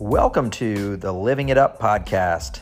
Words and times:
Welcome 0.00 0.50
to 0.50 0.96
the 0.96 1.12
Living 1.12 1.50
It 1.50 1.56
Up 1.56 1.78
podcast. 1.78 2.58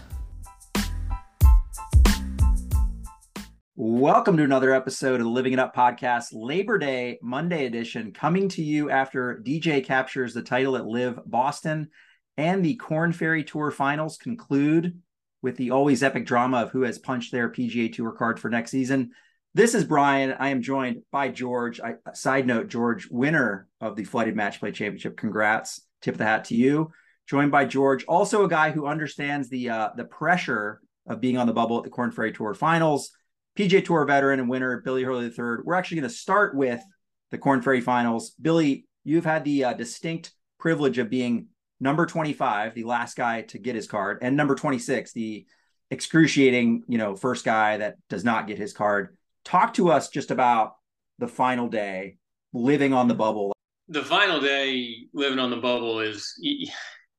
Welcome 3.74 4.36
to 4.36 4.42
another 4.42 4.74
episode 4.74 5.14
of 5.14 5.22
the 5.22 5.32
Living 5.32 5.54
It 5.54 5.58
Up 5.58 5.74
podcast, 5.74 6.26
Labor 6.34 6.76
Day 6.76 7.18
Monday 7.22 7.64
edition, 7.64 8.12
coming 8.12 8.50
to 8.50 8.62
you 8.62 8.90
after 8.90 9.42
DJ 9.42 9.82
captures 9.82 10.34
the 10.34 10.42
title 10.42 10.76
at 10.76 10.84
LIV 10.84 11.20
Boston 11.24 11.88
and 12.36 12.62
the 12.62 12.74
Korn 12.74 13.14
Ferry 13.14 13.44
Tour 13.44 13.70
finals 13.70 14.18
conclude 14.18 15.00
with 15.40 15.56
the 15.56 15.70
always 15.70 16.02
epic 16.02 16.26
drama 16.26 16.64
of 16.64 16.70
who 16.72 16.82
has 16.82 16.98
punched 16.98 17.32
their 17.32 17.48
PGA 17.48 17.90
Tour 17.90 18.12
card 18.12 18.40
for 18.40 18.50
next 18.50 18.72
season. 18.72 19.12
This 19.54 19.74
is 19.74 19.84
Brian. 19.84 20.32
I 20.38 20.50
am 20.50 20.60
joined 20.60 21.04
by 21.10 21.28
George. 21.28 21.80
I, 21.80 21.94
side 22.12 22.46
note, 22.46 22.68
George, 22.68 23.08
winner 23.10 23.68
of 23.80 23.96
the 23.96 24.04
Flooded 24.04 24.36
Match 24.36 24.60
Play 24.60 24.72
Championship. 24.72 25.16
Congrats. 25.16 25.80
Tip 26.02 26.16
of 26.16 26.18
the 26.18 26.24
hat 26.24 26.44
to 26.46 26.54
you. 26.54 26.92
Joined 27.32 27.50
by 27.50 27.64
George, 27.64 28.04
also 28.04 28.44
a 28.44 28.48
guy 28.48 28.72
who 28.72 28.86
understands 28.86 29.48
the 29.48 29.70
uh, 29.70 29.88
the 29.96 30.04
pressure 30.04 30.82
of 31.06 31.18
being 31.18 31.38
on 31.38 31.46
the 31.46 31.54
bubble 31.54 31.78
at 31.78 31.82
the 31.82 31.88
Korn 31.88 32.10
Ferry 32.10 32.30
Tour 32.30 32.52
Finals. 32.52 33.10
PGA 33.58 33.82
Tour 33.82 34.04
veteran 34.04 34.38
and 34.38 34.50
winner 34.50 34.82
Billy 34.82 35.02
Hurley 35.02 35.24
III. 35.24 35.64
We're 35.64 35.72
actually 35.72 36.00
going 36.00 36.10
to 36.10 36.14
start 36.14 36.54
with 36.54 36.82
the 37.30 37.38
Korn 37.38 37.62
Ferry 37.62 37.80
Finals. 37.80 38.32
Billy, 38.32 38.84
you've 39.02 39.24
had 39.24 39.44
the 39.44 39.64
uh, 39.64 39.72
distinct 39.72 40.32
privilege 40.58 40.98
of 40.98 41.08
being 41.08 41.46
number 41.80 42.04
25, 42.04 42.74
the 42.74 42.84
last 42.84 43.16
guy 43.16 43.40
to 43.40 43.58
get 43.58 43.76
his 43.76 43.86
card, 43.86 44.18
and 44.20 44.36
number 44.36 44.54
26, 44.54 45.14
the 45.14 45.46
excruciating, 45.90 46.82
you 46.86 46.98
know, 46.98 47.16
first 47.16 47.46
guy 47.46 47.78
that 47.78 47.96
does 48.10 48.24
not 48.24 48.46
get 48.46 48.58
his 48.58 48.74
card. 48.74 49.16
Talk 49.42 49.72
to 49.74 49.90
us 49.90 50.10
just 50.10 50.30
about 50.30 50.74
the 51.18 51.28
final 51.28 51.70
day, 51.70 52.18
living 52.52 52.92
on 52.92 53.08
the 53.08 53.14
bubble. 53.14 53.54
The 53.88 54.04
final 54.04 54.38
day 54.38 55.06
living 55.14 55.38
on 55.38 55.48
the 55.48 55.56
bubble 55.56 56.00
is 56.00 56.38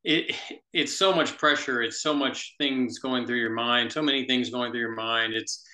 it 0.03 0.35
it's 0.73 0.97
so 0.97 1.13
much 1.13 1.37
pressure, 1.37 1.81
it's 1.81 2.01
so 2.01 2.13
much 2.13 2.55
things 2.57 2.99
going 2.99 3.25
through 3.25 3.39
your 3.39 3.53
mind, 3.53 3.91
so 3.91 4.01
many 4.01 4.25
things 4.25 4.49
going 4.49 4.71
through 4.71 4.81
your 4.81 4.95
mind. 4.95 5.33
It's 5.33 5.65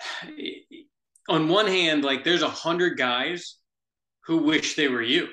on 1.28 1.48
one 1.48 1.66
hand, 1.66 2.04
like 2.04 2.24
there's 2.24 2.42
a 2.42 2.48
hundred 2.48 2.98
guys 2.98 3.56
who 4.26 4.38
wish 4.38 4.76
they 4.76 4.88
were 4.88 5.02
you 5.02 5.28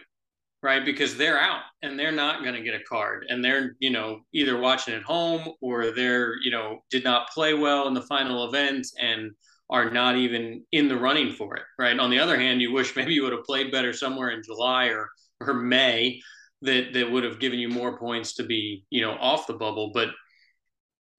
right? 0.63 0.85
Because 0.85 1.17
they're 1.17 1.39
out 1.39 1.61
and 1.83 1.99
they're 1.99 2.13
not 2.13 2.41
going 2.41 2.55
to 2.55 2.63
get 2.63 2.73
a 2.73 2.83
card 2.85 3.25
and 3.27 3.43
they're, 3.43 3.75
you 3.80 3.89
know, 3.91 4.21
either 4.33 4.58
watching 4.58 4.93
at 4.93 5.03
home 5.03 5.49
or 5.61 5.91
they're, 5.91 6.35
you 6.41 6.49
know, 6.49 6.80
did 6.89 7.03
not 7.03 7.30
play 7.31 7.53
well 7.53 7.87
in 7.87 7.93
the 7.93 8.02
final 8.02 8.47
event 8.47 8.87
and 8.99 9.31
are 9.69 9.91
not 9.91 10.15
even 10.15 10.63
in 10.71 10.87
the 10.87 10.97
running 10.97 11.33
for 11.33 11.58
it, 11.58 11.63
right? 11.77 11.99
On 11.99 12.09
the 12.09 12.19
other 12.19 12.39
hand, 12.39 12.61
you 12.61 12.71
wish 12.71 12.95
maybe 12.95 13.13
you 13.13 13.23
would 13.23 13.33
have 13.33 13.43
played 13.43 13.71
better 13.71 13.91
somewhere 13.91 14.30
in 14.30 14.41
July 14.41 14.85
or, 14.85 15.09
or 15.41 15.53
May 15.53 16.21
that, 16.64 16.94
that 16.94 17.11
would 17.11 17.23
have 17.23 17.39
given 17.39 17.59
you 17.59 17.69
more 17.69 17.97
points 17.97 18.36
to 18.36 18.44
be, 18.44 18.86
you 18.89 19.02
know, 19.02 19.14
off 19.14 19.47
the 19.47 19.53
bubble. 19.53 19.92
But 19.94 20.09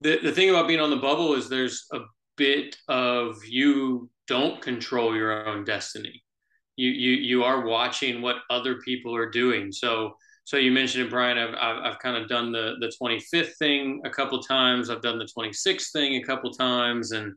the, 0.01 0.19
the 0.23 0.33
thing 0.33 0.51
about 0.51 0.69
being 0.69 0.81
on 0.81 0.91
the 0.91 0.97
bubble 0.97 1.35
is 1.35 1.49
there's 1.49 1.87
a 1.93 2.01
bit 2.37 2.77
of 2.89 3.37
you 3.45 4.11
don't 4.27 4.61
control 4.61 5.15
your 5.15 5.47
own 5.47 5.65
destiny 5.65 6.25
you 6.77 6.91
you 6.91 7.11
you 7.13 7.45
are 7.45 7.67
watching 7.67 8.23
what 8.23 8.37
other 8.51 8.77
people 8.77 9.15
are 9.15 9.31
doing. 9.31 9.73
So 9.73 10.17
so 10.45 10.57
you 10.57 10.73
mentioned 10.73 11.07
it, 11.07 11.11
Brian. 11.11 11.39
I've 11.39 11.55
I've, 11.55 11.93
I've 11.93 11.99
kind 11.99 12.17
of 12.17 12.29
done 12.29 12.53
the 12.53 12.75
the 12.81 12.93
25th 13.01 13.57
thing 13.59 14.01
a 14.05 14.11
couple 14.11 14.41
times. 14.43 14.91
I've 14.91 15.03
done 15.03 15.19
the 15.19 15.29
26th 15.37 15.93
thing 15.93 16.17
a 16.17 16.25
couple 16.25 16.51
times, 16.53 17.13
and 17.13 17.35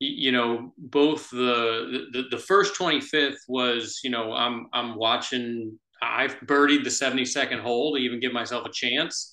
you 0.00 0.32
know 0.32 0.72
both 0.78 1.28
the, 1.30 2.06
the 2.12 2.24
the 2.30 2.38
first 2.38 2.78
25th 2.78 3.38
was 3.48 4.00
you 4.02 4.10
know 4.10 4.32
I'm 4.32 4.68
I'm 4.72 4.96
watching. 4.96 5.78
I've 6.02 6.38
birdied 6.40 6.84
the 6.84 6.90
72nd 6.90 7.60
hole 7.60 7.94
to 7.94 8.00
even 8.00 8.20
give 8.20 8.32
myself 8.32 8.66
a 8.66 8.72
chance. 8.72 9.32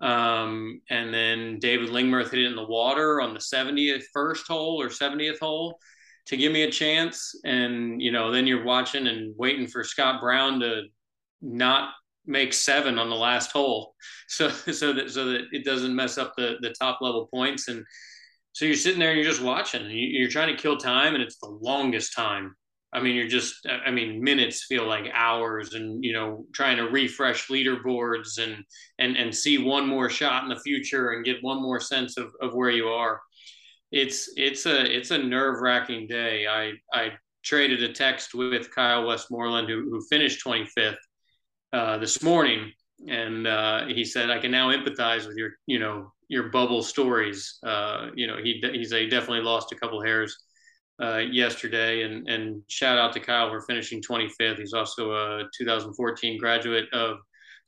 Um, 0.00 0.80
and 0.90 1.12
then 1.12 1.58
David 1.58 1.88
Lingmerth 1.88 2.30
hit 2.30 2.40
it 2.40 2.46
in 2.46 2.56
the 2.56 2.66
water 2.66 3.20
on 3.20 3.32
the 3.32 3.40
70th 3.40 4.04
first 4.12 4.46
hole 4.46 4.80
or 4.80 4.88
70th 4.88 5.38
hole 5.38 5.78
to 6.26 6.36
give 6.36 6.52
me 6.52 6.62
a 6.62 6.70
chance. 6.70 7.34
And, 7.44 8.00
you 8.00 8.12
know, 8.12 8.30
then 8.30 8.46
you're 8.46 8.64
watching 8.64 9.06
and 9.06 9.34
waiting 9.36 9.66
for 9.66 9.84
Scott 9.84 10.20
Brown 10.20 10.60
to 10.60 10.82
not 11.40 11.90
make 12.26 12.52
seven 12.52 12.98
on 12.98 13.08
the 13.08 13.16
last 13.16 13.52
hole. 13.52 13.94
So, 14.28 14.48
so 14.48 14.92
that, 14.92 15.12
so 15.12 15.26
that 15.26 15.42
it 15.52 15.64
doesn't 15.64 15.94
mess 15.94 16.18
up 16.18 16.34
the, 16.36 16.56
the 16.60 16.70
top 16.70 16.98
level 17.00 17.28
points. 17.32 17.68
And 17.68 17.84
so 18.52 18.64
you're 18.64 18.74
sitting 18.74 18.98
there 18.98 19.12
and 19.12 19.20
you're 19.20 19.30
just 19.30 19.40
watching 19.40 19.82
and 19.82 19.92
you're 19.92 20.28
trying 20.28 20.54
to 20.54 20.60
kill 20.60 20.76
time 20.76 21.14
and 21.14 21.22
it's 21.22 21.38
the 21.38 21.46
longest 21.46 22.12
time. 22.12 22.56
I 22.96 23.00
mean, 23.02 23.14
you're 23.14 23.28
just, 23.28 23.66
I 23.86 23.90
mean, 23.90 24.24
minutes 24.24 24.64
feel 24.64 24.86
like 24.86 25.04
hours 25.12 25.74
and, 25.74 26.02
you 26.02 26.14
know, 26.14 26.46
trying 26.54 26.78
to 26.78 26.84
refresh 26.84 27.48
leaderboards 27.48 28.42
and, 28.42 28.64
and, 28.98 29.16
and 29.16 29.34
see 29.34 29.58
one 29.58 29.86
more 29.86 30.08
shot 30.08 30.42
in 30.44 30.48
the 30.48 30.60
future 30.60 31.10
and 31.10 31.24
get 31.24 31.42
one 31.42 31.60
more 31.62 31.78
sense 31.78 32.16
of, 32.16 32.32
of 32.40 32.54
where 32.54 32.70
you 32.70 32.88
are 32.88 33.20
it's 33.92 34.30
it's 34.36 34.66
a 34.66 34.96
it's 34.96 35.10
a 35.10 35.18
nerve 35.18 35.60
wracking 35.60 36.06
day. 36.06 36.46
I 36.46 36.72
I 36.92 37.12
traded 37.44 37.82
a 37.82 37.92
text 37.92 38.34
with 38.34 38.74
Kyle 38.74 39.06
Westmoreland 39.06 39.68
who 39.68 39.88
who 39.90 40.04
finished 40.10 40.44
25th 40.44 40.96
uh, 41.72 41.98
this 41.98 42.22
morning, 42.22 42.72
and 43.08 43.46
uh, 43.46 43.86
he 43.86 44.04
said 44.04 44.30
I 44.30 44.38
can 44.38 44.50
now 44.50 44.70
empathize 44.70 45.26
with 45.26 45.36
your 45.36 45.52
you 45.66 45.78
know 45.78 46.12
your 46.28 46.50
bubble 46.50 46.82
stories. 46.82 47.58
Uh, 47.64 48.08
you 48.14 48.26
know 48.26 48.36
he 48.42 48.62
he's 48.72 48.92
a 48.92 49.08
definitely 49.08 49.42
lost 49.42 49.72
a 49.72 49.76
couple 49.76 50.02
hairs 50.02 50.36
uh, 51.02 51.18
yesterday, 51.18 52.02
and 52.02 52.28
and 52.28 52.62
shout 52.68 52.98
out 52.98 53.12
to 53.12 53.20
Kyle 53.20 53.50
for 53.50 53.60
finishing 53.62 54.02
25th. 54.02 54.58
He's 54.58 54.72
also 54.72 55.12
a 55.12 55.44
2014 55.56 56.38
graduate 56.38 56.86
of 56.92 57.18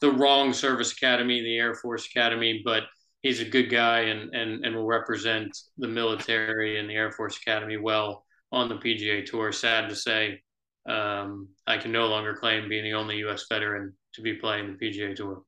the 0.00 0.10
wrong 0.10 0.52
service 0.52 0.92
academy, 0.92 1.40
the 1.40 1.56
Air 1.56 1.74
Force 1.74 2.06
Academy, 2.06 2.62
but 2.64 2.84
he's 3.22 3.40
a 3.40 3.44
good 3.44 3.70
guy 3.70 4.00
and, 4.00 4.34
and, 4.34 4.64
and 4.64 4.74
will 4.74 4.86
represent 4.86 5.56
the 5.76 5.88
military 5.88 6.78
and 6.78 6.88
the 6.88 6.94
Air 6.94 7.10
Force 7.10 7.36
Academy 7.36 7.76
well 7.76 8.24
on 8.52 8.68
the 8.68 8.76
PGA 8.76 9.26
Tour. 9.26 9.52
Sad 9.52 9.88
to 9.88 9.96
say, 9.96 10.40
um, 10.88 11.48
I 11.66 11.78
can 11.78 11.92
no 11.92 12.06
longer 12.06 12.34
claim 12.34 12.68
being 12.68 12.84
the 12.84 12.94
only 12.94 13.16
U.S. 13.18 13.46
veteran 13.48 13.92
to 14.14 14.22
be 14.22 14.34
playing 14.34 14.76
the 14.78 14.86
PGA 14.86 15.14
Tour. 15.14 15.42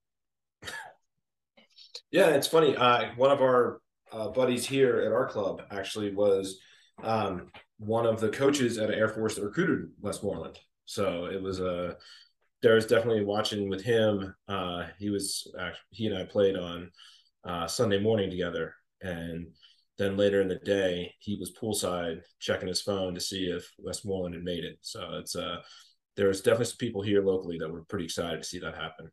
Yeah, 2.11 2.31
it's 2.31 2.49
funny. 2.49 2.77
Uh, 2.77 3.11
one 3.17 3.31
of 3.31 3.41
our 3.41 3.81
uh, 4.13 4.29
buddies 4.29 4.67
here 4.67 5.01
at 5.01 5.13
our 5.13 5.27
club 5.27 5.63
actually 5.71 6.13
was 6.13 6.59
um, 7.03 7.51
one 7.81 8.07
of 8.07 8.21
the 8.21 8.29
coaches 8.29 8.79
at 8.79 8.91
Air 8.91 9.09
Force 9.09 9.35
that 9.35 9.45
recruited 9.45 9.91
Westmoreland. 10.01 10.59
So 10.85 11.27
it 11.27 11.43
was 11.43 11.61
a. 11.61 11.89
Uh, 11.89 11.95
there 12.63 12.75
was 12.75 12.85
definitely 12.85 13.25
watching 13.25 13.71
with 13.71 13.83
him. 13.83 14.35
Uh, 14.47 14.85
he 14.99 15.09
was 15.09 15.51
he 15.89 16.07
and 16.07 16.19
I 16.19 16.25
played 16.25 16.57
on 16.57 16.91
uh, 17.43 17.67
Sunday 17.67 17.99
morning 17.99 18.29
together. 18.29 18.75
And 19.01 19.47
then 19.97 20.19
later 20.19 20.43
in 20.43 20.49
the 20.49 20.57
day, 20.57 21.15
he 21.21 21.37
was 21.37 21.53
poolside 21.53 22.21
checking 22.39 22.69
his 22.69 22.83
phone 22.83 23.15
to 23.15 23.21
see 23.21 23.45
if 23.45 23.71
Westmoreland 23.79 24.35
had 24.35 24.45
made 24.45 24.65
it. 24.65 24.77
So 24.83 25.15
it's 25.15 25.35
uh, 25.35 25.63
there's 26.17 26.43
definitely 26.43 26.67
some 26.67 26.77
people 26.79 27.01
here 27.01 27.25
locally 27.25 27.57
that 27.59 27.73
were 27.73 27.85
pretty 27.85 28.05
excited 28.05 28.43
to 28.43 28.49
see 28.49 28.59
that 28.59 28.77
happen. 28.77 29.11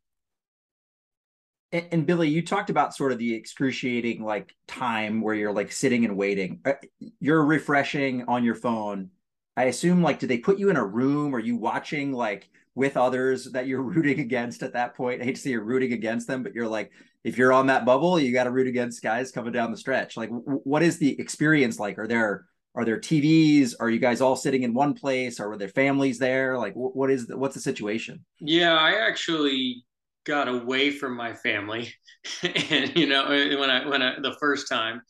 And, 1.71 1.85
and, 1.91 2.05
Billy, 2.05 2.29
you 2.29 2.45
talked 2.45 2.69
about 2.69 2.95
sort 2.95 3.11
of 3.11 3.17
the 3.17 3.33
excruciating 3.33 4.23
like 4.23 4.55
time 4.67 5.21
where 5.21 5.35
you're 5.35 5.51
like 5.51 5.71
sitting 5.71 6.05
and 6.05 6.15
waiting. 6.15 6.61
Uh, 6.65 6.73
you're 7.19 7.43
refreshing 7.43 8.23
on 8.27 8.43
your 8.43 8.55
phone. 8.55 9.09
I 9.55 9.65
assume 9.65 10.01
like, 10.01 10.19
did 10.19 10.29
they 10.29 10.37
put 10.37 10.59
you 10.59 10.69
in 10.69 10.77
a 10.77 10.85
room? 10.85 11.35
Are 11.35 11.39
you 11.39 11.57
watching 11.57 12.13
like 12.13 12.49
with 12.75 12.95
others 12.95 13.45
that 13.51 13.67
you're 13.67 13.81
rooting 13.81 14.19
against 14.19 14.63
at 14.63 14.73
that 14.73 14.95
point? 14.95 15.21
I 15.21 15.25
hate 15.25 15.35
to 15.35 15.41
say 15.41 15.49
you're 15.49 15.63
rooting 15.63 15.93
against 15.93 16.27
them, 16.27 16.43
but 16.43 16.53
you're 16.53 16.67
like 16.67 16.91
if 17.23 17.37
you're 17.37 17.51
on 17.51 17.67
that 17.67 17.83
bubble, 17.83 18.17
you 18.17 18.31
got 18.31 18.45
to 18.45 18.51
root 18.51 18.67
against 18.67 19.03
guys 19.03 19.33
coming 19.33 19.51
down 19.51 19.71
the 19.71 19.77
stretch. 19.77 20.15
Like, 20.15 20.29
w- 20.29 20.61
what 20.63 20.81
is 20.81 20.97
the 20.97 21.19
experience 21.19 21.77
like? 21.77 21.99
Are 21.99 22.07
there 22.07 22.45
are 22.73 22.85
there 22.85 22.99
TVs? 22.99 23.73
Are 23.79 23.89
you 23.89 23.99
guys 23.99 24.21
all 24.21 24.35
sitting 24.35 24.63
in 24.63 24.73
one 24.73 24.93
place? 24.93 25.39
Are 25.39 25.57
there 25.57 25.67
families 25.67 26.19
there? 26.19 26.57
Like, 26.57 26.73
what 26.75 27.09
is 27.09 27.25
the, 27.25 27.35
what's 27.35 27.55
the 27.55 27.59
situation? 27.59 28.23
Yeah, 28.39 28.75
I 28.75 29.05
actually 29.05 29.83
got 30.27 30.47
away 30.47 30.91
from 30.91 31.15
my 31.15 31.33
family, 31.33 31.93
and 32.43 32.95
you 32.95 33.07
know, 33.07 33.29
when 33.29 33.69
I 33.69 33.87
when 33.87 34.01
I 34.01 34.19
the 34.19 34.35
first 34.39 34.67
time, 34.67 35.01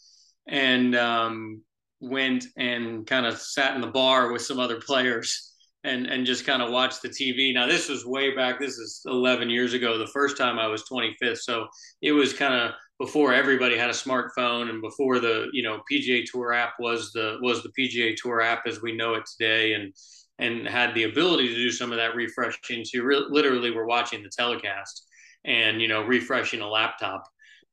and 0.47 0.95
um, 0.95 1.61
went 1.99 2.45
and 2.57 3.05
kind 3.05 3.25
of 3.25 3.39
sat 3.39 3.75
in 3.75 3.81
the 3.81 3.87
bar 3.87 4.31
with 4.31 4.43
some 4.43 4.59
other 4.59 4.79
players 4.79 5.53
and 5.83 6.07
and 6.07 6.25
just 6.25 6.45
kind 6.45 6.61
of 6.61 6.71
watched 6.71 7.01
the 7.01 7.09
TV. 7.09 7.53
Now 7.53 7.65
this 7.65 7.89
was 7.89 8.05
way 8.05 8.35
back. 8.35 8.59
This 8.59 8.77
is 8.77 9.01
11 9.05 9.49
years 9.49 9.73
ago. 9.73 9.97
The 9.97 10.07
first 10.07 10.37
time 10.37 10.59
I 10.59 10.67
was 10.67 10.83
25th, 10.91 11.39
so 11.39 11.67
it 12.01 12.11
was 12.11 12.33
kind 12.33 12.53
of 12.53 12.71
before 12.99 13.33
everybody 13.33 13.77
had 13.77 13.89
a 13.89 13.93
smartphone 13.93 14.69
and 14.69 14.81
before 14.81 15.19
the 15.19 15.47
you 15.53 15.63
know 15.63 15.81
PGA 15.91 16.23
Tour 16.25 16.53
app 16.53 16.73
was 16.79 17.11
the 17.13 17.37
was 17.41 17.63
the 17.63 17.71
PGA 17.77 18.15
Tour 18.15 18.41
app 18.41 18.63
as 18.67 18.81
we 18.81 18.95
know 18.95 19.15
it 19.15 19.23
today, 19.25 19.73
and 19.73 19.93
and 20.39 20.67
had 20.67 20.93
the 20.93 21.03
ability 21.03 21.47
to 21.47 21.55
do 21.55 21.71
some 21.71 21.91
of 21.91 21.97
that 21.97 22.15
refreshing. 22.15 22.85
So 22.85 23.01
re- 23.01 23.25
literally 23.29 23.71
were 23.71 23.87
watching 23.87 24.21
the 24.21 24.29
telecast 24.29 25.06
and 25.47 25.81
you 25.81 25.87
know 25.87 26.03
refreshing 26.03 26.61
a 26.61 26.67
laptop, 26.67 27.23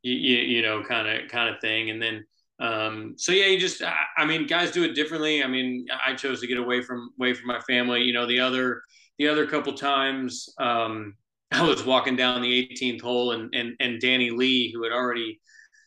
you, 0.02 0.14
you, 0.14 0.36
you 0.56 0.62
know 0.62 0.82
kind 0.82 1.08
of 1.08 1.30
kind 1.30 1.54
of 1.54 1.60
thing, 1.60 1.90
and 1.90 2.00
then 2.00 2.24
um, 2.60 3.14
so 3.16 3.32
yeah, 3.32 3.46
you 3.46 3.58
just, 3.58 3.82
I, 3.82 3.94
I, 4.16 4.24
mean, 4.24 4.46
guys 4.46 4.70
do 4.70 4.84
it 4.84 4.94
differently. 4.94 5.42
I 5.42 5.48
mean, 5.48 5.86
I 6.06 6.14
chose 6.14 6.40
to 6.40 6.46
get 6.46 6.56
away 6.56 6.82
from, 6.82 7.10
away 7.18 7.34
from 7.34 7.48
my 7.48 7.58
family, 7.60 8.02
you 8.02 8.12
know, 8.12 8.26
the 8.26 8.38
other, 8.38 8.80
the 9.18 9.28
other 9.28 9.46
couple 9.46 9.72
times, 9.72 10.48
um, 10.58 11.14
I 11.52 11.62
was 11.62 11.84
walking 11.84 12.16
down 12.16 12.42
the 12.42 12.68
18th 12.68 13.00
hole, 13.00 13.32
and 13.32 13.54
and 13.54 13.74
and 13.78 14.00
Danny 14.00 14.30
Lee, 14.30 14.72
who 14.72 14.82
had 14.82 14.92
already 14.92 15.40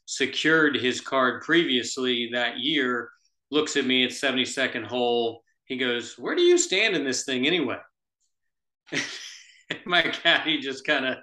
secured 0.06 0.78
his 0.78 1.01
card 1.01 1.42
previously 1.42 2.30
that 2.31 2.60
year, 2.60 3.10
looks 3.51 3.75
at 3.75 3.86
me 3.86 4.06
at 4.06 4.12
72nd 4.12 4.86
hole. 4.86 5.44
He 5.66 5.75
goes, 5.75 6.18
"Where 6.18 6.36
do 6.36 6.42
you 6.42 6.57
stand 6.57 6.95
in 6.95 7.04
this 7.04 7.25
thing 7.25 7.45
anyway?" 7.48 7.80
my 9.86 10.02
caddy 10.02 10.60
just 10.60 10.86
kind 10.86 11.06
of 11.06 11.18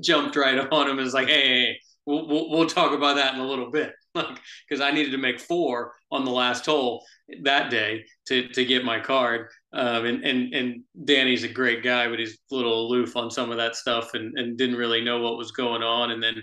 jumped 0.00 0.36
right 0.36 0.58
on 0.58 0.86
him 0.86 0.98
and 0.98 1.04
was 1.04 1.14
like, 1.14 1.28
"Hey, 1.28 1.48
hey 1.48 1.78
we'll, 2.06 2.26
we'll, 2.26 2.50
we'll 2.50 2.66
talk 2.66 2.92
about 2.92 3.16
that 3.16 3.34
in 3.34 3.40
a 3.40 3.46
little 3.46 3.70
bit." 3.70 3.92
because 4.14 4.80
I 4.80 4.90
needed 4.90 5.12
to 5.12 5.18
make 5.18 5.40
four 5.40 5.94
on 6.10 6.24
the 6.24 6.30
last 6.30 6.66
hole 6.66 7.04
that 7.42 7.70
day 7.70 8.04
to 8.26 8.48
to 8.48 8.64
get 8.64 8.84
my 8.84 9.00
card. 9.00 9.48
Um, 9.72 10.06
and 10.06 10.24
and 10.24 10.54
and 10.54 10.82
Danny's 11.04 11.44
a 11.44 11.48
great 11.48 11.82
guy, 11.82 12.08
but 12.08 12.18
he's 12.18 12.38
a 12.50 12.54
little 12.54 12.86
aloof 12.86 13.16
on 13.16 13.30
some 13.30 13.50
of 13.50 13.58
that 13.58 13.76
stuff 13.76 14.14
and 14.14 14.36
and 14.38 14.56
didn't 14.56 14.76
really 14.76 15.02
know 15.02 15.20
what 15.20 15.36
was 15.38 15.52
going 15.52 15.82
on. 15.82 16.10
And 16.10 16.22
then, 16.22 16.42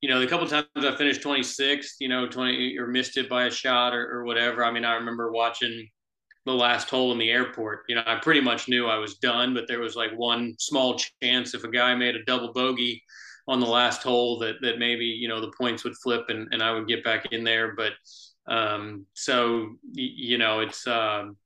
you 0.00 0.08
know, 0.08 0.20
the 0.20 0.26
couple 0.26 0.46
times 0.46 0.66
I 0.76 0.96
finished 0.96 1.22
26th, 1.22 1.94
you 2.00 2.08
know, 2.08 2.28
20 2.28 2.76
or 2.78 2.86
missed 2.88 3.16
it 3.16 3.28
by 3.28 3.46
a 3.46 3.50
shot 3.50 3.94
or, 3.94 4.10
or 4.10 4.24
whatever. 4.24 4.64
I 4.64 4.72
mean, 4.72 4.84
I 4.84 4.94
remember 4.94 5.30
watching 5.30 5.88
the 6.46 6.52
last 6.52 6.90
hole 6.90 7.12
in 7.12 7.18
the 7.18 7.30
airport. 7.30 7.84
You 7.88 7.96
know, 7.96 8.02
I 8.06 8.16
pretty 8.16 8.40
much 8.40 8.68
knew 8.68 8.86
I 8.86 8.98
was 8.98 9.16
done, 9.16 9.54
but 9.54 9.66
there 9.66 9.80
was 9.80 9.96
like 9.96 10.12
one 10.16 10.54
small 10.58 10.98
chance 11.22 11.54
if 11.54 11.64
a 11.64 11.70
guy 11.70 11.94
made 11.94 12.16
a 12.16 12.24
double 12.24 12.52
bogey 12.52 13.02
on 13.46 13.60
the 13.60 13.66
last 13.66 14.02
hole 14.02 14.38
that 14.38 14.56
that 14.62 14.78
maybe 14.78 15.04
you 15.04 15.28
know 15.28 15.40
the 15.40 15.52
points 15.58 15.84
would 15.84 15.96
flip 16.02 16.24
and, 16.28 16.48
and 16.52 16.62
I 16.62 16.72
would 16.72 16.88
get 16.88 17.04
back 17.04 17.26
in 17.32 17.44
there. 17.44 17.74
But 17.74 17.92
um, 18.46 19.06
so 19.14 19.76
you 19.92 20.38
know 20.38 20.60
it's 20.60 20.86
um, 20.86 21.36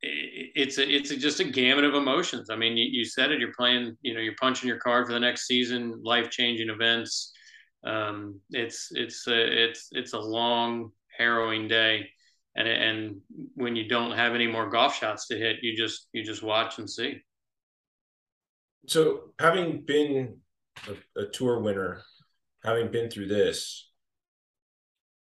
it's 0.00 0.78
a, 0.78 0.88
it's 0.88 1.10
a, 1.10 1.16
just 1.16 1.40
a 1.40 1.44
gamut 1.44 1.84
of 1.84 1.94
emotions. 1.94 2.50
I 2.50 2.56
mean, 2.56 2.76
you, 2.76 2.86
you 2.90 3.04
said 3.04 3.32
it. 3.32 3.40
You're 3.40 3.54
playing. 3.56 3.96
You 4.02 4.14
know, 4.14 4.20
you're 4.20 4.36
punching 4.40 4.68
your 4.68 4.78
card 4.78 5.06
for 5.06 5.12
the 5.12 5.20
next 5.20 5.46
season. 5.46 6.00
Life 6.02 6.30
changing 6.30 6.70
events. 6.70 7.32
Um, 7.84 8.40
it's 8.50 8.88
it's 8.92 9.26
a, 9.26 9.64
it's 9.64 9.88
it's 9.92 10.12
a 10.12 10.18
long, 10.18 10.90
harrowing 11.16 11.68
day. 11.68 12.08
And, 12.58 12.66
and 12.66 13.16
when 13.54 13.76
you 13.76 13.88
don't 13.88 14.10
have 14.10 14.34
any 14.34 14.48
more 14.48 14.68
golf 14.68 14.96
shots 14.96 15.28
to 15.28 15.38
hit, 15.38 15.58
you 15.62 15.76
just 15.76 16.08
you 16.12 16.24
just 16.24 16.42
watch 16.42 16.78
and 16.78 16.90
see. 16.90 17.20
So, 18.88 19.32
having 19.38 19.84
been 19.84 20.38
a, 20.88 21.20
a 21.20 21.26
tour 21.26 21.60
winner, 21.60 22.02
having 22.64 22.90
been 22.90 23.10
through 23.10 23.28
this, 23.28 23.92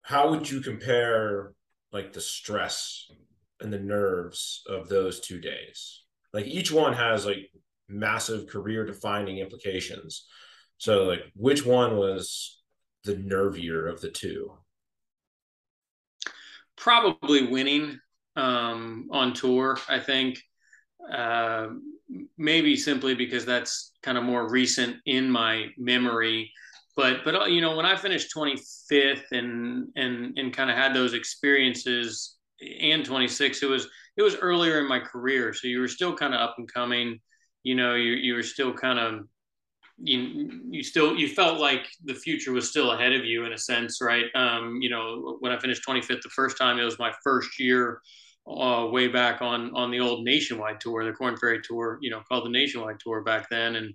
how 0.02 0.31
would 0.31 0.49
you 0.49 0.61
compare 0.61 1.52
like 1.90 2.12
the 2.12 2.20
stress 2.20 3.11
and 3.61 3.73
the 3.73 3.81
nerves 3.81 4.62
of 4.69 4.88
those 4.88 5.19
two 5.19 5.40
days? 5.40 6.05
Like 6.32 6.46
each 6.46 6.70
one 6.70 6.93
has 6.93 7.26
like 7.26 7.50
massive 7.88 8.46
career 8.46 8.87
defining 8.87 9.38
implications. 9.38 10.28
So 10.78 11.05
like 11.05 11.23
which 11.34 11.67
one 11.67 11.96
was 11.96 12.62
the 13.02 13.17
nervier 13.17 13.88
of 13.88 14.00
the 14.00 14.11
two? 14.11 14.52
Probably 16.76 17.46
winning 17.46 17.99
um, 18.37 19.08
on 19.11 19.32
tour. 19.32 19.78
I 19.88 19.99
think 19.99 20.38
uh, 21.12 21.69
maybe 22.37 22.76
simply 22.76 23.14
because 23.14 23.44
that's 23.44 23.93
kind 24.02 24.19
of 24.19 24.25
more 24.25 24.49
recent 24.49 24.96
in 25.06 25.31
my 25.31 25.67
memory. 25.76 26.52
But 26.96 27.25
but 27.25 27.34
uh, 27.34 27.44
you 27.46 27.61
know 27.61 27.76
when 27.76 27.87
I 27.87 27.96
finished 27.96 28.34
25th 28.34 29.32
and 29.32 29.88
and 29.96 30.38
and 30.38 30.52
kind 30.52 30.70
of 30.70 30.76
had 30.76 30.94
those 30.94 31.14
experiences 31.14 32.37
and 32.81 33.05
26, 33.05 33.62
it 33.62 33.69
was 33.69 33.88
it 34.17 34.23
was 34.23 34.37
earlier 34.37 34.81
in 34.81 34.88
my 34.88 34.99
career, 34.99 35.52
so 35.52 35.69
you 35.69 35.81
were 35.81 35.88
still 35.88 36.14
kind 36.14 36.34
of 36.34 36.40
up 36.40 36.56
and 36.58 36.73
coming. 36.73 37.20
You 37.62 37.75
know, 37.75 37.94
you 37.94 38.12
you 38.12 38.34
were 38.34 38.43
still 38.43 38.73
kind 38.73 38.99
of 38.99 39.26
you 39.98 40.62
you 40.70 40.82
still 40.82 41.16
you 41.16 41.28
felt 41.28 41.58
like 41.58 41.87
the 42.04 42.14
future 42.14 42.52
was 42.52 42.69
still 42.69 42.93
ahead 42.93 43.12
of 43.12 43.25
you 43.25 43.44
in 43.44 43.52
a 43.52 43.58
sense, 43.58 43.98
right? 44.02 44.26
Um, 44.34 44.78
you 44.81 44.90
know, 44.90 45.37
when 45.40 45.52
I 45.52 45.58
finished 45.58 45.87
25th 45.88 46.22
the 46.22 46.28
first 46.31 46.58
time, 46.58 46.78
it 46.78 46.84
was 46.84 46.98
my 46.98 47.12
first 47.25 47.58
year 47.58 48.00
uh, 48.46 48.87
way 48.90 49.08
back 49.08 49.43
on 49.43 49.75
on 49.75 49.90
the 49.90 50.00
old 50.00 50.25
nationwide 50.25 50.81
tour, 50.81 51.04
the 51.04 51.12
Korn 51.12 51.37
Ferry 51.37 51.60
tour, 51.62 51.98
you 52.02 52.10
know, 52.10 52.20
called 52.28 52.44
the 52.44 52.50
nationwide 52.50 53.00
tour 53.00 53.22
back 53.22 53.48
then, 53.50 53.76
and 53.76 53.94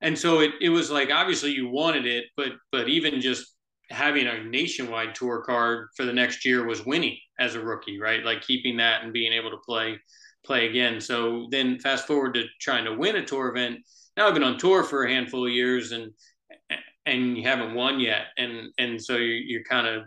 and 0.00 0.18
so 0.18 0.40
it 0.40 0.52
it 0.60 0.70
was 0.70 0.90
like 0.90 1.10
obviously 1.10 1.52
you 1.52 1.68
wanted 1.68 2.06
it, 2.06 2.24
but 2.36 2.52
but 2.70 2.88
even 2.88 3.20
just 3.20 3.54
having 3.90 4.26
a 4.26 4.42
nationwide 4.44 5.14
tour 5.14 5.42
card 5.42 5.88
for 5.96 6.04
the 6.04 6.12
next 6.12 6.44
year 6.44 6.66
was 6.66 6.86
winning 6.86 7.16
as 7.38 7.54
a 7.54 7.60
rookie, 7.60 8.00
right? 8.00 8.24
Like 8.24 8.40
keeping 8.42 8.78
that 8.78 9.04
and 9.04 9.12
being 9.12 9.32
able 9.32 9.50
to 9.50 9.58
play 9.58 9.98
play 10.44 10.68
again. 10.68 11.00
So 11.00 11.46
then 11.50 11.78
fast 11.78 12.06
forward 12.06 12.34
to 12.34 12.44
trying 12.60 12.84
to 12.84 12.96
win 12.96 13.16
a 13.16 13.24
tour 13.24 13.48
event. 13.48 13.80
Now 14.16 14.28
I've 14.28 14.34
been 14.34 14.42
on 14.42 14.58
tour 14.58 14.84
for 14.84 15.04
a 15.04 15.10
handful 15.10 15.46
of 15.46 15.52
years 15.52 15.92
and 15.92 16.12
and 17.06 17.36
you 17.36 17.42
haven't 17.42 17.74
won 17.74 17.98
yet, 17.98 18.26
and 18.36 18.68
and 18.78 19.02
so 19.02 19.16
you're, 19.16 19.36
you're 19.36 19.64
kind 19.64 19.86
of 19.86 20.04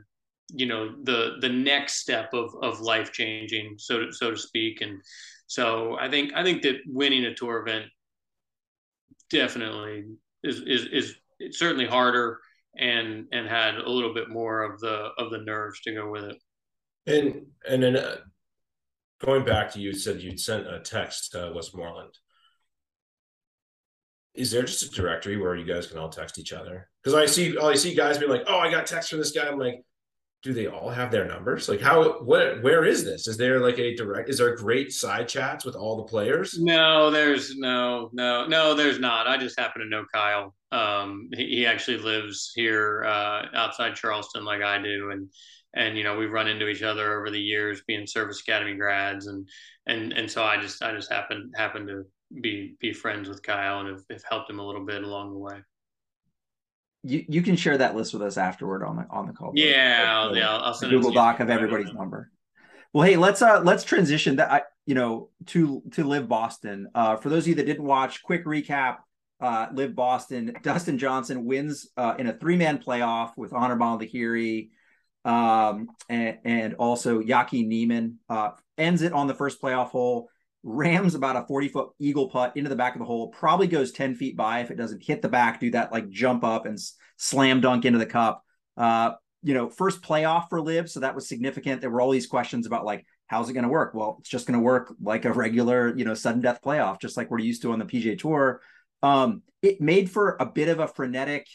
you 0.50 0.66
know 0.66 0.96
the 1.04 1.38
the 1.42 1.50
next 1.50 1.96
step 1.96 2.34
of 2.34 2.56
of 2.62 2.80
life 2.80 3.12
changing 3.12 3.76
so 3.78 4.06
to, 4.06 4.12
so 4.12 4.32
to 4.32 4.38
speak. 4.38 4.82
And 4.82 5.02
so 5.48 5.96
i 6.00 6.10
think 6.10 6.32
i 6.36 6.44
think 6.44 6.64
that 6.64 6.78
winning 6.88 7.26
a 7.26 7.36
tour 7.36 7.60
event 7.60 7.86
definitely 9.30 10.06
is 10.44 10.62
is 10.62 10.86
is 10.88 11.16
it's 11.40 11.60
certainly 11.60 11.86
harder 11.86 12.40
and 12.78 13.28
and 13.32 13.48
had 13.48 13.76
a 13.76 13.90
little 13.90 14.14
bit 14.14 14.30
more 14.30 14.64
of 14.64 14.80
the 14.80 15.10
of 15.18 15.32
the 15.32 15.40
nerves 15.40 15.82
to 15.82 15.94
go 15.94 16.10
with 16.10 16.24
it. 16.24 16.38
And 17.08 17.46
and 17.70 17.84
then 17.84 17.96
uh, 17.96 18.18
going 19.24 19.46
back 19.46 19.72
to 19.72 19.80
you 19.80 19.94
said 19.94 20.22
you'd 20.22 20.40
sent 20.40 20.68
a 20.68 20.80
text 20.80 21.32
to 21.32 21.52
westmoreland 21.54 22.18
is 24.36 24.52
there 24.52 24.64
just 24.64 24.84
a 24.84 24.90
directory 24.90 25.38
where 25.38 25.56
you 25.56 25.66
guys 25.66 25.88
can 25.88 25.98
all 25.98 26.10
text 26.10 26.38
each 26.38 26.54
other 26.54 26.90
because 27.02 27.14
i 27.14 27.26
see 27.26 27.58
i 27.60 27.74
see 27.74 27.96
guys 27.96 28.18
being 28.18 28.32
like 28.32 28.44
oh 28.48 28.60
i 28.60 28.70
got 28.70 28.86
text 28.86 29.10
from 29.10 29.20
this 29.20 29.32
guy 29.32 29.48
i'm 29.48 29.60
like 29.60 29.82
do 30.46 30.54
they 30.54 30.68
all 30.68 30.90
have 30.92 31.10
their 31.10 31.26
numbers? 31.26 31.68
Like 31.68 31.82
how 31.82 32.20
what 32.20 32.62
where 32.62 32.86
is 32.86 33.04
this? 33.04 33.28
Is 33.28 33.36
there 33.36 33.60
like 33.60 33.80
a 33.80 33.96
direct 33.96 34.30
is 34.30 34.38
there 34.38 34.56
great 34.56 34.94
side 34.94 35.28
chats 35.28 35.66
with 35.66 35.76
all 35.76 35.98
the 35.98 36.04
players? 36.04 36.60
No, 36.60 37.10
there's 37.10 37.58
no, 37.58 38.12
no, 38.14 38.46
no, 38.46 38.76
there's 38.76 39.00
not. 39.00 39.26
I 39.26 39.38
just 39.38 39.60
happen 39.60 39.82
to 39.82 39.90
know 39.90 40.06
Kyle. 40.14 40.54
Um 40.72 41.30
he, 41.36 41.48
he 41.48 41.66
actually 41.66 41.98
lives 41.98 42.52
here 42.56 43.04
uh 43.06 43.48
outside 43.56 43.96
Charleston 43.96 44.46
like 44.46 44.62
I 44.62 44.80
do 44.80 45.10
and 45.10 45.30
and 45.76 45.98
you 45.98 46.04
know 46.04 46.16
we've 46.16 46.32
run 46.32 46.48
into 46.48 46.68
each 46.68 46.84
other 46.84 47.18
over 47.18 47.32
the 47.32 47.42
years 47.42 47.82
being 47.88 48.06
service 48.06 48.44
academy 48.48 48.76
grads 48.76 49.26
and 49.26 49.50
and 49.88 50.14
and 50.14 50.30
so 50.30 50.44
I 50.44 50.62
just 50.62 50.84
I 50.84 50.94
just 50.94 51.12
happen 51.12 51.52
happen 51.56 51.88
to 51.88 52.04
be 52.42 52.76
be 52.80 52.94
friends 52.94 53.28
with 53.28 53.42
Kyle 53.44 53.80
and 53.80 53.90
have, 53.90 54.04
have 54.10 54.24
helped 54.30 54.50
him 54.50 54.60
a 54.60 54.66
little 54.66 54.86
bit 54.86 55.04
along 55.04 55.32
the 55.32 55.40
way 55.40 55.62
you, 57.06 57.24
you 57.28 57.42
can 57.42 57.56
share 57.56 57.78
that 57.78 57.96
list 57.96 58.14
with 58.14 58.24
us 58.24 58.38
afterward 58.38 58.84
on 58.84 58.98
the 58.98 59.06
on 59.12 59.28
the 59.28 59.34
call. 59.34 59.52
Yeah, 59.54 60.06
I'll, 60.08 60.36
yeah, 60.36 60.58
I'll 60.58 60.74
send 60.74 60.92
Google 60.92 61.12
Doc 61.12 61.40
of 61.40 61.50
everybody's 61.50 61.94
number. 61.94 62.32
Well, 62.94 63.06
hey, 63.06 63.16
let's 63.16 63.42
uh 63.42 63.62
let's 63.62 63.84
transition 63.84 64.38
that 64.38 64.52
I 64.52 64.62
you 64.86 64.96
know 64.96 65.30
to 65.48 65.84
to 65.92 66.04
LIV 66.04 66.28
Boston. 66.28 66.88
Uh, 66.96 67.18
for 67.18 67.30
those 67.30 67.44
of 67.44 67.50
you 67.50 67.56
that 67.56 67.66
didn't 67.66 67.86
watch, 67.86 68.24
quick 68.24 68.46
recap. 68.46 68.98
Uh, 69.40 69.68
LIV 69.74 69.96
Boston. 69.96 70.56
Dustin 70.64 70.98
Johnson 70.98 71.46
wins 71.46 71.90
uh, 71.98 72.16
in 72.18 72.28
a 72.28 72.34
three 72.34 72.56
man 72.56 72.80
playoff 72.80 73.32
with 73.38 73.52
Anirban 73.52 74.02
Lahiri, 74.02 74.70
um, 75.30 75.90
and, 76.10 76.38
and 76.44 76.74
also 76.76 77.22
Yaki 77.22 77.68
Niemann. 77.68 78.20
Uh, 78.30 78.52
ends 78.78 79.02
it 79.02 79.14
on 79.14 79.28
the 79.28 79.36
first 79.36 79.62
playoff 79.62 79.90
hole 79.90 80.30
rams 80.68 81.14
about 81.14 81.36
a 81.36 81.46
40 81.46 81.70
foot 81.70 81.90
eagle 82.00 82.28
putt 82.28 82.58
into 82.58 82.72
the 82.72 82.76
back 82.76 82.96
of 82.96 83.00
the 83.00 83.06
hole 83.06 83.28
probably 83.28 83.68
goes 83.68 83.92
10 83.92 84.16
feet 84.16 84.36
by 84.36 84.62
if 84.62 84.72
it 84.72 84.76
doesn't 84.76 85.04
hit 85.04 85.22
the 85.22 85.30
back 85.30 85.60
do 85.60 85.70
that 85.70 85.92
like 85.92 86.10
jump 86.10 86.44
up 86.44 86.66
and 86.66 86.80
slam 87.18 87.62
dunk 87.62 87.86
into 87.86 88.00
the 88.00 88.06
cup. 88.06 88.44
Uh 88.76 89.12
you 89.44 89.54
know 89.54 89.70
first 89.70 90.02
playoff 90.02 90.50
for 90.50 90.60
LIV. 90.60 90.90
so 90.90 91.02
that 91.02 91.14
was 91.14 91.30
significant. 91.30 91.82
There 91.82 91.92
were 91.92 92.02
all 92.02 92.10
these 92.10 92.26
questions 92.26 92.66
about 92.66 92.84
like 92.84 93.06
how's 93.28 93.48
it 93.48 93.54
going 93.54 93.64
to 93.64 93.70
work? 93.70 93.94
Well 93.94 94.18
it's 94.20 94.30
just 94.30 94.48
going 94.48 94.60
to 94.60 94.64
work 94.64 94.92
like 95.00 95.26
a 95.26 95.32
regular 95.32 95.96
you 95.96 96.04
know 96.04 96.16
sudden 96.16 96.42
death 96.42 96.62
playoff 96.66 97.00
just 97.00 97.16
like 97.16 97.30
we're 97.30 97.40
used 97.40 97.62
to 97.62 97.72
on 97.72 97.78
the 97.78 97.86
pga 97.86 98.18
tour. 98.18 98.60
Um 99.04 99.44
it 99.62 99.82
made 99.82 100.10
for 100.10 100.36
a 100.40 100.48
bit 100.48 100.68
of 100.68 100.80
a 100.80 100.88
frenetic 100.88 101.48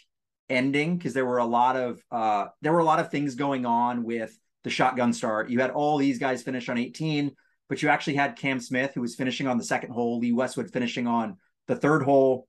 ending 0.49 0.97
because 0.97 1.15
there 1.15 1.27
were 1.27 1.39
a 1.39 1.45
lot 1.45 1.75
of 1.75 2.01
uh 2.13 2.47
there 2.63 2.73
were 2.73 2.79
a 2.79 2.85
lot 2.85 3.01
of 3.01 3.11
things 3.11 3.35
going 3.35 3.67
on 3.67 4.05
with 4.05 4.39
the 4.63 4.71
shotgun 4.71 5.13
start. 5.13 5.51
You 5.51 5.59
had 5.59 5.71
all 5.71 5.99
these 5.99 6.21
guys 6.21 6.45
finish 6.45 6.69
on 6.69 6.79
18 6.79 7.33
but 7.71 7.81
you 7.83 7.89
actually 7.89 8.17
had 8.17 8.37
Cam 8.37 8.59
Smith, 8.59 8.93
who 8.95 9.01
was 9.01 9.15
finishing 9.15 9.47
on 9.47 9.57
the 9.57 9.65
second 9.65 9.93
hole, 9.93 10.19
Lee 10.19 10.33
Westwood 10.33 10.73
finishing 10.73 11.07
on 11.07 11.37
the 11.69 11.77
third 11.77 12.03
hole. 12.03 12.49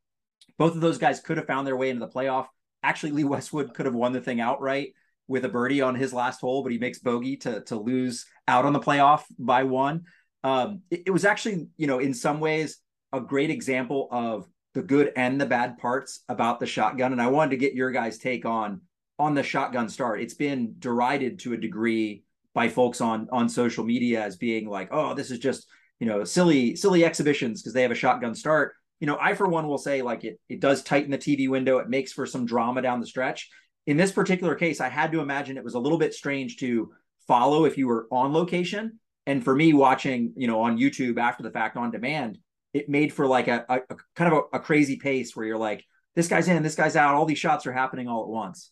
Both 0.57 0.73
of 0.73 0.81
those 0.81 0.97
guys 0.97 1.19
could 1.19 1.37
have 1.37 1.45
found 1.45 1.67
their 1.67 1.77
way 1.77 1.91
into 1.91 2.03
the 2.03 2.11
playoff. 2.11 2.47
Actually, 2.81 3.11
Lee 3.11 3.23
Westwood 3.23 3.75
could 3.75 3.85
have 3.85 3.93
won 3.93 4.13
the 4.13 4.19
thing 4.19 4.41
outright 4.41 4.93
with 5.27 5.45
a 5.45 5.49
birdie 5.49 5.83
on 5.83 5.93
his 5.93 6.11
last 6.11 6.41
hole, 6.41 6.63
but 6.63 6.71
he 6.71 6.79
makes 6.79 6.97
bogey 6.97 7.37
to 7.37 7.61
to 7.61 7.75
lose 7.75 8.25
out 8.47 8.65
on 8.65 8.73
the 8.73 8.79
playoff 8.79 9.21
by 9.37 9.61
one. 9.61 10.05
Um, 10.43 10.81
it, 10.89 11.03
it 11.05 11.11
was 11.11 11.23
actually, 11.23 11.67
you 11.77 11.85
know, 11.85 11.99
in 11.99 12.15
some 12.15 12.39
ways, 12.39 12.79
a 13.13 13.21
great 13.21 13.51
example 13.51 14.07
of 14.11 14.47
the 14.73 14.81
good 14.81 15.11
and 15.15 15.39
the 15.39 15.45
bad 15.45 15.77
parts 15.77 16.23
about 16.29 16.59
the 16.59 16.65
shotgun. 16.65 17.11
And 17.11 17.21
I 17.21 17.27
wanted 17.27 17.51
to 17.51 17.57
get 17.57 17.75
your 17.75 17.91
guys' 17.91 18.17
take 18.17 18.45
on 18.45 18.81
on 19.19 19.35
the 19.35 19.43
shotgun 19.43 19.87
start. 19.87 20.19
It's 20.19 20.33
been 20.33 20.77
derided 20.79 21.37
to 21.39 21.53
a 21.53 21.57
degree 21.57 22.23
by 22.53 22.69
folks 22.69 23.01
on 23.01 23.27
on 23.31 23.49
social 23.49 23.83
media 23.83 24.23
as 24.23 24.35
being 24.35 24.67
like, 24.67 24.89
oh, 24.91 25.13
this 25.13 25.31
is 25.31 25.39
just 25.39 25.67
you 25.99 26.07
know 26.07 26.23
silly 26.23 26.75
silly 26.75 27.05
exhibitions 27.05 27.61
because 27.61 27.73
they 27.73 27.83
have 27.83 27.91
a 27.91 27.95
shotgun 27.95 28.35
start. 28.35 28.73
you 28.99 29.07
know, 29.07 29.17
I 29.19 29.33
for 29.33 29.47
one 29.47 29.67
will 29.67 29.77
say 29.77 30.01
like 30.01 30.23
it 30.23 30.39
it 30.49 30.59
does 30.59 30.83
tighten 30.83 31.11
the 31.11 31.17
TV 31.17 31.49
window. 31.49 31.79
It 31.79 31.89
makes 31.89 32.13
for 32.13 32.25
some 32.25 32.45
drama 32.45 32.81
down 32.81 32.99
the 32.99 33.07
stretch. 33.07 33.49
In 33.87 33.97
this 33.97 34.11
particular 34.11 34.55
case, 34.55 34.79
I 34.79 34.89
had 34.89 35.11
to 35.11 35.21
imagine 35.21 35.57
it 35.57 35.63
was 35.63 35.73
a 35.73 35.79
little 35.79 35.97
bit 35.97 36.13
strange 36.13 36.57
to 36.57 36.91
follow 37.27 37.65
if 37.65 37.77
you 37.77 37.87
were 37.87 38.07
on 38.11 38.31
location. 38.33 38.99
And 39.25 39.43
for 39.43 39.55
me, 39.55 39.73
watching, 39.73 40.33
you 40.35 40.47
know, 40.47 40.61
on 40.61 40.77
YouTube 40.77 41.17
after 41.17 41.43
the 41.43 41.51
fact 41.51 41.77
on 41.77 41.91
demand, 41.91 42.37
it 42.73 42.89
made 42.89 43.13
for 43.13 43.27
like 43.27 43.47
a, 43.47 43.65
a, 43.69 43.75
a 43.89 43.95
kind 44.15 44.33
of 44.33 44.43
a, 44.53 44.57
a 44.57 44.59
crazy 44.59 44.97
pace 44.97 45.35
where 45.35 45.45
you're 45.45 45.57
like, 45.57 45.83
this 46.15 46.27
guy's 46.27 46.47
in, 46.47 46.61
this 46.63 46.75
guy's 46.75 46.95
out, 46.95 47.15
all 47.15 47.25
these 47.25 47.39
shots 47.39 47.65
are 47.65 47.71
happening 47.71 48.07
all 48.07 48.23
at 48.23 48.29
once. 48.29 48.71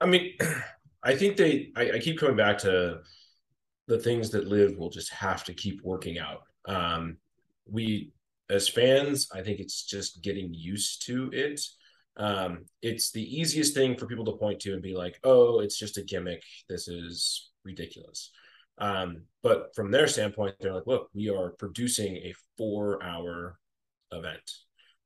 I 0.00 0.06
mean, 0.06 0.34
I 1.08 1.16
think 1.16 1.38
they. 1.38 1.70
I, 1.74 1.92
I, 1.92 1.98
keep 2.00 2.18
coming 2.18 2.36
back 2.36 2.58
to 2.58 2.98
the 3.86 3.98
things 3.98 4.28
that 4.30 4.46
LIV 4.46 4.76
will 4.76 4.90
just 4.90 5.10
have 5.10 5.42
to 5.44 5.54
keep 5.54 5.80
working 5.82 6.18
out. 6.18 6.42
Um, 6.66 7.16
we, 7.64 8.12
as 8.50 8.68
fans, 8.68 9.26
I 9.34 9.40
think 9.40 9.58
it's 9.58 9.84
just 9.84 10.22
getting 10.22 10.52
used 10.52 11.06
to 11.06 11.30
it. 11.32 11.62
Um, 12.18 12.66
it's 12.82 13.10
the 13.10 13.22
easiest 13.22 13.72
thing 13.72 13.96
for 13.96 14.04
people 14.04 14.26
to 14.26 14.32
point 14.32 14.60
to 14.60 14.74
and 14.74 14.82
be 14.82 14.94
like, 14.94 15.18
"Oh, 15.24 15.60
it's 15.60 15.78
just 15.78 15.96
a 15.96 16.02
gimmick. 16.02 16.42
This 16.68 16.88
is 16.88 17.52
ridiculous." 17.64 18.30
Um, 18.76 19.22
but 19.42 19.74
from 19.74 19.90
their 19.90 20.08
standpoint, 20.08 20.56
they're 20.60 20.74
like, 20.74 20.86
"Look, 20.86 21.08
we 21.14 21.30
are 21.30 21.52
producing 21.52 22.16
a 22.16 22.34
four-hour 22.58 23.58
event, 24.12 24.52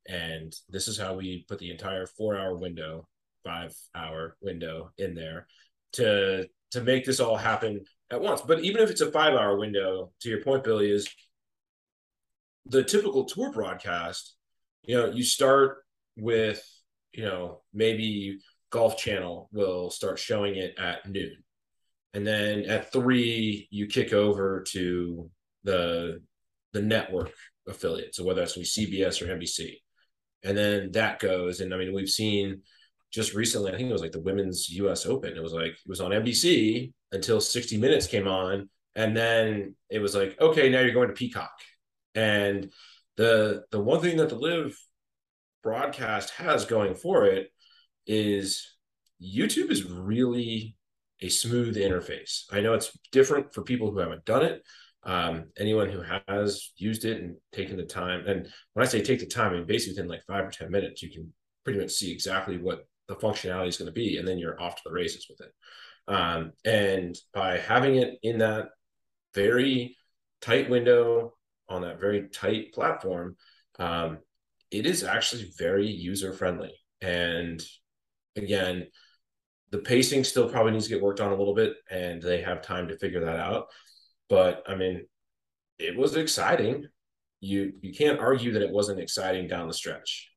and 0.08 0.52
this 0.68 0.88
is 0.88 0.98
how 0.98 1.14
we 1.14 1.44
put 1.48 1.60
the 1.60 1.70
entire 1.70 2.08
four-hour 2.08 2.56
window, 2.56 3.06
five-hour 3.44 4.36
window 4.40 4.90
in 4.98 5.14
there." 5.14 5.46
To 5.94 6.46
to 6.72 6.80
make 6.80 7.04
this 7.04 7.20
all 7.20 7.36
happen 7.36 7.84
at 8.10 8.20
once. 8.20 8.40
But 8.40 8.60
even 8.60 8.82
if 8.82 8.90
it's 8.90 9.00
a 9.00 9.10
five 9.10 9.34
hour 9.34 9.58
window, 9.58 10.12
to 10.20 10.28
your 10.28 10.42
point, 10.42 10.64
Billy, 10.64 10.90
is 10.90 11.08
the 12.66 12.82
typical 12.82 13.24
tour 13.24 13.52
broadcast, 13.52 14.34
you 14.82 14.96
know, 14.96 15.10
you 15.10 15.22
start 15.22 15.84
with, 16.16 16.62
you 17.12 17.24
know, 17.24 17.62
maybe 17.74 18.38
Golf 18.70 18.96
Channel 18.96 19.48
will 19.52 19.90
start 19.90 20.18
showing 20.18 20.56
it 20.56 20.78
at 20.78 21.08
noon. 21.08 21.36
And 22.14 22.26
then 22.26 22.64
at 22.64 22.92
three, 22.92 23.68
you 23.70 23.86
kick 23.86 24.12
over 24.12 24.64
to 24.72 25.30
the 25.64 26.20
the 26.72 26.82
network 26.82 27.32
affiliate. 27.68 28.14
So 28.14 28.24
whether 28.24 28.40
that's 28.40 28.56
be 28.56 28.62
CBS 28.62 29.20
or 29.20 29.26
NBC. 29.26 29.76
And 30.42 30.56
then 30.56 30.90
that 30.92 31.20
goes. 31.20 31.60
And 31.60 31.72
I 31.72 31.76
mean, 31.76 31.94
we've 31.94 32.08
seen 32.08 32.62
just 33.12 33.34
recently, 33.34 33.72
I 33.72 33.76
think 33.76 33.90
it 33.90 33.92
was 33.92 34.02
like 34.02 34.12
the 34.12 34.20
women's 34.20 34.70
US 34.70 35.04
Open. 35.06 35.36
It 35.36 35.42
was 35.42 35.52
like 35.52 35.72
it 35.72 35.88
was 35.88 36.00
on 36.00 36.12
NBC 36.12 36.92
until 37.12 37.40
60 37.40 37.76
minutes 37.76 38.06
came 38.06 38.26
on. 38.26 38.68
And 38.94 39.16
then 39.16 39.74
it 39.90 39.98
was 40.00 40.14
like, 40.14 40.40
okay, 40.40 40.68
now 40.68 40.80
you're 40.80 40.94
going 40.94 41.08
to 41.08 41.14
Peacock. 41.14 41.52
And 42.14 42.72
the 43.16 43.64
the 43.70 43.80
one 43.80 44.00
thing 44.00 44.16
that 44.16 44.30
the 44.30 44.36
LIV 44.36 44.76
broadcast 45.62 46.30
has 46.30 46.64
going 46.64 46.94
for 46.94 47.26
it 47.26 47.48
is 48.06 48.66
YouTube 49.22 49.70
is 49.70 49.84
really 49.84 50.76
a 51.20 51.28
smooth 51.28 51.76
interface. 51.76 52.44
I 52.50 52.60
know 52.60 52.74
it's 52.74 52.96
different 53.12 53.54
for 53.54 53.62
people 53.62 53.90
who 53.90 53.98
haven't 53.98 54.24
done 54.24 54.42
it. 54.42 54.62
Um, 55.04 55.46
anyone 55.58 55.88
who 55.88 56.02
has 56.28 56.70
used 56.76 57.04
it 57.04 57.20
and 57.20 57.36
taken 57.52 57.76
the 57.76 57.84
time, 57.84 58.24
and 58.26 58.48
when 58.72 58.86
I 58.86 58.88
say 58.88 59.02
take 59.02 59.20
the 59.20 59.26
time, 59.26 59.52
I 59.52 59.56
mean 59.56 59.66
basically 59.66 59.94
within 59.94 60.08
like 60.08 60.24
five 60.26 60.44
or 60.46 60.50
ten 60.50 60.70
minutes, 60.70 61.02
you 61.02 61.10
can 61.10 61.32
pretty 61.64 61.78
much 61.78 61.90
see 61.90 62.12
exactly 62.12 62.58
what 62.58 62.86
the 63.20 63.26
functionality 63.26 63.68
is 63.68 63.76
going 63.76 63.86
to 63.86 63.92
be, 63.92 64.18
and 64.18 64.26
then 64.26 64.38
you're 64.38 64.60
off 64.60 64.76
to 64.76 64.82
the 64.84 64.92
races 64.92 65.26
with 65.28 65.40
it. 65.40 65.52
Um, 66.08 66.52
and 66.64 67.16
by 67.32 67.58
having 67.58 67.96
it 67.96 68.18
in 68.22 68.38
that 68.38 68.70
very 69.34 69.96
tight 70.40 70.68
window 70.68 71.34
on 71.68 71.82
that 71.82 72.00
very 72.00 72.28
tight 72.28 72.72
platform, 72.72 73.36
um, 73.78 74.18
it 74.70 74.86
is 74.86 75.04
actually 75.04 75.52
very 75.58 75.86
user 75.86 76.32
friendly. 76.32 76.72
And 77.00 77.62
again, 78.36 78.88
the 79.70 79.78
pacing 79.78 80.24
still 80.24 80.48
probably 80.48 80.72
needs 80.72 80.84
to 80.86 80.94
get 80.94 81.02
worked 81.02 81.20
on 81.20 81.32
a 81.32 81.36
little 81.36 81.54
bit, 81.54 81.74
and 81.90 82.20
they 82.20 82.42
have 82.42 82.62
time 82.62 82.88
to 82.88 82.98
figure 82.98 83.24
that 83.24 83.38
out. 83.38 83.66
But 84.28 84.62
I 84.66 84.74
mean, 84.74 85.06
it 85.78 85.96
was 85.96 86.16
exciting. 86.16 86.86
You 87.40 87.72
you 87.80 87.92
can't 87.92 88.20
argue 88.20 88.52
that 88.52 88.62
it 88.62 88.70
wasn't 88.70 89.00
exciting 89.00 89.48
down 89.48 89.68
the 89.68 89.74
stretch. 89.74 90.31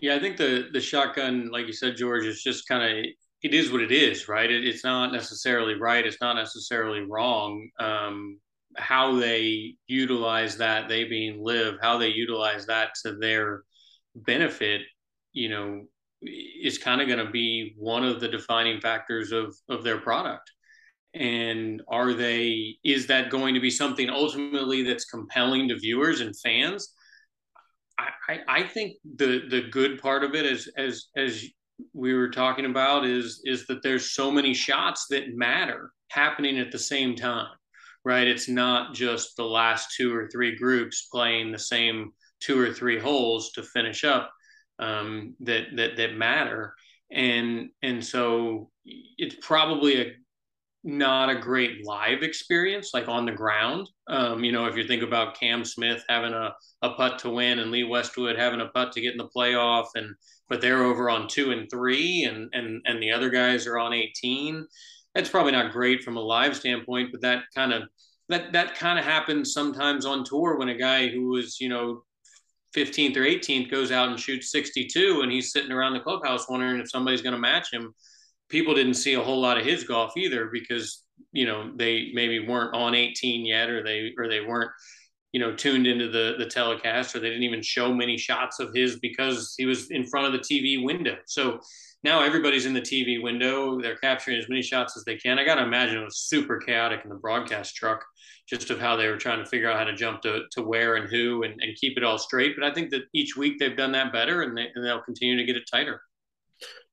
Yeah, 0.00 0.16
I 0.16 0.18
think 0.18 0.36
the 0.36 0.68
the 0.72 0.80
shotgun, 0.80 1.50
like 1.50 1.66
you 1.66 1.72
said, 1.72 1.96
George, 1.96 2.24
is 2.24 2.42
just 2.42 2.66
kind 2.68 2.82
of 2.82 3.04
it 3.42 3.54
is 3.54 3.72
what 3.72 3.82
it 3.82 3.92
is, 3.92 4.28
right? 4.28 4.50
It, 4.50 4.66
it's 4.66 4.84
not 4.84 5.12
necessarily 5.12 5.74
right. 5.74 6.04
It's 6.06 6.20
not 6.20 6.36
necessarily 6.36 7.00
wrong. 7.00 7.68
Um, 7.78 8.38
how 8.76 9.16
they 9.16 9.74
utilize 9.88 10.56
that, 10.58 10.88
they 10.88 11.04
being 11.04 11.42
LIV, 11.42 11.76
how 11.82 11.98
they 11.98 12.08
utilize 12.08 12.66
that 12.66 12.90
to 13.04 13.16
their 13.16 13.62
benefit, 14.14 14.82
you 15.32 15.48
know, 15.48 15.84
is 16.22 16.78
kind 16.78 17.00
of 17.00 17.08
going 17.08 17.24
to 17.24 17.30
be 17.30 17.74
one 17.76 18.04
of 18.04 18.20
the 18.20 18.28
defining 18.28 18.80
factors 18.80 19.32
of 19.32 19.54
of 19.68 19.84
their 19.84 19.98
product. 19.98 20.50
And 21.14 21.82
are 21.88 22.14
they? 22.14 22.76
Is 22.84 23.06
that 23.08 23.30
going 23.30 23.54
to 23.54 23.60
be 23.60 23.70
something 23.70 24.08
ultimately 24.08 24.82
that's 24.82 25.04
compelling 25.06 25.68
to 25.68 25.78
viewers 25.78 26.20
and 26.20 26.34
fans? 26.38 26.94
I, 28.28 28.38
I 28.48 28.62
think 28.62 28.96
the 29.16 29.42
the 29.48 29.68
good 29.70 30.00
part 30.00 30.24
of 30.24 30.34
it 30.34 30.46
is 30.46 30.70
as 30.76 31.06
as 31.16 31.44
we 31.92 32.14
were 32.14 32.30
talking 32.30 32.66
about 32.66 33.04
is 33.04 33.42
is 33.44 33.66
that 33.66 33.82
there's 33.82 34.12
so 34.12 34.30
many 34.30 34.54
shots 34.54 35.06
that 35.10 35.34
matter 35.34 35.92
happening 36.08 36.58
at 36.58 36.72
the 36.72 36.78
same 36.78 37.14
time 37.16 37.48
right? 38.04 38.26
It's 38.26 38.48
not 38.48 38.94
just 38.94 39.36
the 39.36 39.44
last 39.44 39.94
two 39.96 40.14
or 40.14 40.28
three 40.28 40.56
groups 40.56 41.08
playing 41.12 41.52
the 41.52 41.58
same 41.58 42.12
two 42.40 42.58
or 42.58 42.72
three 42.72 42.98
holes 42.98 43.52
to 43.52 43.62
finish 43.62 44.04
up 44.04 44.30
um, 44.78 45.34
that 45.40 45.64
that 45.76 45.96
that 45.96 46.16
matter. 46.16 46.74
And 47.12 47.70
and 47.82 48.04
so 48.04 48.70
it's 48.84 49.36
probably 49.42 50.00
a 50.00 50.12
not 50.82 51.28
a 51.28 51.38
great 51.38 51.84
live 51.84 52.22
experience, 52.22 52.90
like 52.94 53.08
on 53.08 53.26
the 53.26 53.32
ground. 53.32 53.90
Um, 54.08 54.42
you 54.42 54.52
know, 54.52 54.66
if 54.66 54.76
you 54.76 54.86
think 54.86 55.02
about 55.02 55.38
Cam 55.38 55.64
Smith 55.64 56.02
having 56.08 56.32
a, 56.32 56.54
a 56.82 56.90
putt 56.90 57.18
to 57.20 57.30
win 57.30 57.58
and 57.58 57.70
Lee 57.70 57.84
Westwood 57.84 58.38
having 58.38 58.60
a 58.60 58.68
putt 58.68 58.92
to 58.92 59.00
get 59.00 59.12
in 59.12 59.18
the 59.18 59.28
playoff, 59.28 59.88
and 59.94 60.14
but 60.48 60.60
they're 60.60 60.84
over 60.84 61.10
on 61.10 61.28
two 61.28 61.50
and 61.50 61.70
three, 61.70 62.24
and 62.24 62.48
and 62.52 62.80
and 62.86 63.02
the 63.02 63.12
other 63.12 63.30
guys 63.30 63.66
are 63.66 63.78
on 63.78 63.92
eighteen. 63.92 64.66
That's 65.14 65.28
probably 65.28 65.52
not 65.52 65.72
great 65.72 66.02
from 66.02 66.16
a 66.16 66.20
live 66.20 66.56
standpoint, 66.56 67.10
but 67.12 67.20
that 67.22 67.44
kind 67.54 67.72
of 67.72 67.82
that 68.30 68.52
that 68.52 68.74
kind 68.74 68.98
of 68.98 69.04
happens 69.04 69.52
sometimes 69.52 70.06
on 70.06 70.24
tour 70.24 70.56
when 70.56 70.70
a 70.70 70.78
guy 70.78 71.08
who 71.08 71.28
was 71.28 71.60
you 71.60 71.68
know 71.68 72.02
15th 72.74 73.16
or 73.16 73.22
18th 73.22 73.68
goes 73.70 73.90
out 73.90 74.08
and 74.08 74.20
shoots 74.20 74.52
62 74.52 75.22
and 75.22 75.32
he's 75.32 75.52
sitting 75.52 75.72
around 75.72 75.92
the 75.92 76.00
clubhouse 76.00 76.48
wondering 76.48 76.80
if 76.80 76.88
somebody's 76.88 77.20
going 77.20 77.34
to 77.34 77.40
match 77.40 77.72
him 77.72 77.92
people 78.50 78.74
didn't 78.74 78.94
see 78.94 79.14
a 79.14 79.22
whole 79.22 79.40
lot 79.40 79.58
of 79.58 79.64
his 79.64 79.84
golf 79.84 80.16
either 80.16 80.50
because 80.52 81.04
you 81.32 81.46
know 81.46 81.72
they 81.76 82.10
maybe 82.12 82.46
weren't 82.46 82.74
on 82.74 82.94
18 82.94 83.46
yet 83.46 83.70
or 83.70 83.82
they 83.82 84.12
or 84.18 84.28
they 84.28 84.40
weren't 84.40 84.70
you 85.32 85.40
know 85.40 85.54
tuned 85.54 85.86
into 85.86 86.08
the 86.08 86.34
the 86.38 86.46
telecast 86.46 87.14
or 87.14 87.20
they 87.20 87.28
didn't 87.28 87.44
even 87.44 87.62
show 87.62 87.92
many 87.92 88.18
shots 88.18 88.58
of 88.58 88.74
his 88.74 88.98
because 89.00 89.54
he 89.56 89.66
was 89.66 89.90
in 89.90 90.04
front 90.06 90.26
of 90.26 90.32
the 90.32 90.38
TV 90.38 90.84
window. 90.84 91.16
So 91.26 91.60
now 92.02 92.22
everybody's 92.22 92.64
in 92.64 92.72
the 92.72 92.80
TV 92.80 93.22
window. 93.22 93.80
They're 93.80 93.96
capturing 93.96 94.38
as 94.38 94.48
many 94.48 94.62
shots 94.62 94.96
as 94.96 95.04
they 95.04 95.16
can. 95.16 95.38
I 95.38 95.44
got 95.44 95.56
to 95.56 95.64
imagine 95.64 95.98
it 95.98 96.04
was 96.04 96.18
super 96.28 96.58
chaotic 96.58 97.00
in 97.04 97.10
the 97.10 97.16
broadcast 97.16 97.76
truck, 97.76 98.02
just 98.48 98.70
of 98.70 98.80
how 98.80 98.96
they 98.96 99.06
were 99.08 99.18
trying 99.18 99.38
to 99.38 99.48
figure 99.48 99.70
out 99.70 99.78
how 99.78 99.84
to 99.84 99.94
jump 99.94 100.22
to, 100.22 100.44
to 100.52 100.62
where 100.62 100.96
and 100.96 101.10
who 101.10 101.42
and, 101.42 101.60
and 101.60 101.76
keep 101.76 101.98
it 101.98 102.04
all 102.04 102.16
straight. 102.16 102.54
But 102.58 102.64
I 102.64 102.72
think 102.72 102.88
that 102.90 103.02
each 103.12 103.36
week 103.36 103.58
they've 103.58 103.76
done 103.76 103.92
that 103.92 104.14
better 104.14 104.42
and, 104.42 104.56
they, 104.56 104.68
and 104.74 104.82
they'll 104.82 105.02
continue 105.02 105.36
to 105.36 105.44
get 105.44 105.56
it 105.56 105.64
tighter. 105.70 106.00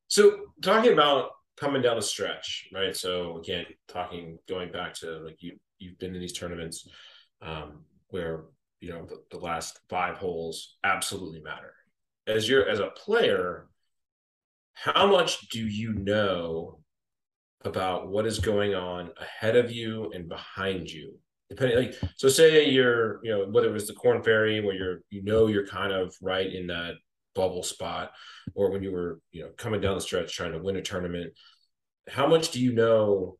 So 0.09 0.39
talking 0.61 0.91
about 0.91 1.29
coming 1.57 1.81
down 1.81 1.97
a 1.97 2.01
stretch, 2.01 2.67
right? 2.73 2.95
So 2.95 3.37
again, 3.37 3.65
talking 3.87 4.37
going 4.47 4.71
back 4.71 4.93
to 4.95 5.19
like 5.25 5.41
you 5.41 5.57
you've 5.79 5.99
been 5.99 6.15
in 6.15 6.21
these 6.21 6.33
tournaments 6.33 6.87
um, 7.41 7.83
where 8.09 8.45
you 8.79 8.89
know 8.89 9.05
the, 9.05 9.21
the 9.31 9.43
last 9.43 9.79
five 9.89 10.17
holes 10.17 10.77
absolutely 10.83 11.41
matter. 11.41 11.73
As 12.27 12.47
you're 12.47 12.67
as 12.67 12.79
a 12.79 12.91
player, 12.95 13.67
how 14.73 15.07
much 15.07 15.49
do 15.49 15.65
you 15.65 15.93
know 15.93 16.79
about 17.63 18.09
what 18.09 18.27
is 18.27 18.39
going 18.39 18.75
on 18.75 19.11
ahead 19.19 19.55
of 19.55 19.71
you 19.71 20.11
and 20.13 20.29
behind 20.29 20.89
you? 20.89 21.15
Depending, 21.49 21.77
like 21.77 21.95
so, 22.17 22.27
say 22.27 22.69
you're 22.69 23.19
you 23.23 23.31
know 23.31 23.47
whether 23.49 23.69
it 23.69 23.73
was 23.73 23.87
the 23.87 23.93
Korn 23.93 24.21
Ferry 24.21 24.61
where 24.61 24.75
you're 24.75 24.99
you 25.09 25.23
know 25.23 25.47
you're 25.47 25.65
kind 25.65 25.91
of 25.91 26.13
right 26.21 26.51
in 26.51 26.67
that 26.67 26.95
bubble 27.37 27.63
spot 27.63 28.11
or 28.55 28.71
when 28.71 28.83
you 28.83 28.91
were 28.91 29.19
you 29.31 29.43
know 29.43 29.49
coming 29.57 29.79
down 29.79 29.95
the 29.95 30.01
stretch 30.01 30.35
trying 30.35 30.51
to 30.51 30.59
win 30.59 30.75
a 30.75 30.81
tournament 30.81 31.31
how 32.09 32.27
much 32.27 32.51
do 32.51 32.59
you 32.59 32.73
know 32.73 33.37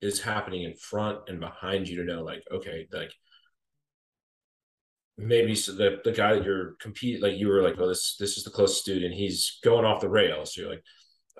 is 0.00 0.22
happening 0.22 0.62
in 0.62 0.74
front 0.76 1.18
and 1.28 1.40
behind 1.40 1.88
you 1.88 1.96
to 1.96 2.04
know 2.04 2.22
like 2.22 2.42
okay 2.50 2.86
like 2.92 3.12
maybe 5.20 5.54
so 5.54 5.72
the, 5.72 6.00
the 6.04 6.12
guy 6.12 6.34
that 6.34 6.44
you're 6.44 6.74
compete 6.80 7.22
like 7.22 7.36
you 7.36 7.48
were 7.48 7.62
like 7.62 7.76
well 7.76 7.88
this 7.88 8.16
this 8.18 8.36
is 8.36 8.44
the 8.44 8.50
closest 8.50 8.86
dude 8.86 9.02
and 9.02 9.14
he's 9.14 9.58
going 9.62 9.84
off 9.84 10.00
the 10.00 10.08
rails. 10.08 10.54
So 10.54 10.62
you're 10.62 10.70
like 10.70 10.84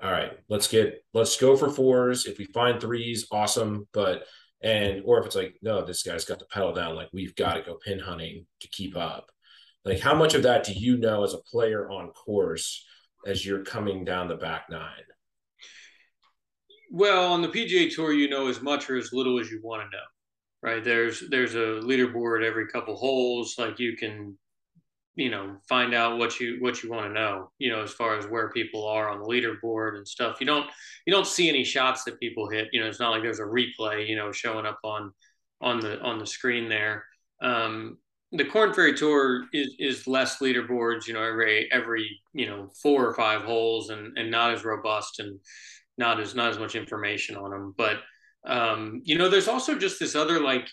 all 0.01 0.11
right 0.11 0.31
let's 0.49 0.67
get 0.67 1.03
let's 1.13 1.37
go 1.37 1.55
for 1.57 1.69
fours. 1.69 2.25
If 2.25 2.37
we 2.37 2.45
find 2.45 2.79
threes 2.79 3.25
awesome 3.31 3.87
but 3.91 4.23
and 4.61 5.01
or 5.05 5.19
if 5.19 5.25
it's 5.25 5.35
like 5.35 5.55
no 5.61 5.83
this 5.83 6.03
guy's 6.03 6.25
got 6.25 6.39
the 6.39 6.45
pedal 6.45 6.73
down 6.73 6.95
like 6.95 7.09
we've 7.11 7.35
got 7.35 7.55
to 7.55 7.63
go 7.63 7.75
pin 7.83 7.99
hunting 7.99 8.45
to 8.59 8.67
keep 8.69 8.95
up 8.95 9.31
like 9.85 9.99
how 9.99 10.15
much 10.15 10.33
of 10.33 10.43
that 10.43 10.63
do 10.63 10.73
you 10.73 10.97
know 10.97 11.23
as 11.23 11.33
a 11.33 11.39
player 11.39 11.89
on 11.89 12.09
course 12.09 12.85
as 13.25 13.45
you're 13.45 13.63
coming 13.63 14.03
down 14.03 14.27
the 14.27 14.35
back 14.35 14.65
nine? 14.69 15.03
Well 16.91 17.31
on 17.31 17.41
the 17.41 17.47
pga 17.47 17.93
tour 17.93 18.11
you 18.11 18.29
know 18.29 18.47
as 18.47 18.61
much 18.61 18.89
or 18.89 18.97
as 18.97 19.13
little 19.13 19.39
as 19.39 19.49
you 19.49 19.61
want 19.63 19.83
to 19.83 19.97
know 19.97 20.03
right? 20.63 20.83
There's 20.83 21.23
there's 21.29 21.55
a 21.55 21.81
leaderboard 21.83 22.43
every 22.43 22.67
couple 22.67 22.95
holes 22.95 23.55
like 23.57 23.79
you 23.79 23.97
can 23.97 24.37
you 25.15 25.29
know 25.29 25.57
find 25.67 25.93
out 25.93 26.17
what 26.17 26.39
you 26.39 26.57
what 26.59 26.81
you 26.81 26.89
want 26.89 27.05
to 27.05 27.13
know 27.13 27.51
you 27.59 27.69
know 27.69 27.81
as 27.81 27.91
far 27.91 28.17
as 28.17 28.25
where 28.27 28.49
people 28.51 28.87
are 28.87 29.09
on 29.09 29.19
the 29.19 29.25
leaderboard 29.25 29.97
and 29.97 30.07
stuff. 30.07 30.37
You 30.39 30.45
don't 30.45 30.69
you 31.05 31.13
don't 31.13 31.27
see 31.27 31.49
any 31.49 31.63
shots 31.63 32.03
that 32.03 32.19
people 32.19 32.49
hit 32.49 32.69
you 32.71 32.79
know 32.79 32.87
it's 32.87 32.99
not 32.99 33.11
like 33.11 33.23
there's 33.23 33.39
a 33.39 33.43
replay 33.43 34.07
you 34.07 34.15
know 34.15 34.31
showing 34.31 34.65
up 34.65 34.79
on 34.83 35.11
on 35.61 35.79
the 35.79 35.99
on 36.01 36.19
the 36.19 36.27
screen 36.27 36.69
there. 36.69 37.05
Um 37.41 37.97
the 38.31 38.45
Korn 38.45 38.73
Ferry 38.73 38.93
Tour 38.93 39.45
is 39.53 39.75
is 39.79 40.07
less 40.07 40.39
leaderboards, 40.39 41.07
you 41.07 41.13
know, 41.13 41.23
every 41.23 41.69
every 41.71 42.19
you 42.33 42.47
know 42.47 42.69
four 42.81 43.05
or 43.05 43.13
five 43.13 43.43
holes, 43.43 43.89
and 43.89 44.17
and 44.17 44.31
not 44.31 44.53
as 44.53 44.63
robust 44.63 45.19
and 45.19 45.39
not 45.97 46.19
as 46.19 46.35
not 46.35 46.51
as 46.51 46.59
much 46.59 46.75
information 46.75 47.35
on 47.35 47.51
them. 47.51 47.73
But 47.77 47.97
um, 48.45 49.01
you 49.03 49.17
know, 49.17 49.29
there's 49.29 49.47
also 49.47 49.77
just 49.77 49.99
this 49.99 50.15
other 50.15 50.39
like 50.39 50.67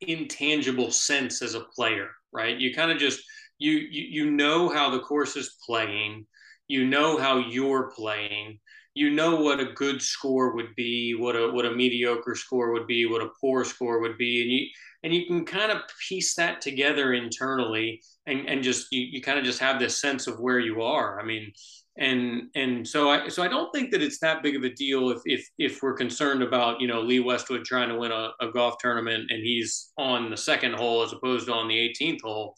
intangible 0.00 0.90
sense 0.90 1.42
as 1.42 1.54
a 1.54 1.64
player, 1.74 2.10
right? 2.32 2.58
You 2.58 2.74
kind 2.74 2.90
of 2.90 2.98
just 2.98 3.22
you, 3.58 3.72
you 3.72 4.24
you 4.24 4.30
know 4.30 4.68
how 4.68 4.90
the 4.90 5.00
course 5.00 5.36
is 5.36 5.56
playing 5.66 6.26
you 6.68 6.86
know 6.86 7.18
how 7.18 7.38
you're 7.38 7.90
playing 7.90 8.58
you 8.94 9.10
know 9.10 9.36
what 9.36 9.60
a 9.60 9.72
good 9.72 10.00
score 10.00 10.54
would 10.54 10.74
be 10.76 11.14
what 11.14 11.36
a 11.36 11.50
what 11.50 11.66
a 11.66 11.74
mediocre 11.74 12.34
score 12.34 12.72
would 12.72 12.86
be 12.86 13.06
what 13.06 13.22
a 13.22 13.30
poor 13.40 13.64
score 13.64 14.00
would 14.00 14.16
be 14.16 14.42
and 14.42 14.50
you 14.50 14.66
and 15.04 15.14
you 15.14 15.26
can 15.26 15.44
kind 15.44 15.70
of 15.70 15.82
piece 16.08 16.34
that 16.34 16.60
together 16.60 17.12
internally 17.12 18.02
and 18.26 18.48
and 18.48 18.64
just 18.64 18.88
you, 18.90 19.02
you 19.02 19.22
kind 19.22 19.38
of 19.38 19.44
just 19.44 19.60
have 19.60 19.78
this 19.78 20.00
sense 20.00 20.26
of 20.26 20.40
where 20.40 20.58
you 20.58 20.82
are 20.82 21.20
i 21.20 21.24
mean 21.24 21.52
and 21.96 22.48
and 22.56 22.86
so 22.86 23.10
I 23.10 23.28
so 23.28 23.42
I 23.42 23.48
don't 23.48 23.72
think 23.72 23.92
that 23.92 24.02
it's 24.02 24.18
that 24.18 24.42
big 24.42 24.56
of 24.56 24.64
a 24.64 24.70
deal 24.70 25.10
if 25.10 25.20
if 25.24 25.48
if 25.58 25.82
we're 25.82 25.94
concerned 25.94 26.42
about 26.42 26.80
you 26.80 26.88
know 26.88 27.00
Lee 27.00 27.20
Westwood 27.20 27.64
trying 27.64 27.88
to 27.88 27.96
win 27.96 28.10
a, 28.10 28.30
a 28.40 28.50
golf 28.50 28.78
tournament 28.78 29.30
and 29.30 29.40
he's 29.40 29.92
on 29.96 30.30
the 30.30 30.36
second 30.36 30.74
hole 30.74 31.02
as 31.02 31.12
opposed 31.12 31.46
to 31.46 31.52
on 31.52 31.68
the 31.68 31.74
18th 31.74 32.22
hole. 32.22 32.54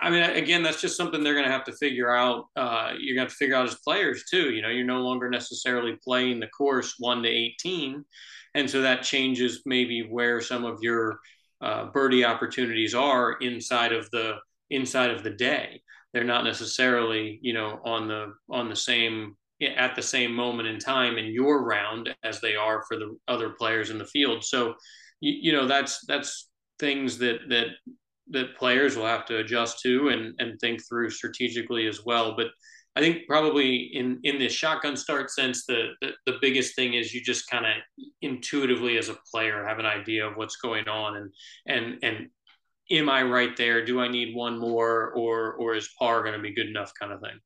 I 0.00 0.08
mean, 0.08 0.22
again, 0.22 0.62
that's 0.62 0.80
just 0.80 0.96
something 0.96 1.22
they're 1.22 1.34
going 1.34 1.44
to 1.44 1.52
have 1.52 1.64
to 1.64 1.76
figure 1.76 2.10
out. 2.10 2.46
Uh, 2.56 2.94
you're 2.98 3.14
going 3.14 3.28
to 3.28 3.30
to 3.30 3.36
figure 3.36 3.54
out 3.54 3.68
as 3.68 3.74
players 3.74 4.24
too. 4.30 4.50
You 4.50 4.62
know, 4.62 4.70
you're 4.70 4.86
no 4.86 5.02
longer 5.02 5.28
necessarily 5.28 5.98
playing 6.02 6.40
the 6.40 6.46
course 6.46 6.94
one 6.98 7.22
to 7.22 7.28
18, 7.28 8.02
and 8.54 8.68
so 8.68 8.80
that 8.80 9.02
changes 9.02 9.60
maybe 9.66 10.08
where 10.08 10.40
some 10.40 10.64
of 10.64 10.78
your 10.80 11.20
uh, 11.60 11.86
birdie 11.86 12.24
opportunities 12.24 12.94
are 12.94 13.32
inside 13.40 13.92
of 13.92 14.10
the 14.10 14.34
inside 14.70 15.10
of 15.10 15.22
the 15.22 15.30
day. 15.30 15.82
They're 16.12 16.24
not 16.24 16.44
necessarily, 16.44 17.38
you 17.42 17.52
know, 17.52 17.80
on 17.84 18.08
the 18.08 18.34
on 18.50 18.68
the 18.68 18.76
same 18.76 19.36
at 19.60 19.96
the 19.96 20.02
same 20.02 20.32
moment 20.32 20.68
in 20.68 20.78
time 20.78 21.18
in 21.18 21.26
your 21.26 21.64
round 21.64 22.14
as 22.22 22.40
they 22.40 22.54
are 22.54 22.84
for 22.86 22.96
the 22.96 23.16
other 23.26 23.50
players 23.50 23.90
in 23.90 23.98
the 23.98 24.04
field. 24.04 24.44
So, 24.44 24.74
you, 25.20 25.50
you 25.50 25.52
know, 25.52 25.66
that's 25.66 26.04
that's 26.06 26.48
things 26.78 27.18
that 27.18 27.40
that 27.48 27.66
that 28.30 28.56
players 28.56 28.96
will 28.96 29.06
have 29.06 29.26
to 29.26 29.38
adjust 29.38 29.80
to 29.80 30.08
and 30.08 30.34
and 30.38 30.58
think 30.60 30.80
through 30.88 31.10
strategically 31.10 31.86
as 31.86 32.04
well. 32.04 32.36
But 32.36 32.48
I 32.96 33.00
think 33.00 33.26
probably 33.28 33.90
in 33.94 34.20
in 34.24 34.38
this 34.38 34.52
shotgun 34.52 34.96
start 34.96 35.30
sense, 35.30 35.64
the 35.66 35.90
the, 36.00 36.10
the 36.26 36.38
biggest 36.40 36.74
thing 36.74 36.94
is 36.94 37.14
you 37.14 37.22
just 37.22 37.48
kind 37.48 37.66
of 37.66 37.72
intuitively 38.22 38.98
as 38.98 39.08
a 39.08 39.16
player 39.30 39.64
have 39.66 39.78
an 39.78 39.86
idea 39.86 40.26
of 40.26 40.36
what's 40.36 40.56
going 40.56 40.88
on 40.88 41.16
and 41.16 41.32
and 41.66 41.98
and 42.02 42.28
am 42.90 43.08
I 43.08 43.22
right 43.22 43.56
there? 43.56 43.84
Do 43.84 44.00
I 44.00 44.08
need 44.08 44.34
one 44.34 44.58
more 44.58 45.12
or 45.12 45.54
or 45.54 45.74
is 45.74 45.90
par 45.98 46.22
going 46.22 46.34
to 46.34 46.40
be 46.40 46.54
good 46.54 46.68
enough 46.68 46.92
kind 46.98 47.12
of 47.12 47.20
thing? 47.20 47.38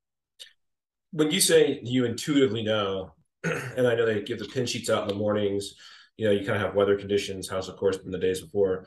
When 1.11 1.31
you 1.31 1.41
say 1.41 1.81
you 1.83 2.05
intuitively 2.05 2.63
know, 2.63 3.13
and 3.45 3.87
I 3.87 3.95
know 3.95 4.07
they 4.07 4.23
give 4.23 4.39
the 4.39 4.47
pin 4.47 4.67
sheets 4.67 4.89
out 4.89 5.03
in 5.03 5.09
the 5.09 5.15
mornings, 5.15 5.75
you 6.17 6.27
know, 6.27 6.33
you 6.33 6.47
kind 6.47 6.57
of 6.57 6.63
have 6.63 6.75
weather 6.75 6.97
conditions, 6.97 7.49
how's 7.49 7.67
the 7.67 7.75
course 7.75 7.99
been 7.99 8.11
the 8.11 8.19
days 8.19 8.41
before. 8.41 8.87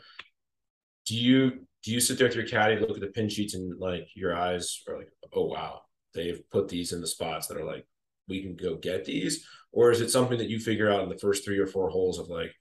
Do 1.06 1.16
you 1.16 1.66
do 1.84 1.92
you 1.92 2.00
sit 2.00 2.18
there 2.18 2.28
with 2.28 2.36
your 2.36 2.48
caddy, 2.48 2.80
look 2.80 2.98
at 2.98 3.02
the 3.02 3.08
pin 3.08 3.30
sheets, 3.30 3.54
and 3.54 3.80
like 3.80 4.08
your 4.16 4.36
eyes 4.36 4.82
are 4.88 4.98
like, 4.98 5.10
oh 5.34 5.46
wow, 5.46 5.82
they've 6.16 6.42
put 6.50 6.68
these 6.68 6.94
in 6.94 7.02
the 7.02 7.08
spots 7.08 7.48
that 7.48 7.58
are 7.58 7.66
like 7.66 7.86
we 8.28 8.42
can 8.42 8.56
go 8.56 8.76
get 8.76 9.06
these, 9.06 9.46
or 9.72 9.92
is 9.92 10.02
it 10.02 10.10
something 10.10 10.38
that 10.38 10.50
you 10.50 10.60
figure 10.60 10.92
out 10.92 11.04
in 11.04 11.10
the 11.10 11.18
first 11.18 11.46
three 11.46 11.60
or 11.60 11.68
four 11.68 11.90
holes 11.90 12.18
of 12.18 12.30
like, 12.30 12.54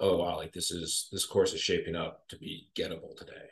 oh 0.00 0.18
wow, 0.18 0.36
like 0.36 0.52
this 0.52 0.70
is 0.70 1.08
this 1.10 1.24
course 1.24 1.54
is 1.54 1.60
shaping 1.60 1.96
up 1.96 2.28
to 2.28 2.36
be 2.36 2.68
gettable 2.74 3.16
today? 3.16 3.48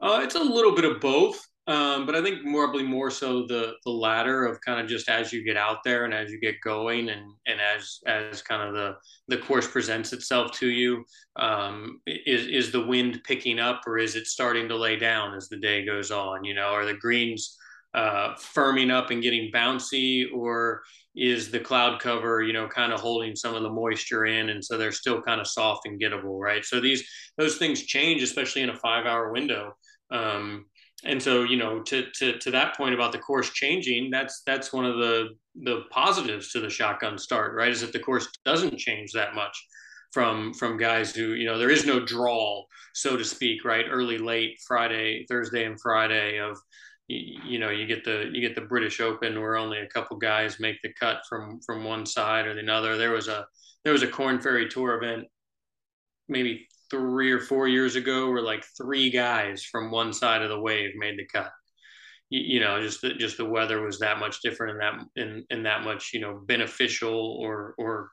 Uh, 0.00 0.20
it's 0.22 0.36
a 0.36 0.40
little 0.40 0.74
bit 0.74 0.84
of 0.84 1.00
both. 1.00 1.44
Um, 1.66 2.04
but 2.04 2.16
I 2.16 2.22
think 2.22 2.42
probably 2.42 2.82
more 2.82 3.10
so 3.10 3.46
the 3.46 3.74
the 3.84 3.92
latter 3.92 4.44
of 4.44 4.60
kind 4.60 4.80
of 4.80 4.88
just 4.88 5.08
as 5.08 5.32
you 5.32 5.44
get 5.44 5.56
out 5.56 5.84
there 5.84 6.04
and 6.04 6.12
as 6.12 6.32
you 6.32 6.40
get 6.40 6.60
going 6.62 7.10
and 7.10 7.32
and 7.46 7.60
as 7.60 8.00
as 8.06 8.42
kind 8.42 8.66
of 8.66 8.74
the 8.74 8.96
the 9.28 9.40
course 9.42 9.68
presents 9.68 10.12
itself 10.12 10.50
to 10.52 10.68
you, 10.68 11.04
um, 11.36 12.00
is 12.06 12.46
is 12.46 12.72
the 12.72 12.86
wind 12.86 13.20
picking 13.24 13.60
up 13.60 13.82
or 13.86 13.98
is 13.98 14.16
it 14.16 14.26
starting 14.26 14.68
to 14.68 14.76
lay 14.76 14.96
down 14.96 15.34
as 15.34 15.48
the 15.48 15.58
day 15.58 15.84
goes 15.84 16.10
on? 16.10 16.44
You 16.44 16.54
know, 16.54 16.68
are 16.68 16.86
the 16.86 16.94
greens 16.94 17.56
uh, 17.94 18.34
firming 18.34 18.92
up 18.92 19.10
and 19.10 19.22
getting 19.22 19.50
bouncy, 19.52 20.26
or 20.34 20.82
is 21.16 21.50
the 21.50 21.58
cloud 21.58 22.00
cover 22.00 22.42
you 22.42 22.52
know 22.52 22.68
kind 22.68 22.92
of 22.92 23.00
holding 23.00 23.34
some 23.34 23.54
of 23.54 23.62
the 23.62 23.70
moisture 23.70 24.26
in, 24.26 24.50
and 24.50 24.64
so 24.64 24.76
they're 24.76 24.92
still 24.92 25.20
kind 25.22 25.40
of 25.40 25.46
soft 25.46 25.86
and 25.86 26.00
gettable, 26.00 26.38
right? 26.38 26.64
So 26.64 26.80
these 26.80 27.08
those 27.36 27.56
things 27.56 27.82
change, 27.82 28.22
especially 28.22 28.62
in 28.62 28.70
a 28.70 28.76
five 28.76 29.06
hour 29.06 29.32
window. 29.32 29.74
Um, 30.10 30.66
and 31.04 31.22
so 31.22 31.42
you 31.44 31.56
know 31.56 31.80
to, 31.80 32.06
to 32.14 32.38
to 32.38 32.50
that 32.50 32.76
point 32.76 32.94
about 32.94 33.12
the 33.12 33.18
course 33.18 33.50
changing 33.50 34.10
that's 34.10 34.42
that's 34.46 34.72
one 34.72 34.84
of 34.84 34.96
the 34.96 35.28
the 35.62 35.82
positives 35.90 36.52
to 36.52 36.60
the 36.60 36.70
shotgun 36.70 37.16
start 37.16 37.54
right 37.54 37.70
is 37.70 37.80
that 37.80 37.92
the 37.92 37.98
course 37.98 38.28
doesn't 38.44 38.76
change 38.76 39.12
that 39.12 39.34
much 39.34 39.56
from 40.12 40.52
from 40.54 40.76
guys 40.76 41.14
who 41.14 41.32
you 41.32 41.46
know 41.46 41.58
there 41.58 41.70
is 41.70 41.86
no 41.86 42.04
draw 42.04 42.62
so 42.94 43.16
to 43.16 43.24
speak 43.24 43.64
right 43.64 43.86
early 43.88 44.18
late 44.18 44.58
friday 44.66 45.24
thursday 45.28 45.64
and 45.64 45.80
friday 45.80 46.38
of 46.38 46.58
you, 47.12 47.58
know 47.58 47.70
you 47.70 47.86
get 47.86 48.04
the 48.04 48.30
you 48.32 48.40
get 48.40 48.54
the 48.54 48.60
british 48.60 49.00
open 49.00 49.40
where 49.40 49.56
only 49.56 49.78
a 49.78 49.88
couple 49.88 50.16
guys 50.16 50.60
make 50.60 50.76
the 50.82 50.92
cut 50.98 51.22
from 51.28 51.60
from 51.66 51.84
one 51.84 52.06
side 52.06 52.46
or 52.46 52.54
the 52.54 52.72
other 52.72 52.96
there 52.96 53.12
was 53.12 53.28
a 53.28 53.46
there 53.84 53.92
was 53.92 54.02
a 54.02 54.08
Korn 54.08 54.40
Ferry 54.40 54.68
tour 54.68 55.02
event 55.02 55.26
maybe 56.28 56.66
three 56.90 57.30
or 57.30 57.40
four 57.40 57.68
years 57.68 57.96
ago 57.96 58.30
where 58.30 58.42
like 58.42 58.64
three 58.76 59.10
guys 59.10 59.64
from 59.64 59.90
one 59.90 60.12
side 60.12 60.42
of 60.42 60.48
the 60.48 60.60
wave 60.60 60.90
made 60.96 61.18
the 61.18 61.24
cut. 61.26 61.50
You, 62.28 62.40
you 62.40 62.60
know, 62.60 62.80
just 62.82 63.00
the, 63.00 63.14
just 63.14 63.36
the 63.36 63.44
weather 63.44 63.80
was 63.80 63.98
that 64.00 64.18
much 64.18 64.42
different 64.42 64.72
and 64.72 64.80
that 64.80 65.22
and, 65.22 65.44
and 65.50 65.66
that 65.66 65.84
much 65.84 66.10
you 66.12 66.20
know 66.20 66.40
beneficial 66.46 67.38
or 67.40 67.74
or 67.78 68.10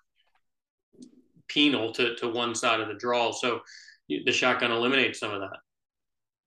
penal 1.47 1.91
to 1.93 2.15
to 2.15 2.27
one 2.27 2.55
side 2.55 2.79
of 2.79 2.87
the 2.87 2.95
draw. 2.95 3.31
So 3.31 3.61
the 4.09 4.31
shotgun 4.31 4.71
eliminates 4.71 5.19
some 5.19 5.31
of 5.31 5.41
that. 5.41 5.59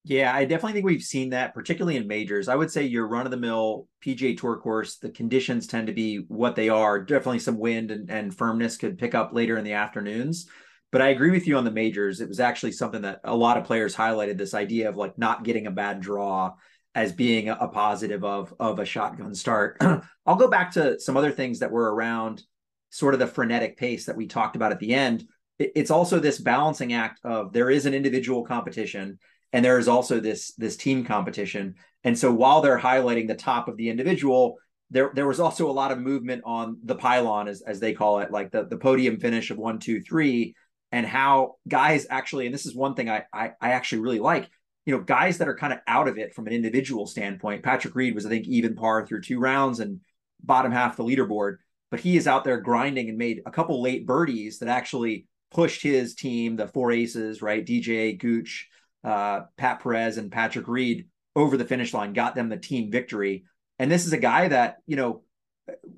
Yeah, 0.05 0.35
I 0.35 0.47
definitely 0.47 0.73
think 0.73 0.87
we've 0.87 1.03
seen 1.03 1.31
that, 1.31 1.53
particularly 1.53 1.97
in 1.97 2.07
majors. 2.07 2.49
I 2.49 2.55
would 2.55 2.71
say 2.71 2.85
your 2.85 3.07
run 3.07 3.27
of 3.27 3.31
the 3.31 3.37
mill 3.37 3.87
PGA 4.03 4.37
Tour 4.37 4.57
course, 4.57 4.97
the 4.97 5.11
conditions 5.11 5.67
tend 5.67 5.89
to 5.89 5.93
be 5.93 6.25
what 6.29 6.57
they 6.57 6.71
are. 6.71 6.99
Definitely 6.99 7.41
some 7.41 7.59
wind 7.59 7.91
and, 7.91 8.11
and 8.11 8.35
firmness 8.35 8.79
could 8.79 8.99
pick 8.99 9.15
up 9.15 9.35
later 9.35 9.59
in 9.59 9.65
the 9.65 9.75
afternoons. 9.75 10.49
But 10.91 11.03
I 11.03 11.09
agree 11.09 11.31
with 11.31 11.47
you 11.47 11.57
on 11.57 11.65
the 11.65 11.71
majors. 11.71 12.21
It 12.21 12.29
was 12.29 12.41
actually 12.41 12.73
something 12.73 13.03
that 13.03 13.21
a 13.25 13.37
lot 13.37 13.59
of 13.59 13.65
players 13.65 13.95
highlighted 13.95 14.39
this 14.39 14.55
idea 14.55 14.89
of 14.89 14.97
like 14.97 15.19
not 15.19 15.45
getting 15.45 15.67
a 15.67 15.71
bad 15.71 16.01
draw 16.01 16.55
as 16.95 17.13
being 17.13 17.49
a, 17.49 17.69
positive 17.69 18.25
of 18.25 18.53
of 18.59 18.79
a 18.79 18.85
shotgun 18.85 19.35
start. 19.35 19.77
I'll 20.27 20.37
go 20.37 20.49
back 20.49 20.73
to 20.73 20.99
some 20.99 21.17
other 21.17 21.31
things 21.31 21.61
that 21.61 21.71
were 21.71 21.95
around 21.95 22.43
sort 22.89 23.15
of 23.15 23.21
the 23.21 23.27
frenetic 23.27 23.77
pace 23.77 24.07
that 24.07 24.17
we 24.17 24.27
talked 24.27 24.57
about 24.57 24.73
at 24.73 24.81
the 24.81 24.95
end. 24.95 25.29
it's 25.59 25.93
also 25.93 26.19
this 26.19 26.41
balancing 26.41 26.95
act 26.95 27.21
of 27.23 27.53
there 27.53 27.71
is 27.71 27.87
an 27.87 27.95
individual 27.95 28.45
competition 28.45 29.19
and 29.53 29.65
there 29.65 29.79
is 29.79 29.89
also 29.89 30.21
this 30.21 30.53
this 30.55 30.77
team 30.77 31.05
competition. 31.05 31.75
And 32.05 32.19
so 32.19 32.33
while 32.33 32.61
they're 32.61 32.79
highlighting 32.79 33.29
the 33.29 33.35
top 33.35 33.69
of 33.69 33.77
the 33.77 33.91
individual, 33.91 34.57
there 34.91 35.11
there 35.15 35.27
was 35.27 35.41
also 35.41 35.69
a 35.69 35.73
lot 35.73 35.93
of 35.93 35.99
movement 35.99 36.43
on 36.45 36.79
the 36.85 36.95
pylon 36.95 37.49
as 37.49 37.63
as 37.63 37.81
they 37.81 37.93
call 37.93 38.21
it, 38.21 38.31
like 38.31 38.51
the 38.51 38.65
the 38.65 38.79
podium 38.79 39.19
finish 39.19 39.51
of 39.51 39.59
one, 39.59 39.79
two, 39.79 40.01
three 40.01 40.55
and 40.93 41.07
how 41.07 41.57
guys 41.69 42.07
actually, 42.11 42.47
and 42.47 42.55
this 42.55 42.67
is 42.67 42.75
one 42.75 42.95
thing 42.95 43.09
I, 43.09 43.25
I, 43.33 43.53
I 43.61 43.73
actually 43.73 44.01
really 44.01 44.19
like, 44.19 44.51
you 44.87 44.97
know, 44.97 45.03
guys 45.03 45.39
that 45.39 45.49
are 45.49 45.57
kind 45.57 45.73
of 45.73 45.79
out 45.87 46.09
of 46.09 46.19
it 46.19 46.35
from 46.35 46.47
an 46.47 46.53
individual 46.53 47.07
standpoint. 47.07 47.63
Patrick 47.63 47.95
Reed 47.95 48.15
was, 48.15 48.27
I 48.27 48.29
think, 48.29 48.47
even 48.47 48.75
par 48.75 49.07
through 49.07 49.23
two 49.23 49.39
rounds 49.39 49.81
and 49.81 50.01
bottom 50.43 50.73
half 50.73 50.97
the 50.97 51.05
leaderboard, 51.05 51.59
but 51.91 52.01
he 52.01 52.17
is 52.17 52.27
out 52.27 52.45
there 52.45 52.61
grinding 52.61 53.09
and 53.09 53.19
made 53.19 53.43
a 53.47 53.51
couple 53.51 53.81
late 53.81 54.07
birdies 54.07 54.59
that 54.59 54.69
actually 54.69 55.27
pushed 55.53 55.83
his 55.83 56.15
team, 56.15 56.57
the 56.57 56.67
four 56.67 56.93
aces, 56.93 57.43
right? 57.43 57.65
DJ 57.65 58.19
Gooch, 58.19 58.69
uh, 59.05 59.43
Pat 59.57 59.83
Perez, 59.83 60.19
and 60.19 60.33
Patrick 60.33 60.69
Reed 60.69 61.07
over 61.37 61.57
the 61.57 61.65
finish 61.65 61.95
line, 61.95 62.13
got 62.13 62.35
them 62.35 62.49
the 62.49 62.57
team 62.57 62.91
victory. 62.91 63.45
And 63.79 63.91
this 63.91 64.07
is 64.07 64.13
a 64.13 64.19
guy 64.19 64.49
that, 64.49 64.77
you 64.87 64.97
know, 64.97 65.23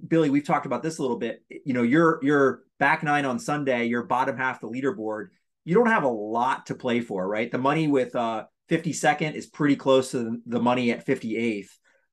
Billy, 0.07 0.31
we've 0.31 0.47
talked 0.47 0.67
about 0.67 0.83
this 0.83 0.99
a 0.99 1.03
little 1.03 1.19
bit. 1.19 1.43
You 1.49 1.73
know, 1.73 1.83
your 1.83 2.19
your 2.23 2.63
back 2.79 3.03
nine 3.03 3.25
on 3.25 3.39
Sunday, 3.39 3.87
you're 3.87 4.03
bottom 4.03 4.37
half 4.37 4.61
the 4.61 4.69
leaderboard. 4.69 5.29
You 5.65 5.75
don't 5.75 5.87
have 5.87 6.03
a 6.03 6.09
lot 6.09 6.67
to 6.67 6.75
play 6.75 7.01
for, 7.01 7.27
right? 7.27 7.51
The 7.51 7.59
money 7.59 7.89
with 7.89 8.15
uh, 8.15 8.45
52nd 8.71 9.35
is 9.35 9.47
pretty 9.47 9.77
close 9.77 10.11
to 10.11 10.41
the 10.47 10.61
money 10.61 10.91
at 10.91 11.07
58th. 11.07 11.69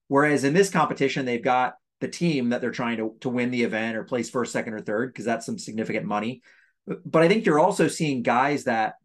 Whereas 0.08 0.44
in 0.44 0.54
this 0.54 0.70
competition, 0.70 1.26
they've 1.26 1.44
got 1.44 1.76
the 2.02 2.08
team 2.08 2.50
that 2.50 2.62
they're 2.62 2.72
trying 2.72 2.98
to, 2.98 3.16
to 3.22 3.30
win 3.30 3.52
the 3.52 3.64
event 3.64 3.98
or 3.98 4.04
place 4.04 4.30
first, 4.30 4.52
second, 4.52 4.74
or 4.74 4.82
third, 4.82 5.12
because 5.12 5.26
that's 5.26 5.46
some 5.46 5.58
significant 5.58 6.06
money. 6.06 6.42
But 7.06 7.24
I 7.24 7.28
think 7.28 7.46
you're 7.46 7.60
also 7.60 7.88
seeing 7.88 8.24
guys 8.24 8.64
that 8.64 8.96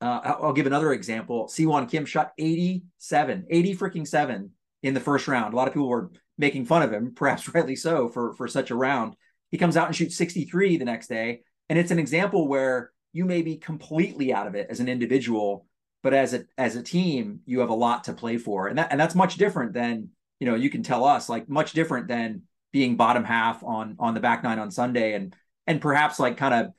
uh, 0.00 0.20
I'll 0.40 0.52
give 0.52 0.66
another 0.66 0.92
example. 0.92 1.48
Sihwan 1.48 1.88
Kim 1.90 2.04
shot 2.04 2.32
87, 2.38 3.46
80 3.48 3.76
freaking 3.76 4.06
seven 4.06 4.50
in 4.82 4.94
the 4.94 5.00
first 5.00 5.28
round. 5.28 5.54
A 5.54 5.56
lot 5.56 5.68
of 5.68 5.74
people 5.74 5.88
were 5.88 6.10
making 6.36 6.66
fun 6.66 6.82
of 6.82 6.92
him, 6.92 7.12
perhaps 7.16 7.52
rightly 7.54 7.76
so, 7.76 8.08
for, 8.08 8.34
for 8.34 8.48
such 8.48 8.70
a 8.70 8.76
round. 8.76 9.14
He 9.50 9.58
comes 9.58 9.76
out 9.76 9.86
and 9.86 9.96
shoots 9.96 10.16
63 10.16 10.76
the 10.76 10.84
next 10.84 11.08
day. 11.08 11.40
And 11.68 11.78
it's 11.78 11.90
an 11.90 11.98
example 11.98 12.48
where 12.48 12.90
you 13.12 13.24
may 13.24 13.42
be 13.42 13.56
completely 13.56 14.32
out 14.32 14.46
of 14.46 14.54
it 14.54 14.66
as 14.68 14.80
an 14.80 14.88
individual, 14.88 15.66
but 16.02 16.12
as 16.12 16.34
a 16.34 16.44
as 16.58 16.76
a 16.76 16.82
team, 16.82 17.40
you 17.46 17.60
have 17.60 17.70
a 17.70 17.74
lot 17.74 18.04
to 18.04 18.12
play 18.12 18.36
for. 18.36 18.66
And 18.68 18.76
that 18.78 18.88
and 18.90 19.00
that's 19.00 19.14
much 19.14 19.36
different 19.36 19.72
than, 19.72 20.10
you 20.40 20.46
know, 20.46 20.56
you 20.56 20.68
can 20.68 20.82
tell 20.82 21.04
us, 21.04 21.28
like 21.28 21.48
much 21.48 21.72
different 21.72 22.08
than 22.08 22.42
being 22.72 22.96
bottom 22.96 23.24
half 23.24 23.62
on 23.62 23.96
on 24.00 24.14
the 24.14 24.20
back 24.20 24.42
nine 24.42 24.58
on 24.58 24.70
Sunday 24.70 25.14
and 25.14 25.34
and 25.66 25.80
perhaps 25.80 26.18
like 26.18 26.36
kind 26.36 26.52
of 26.52 26.74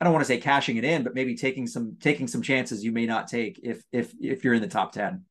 I 0.00 0.04
don't 0.04 0.12
want 0.12 0.24
to 0.24 0.28
say 0.28 0.38
cashing 0.38 0.76
it 0.76 0.84
in, 0.84 1.02
but 1.02 1.14
maybe 1.14 1.34
taking 1.36 1.66
some 1.66 1.96
taking 2.00 2.28
some 2.28 2.42
chances 2.42 2.84
you 2.84 2.92
may 2.92 3.06
not 3.06 3.28
take 3.28 3.60
if 3.62 3.82
if 3.92 4.12
if 4.20 4.44
you're 4.44 4.54
in 4.54 4.62
the 4.62 4.68
top 4.68 4.92
10. 4.92 5.24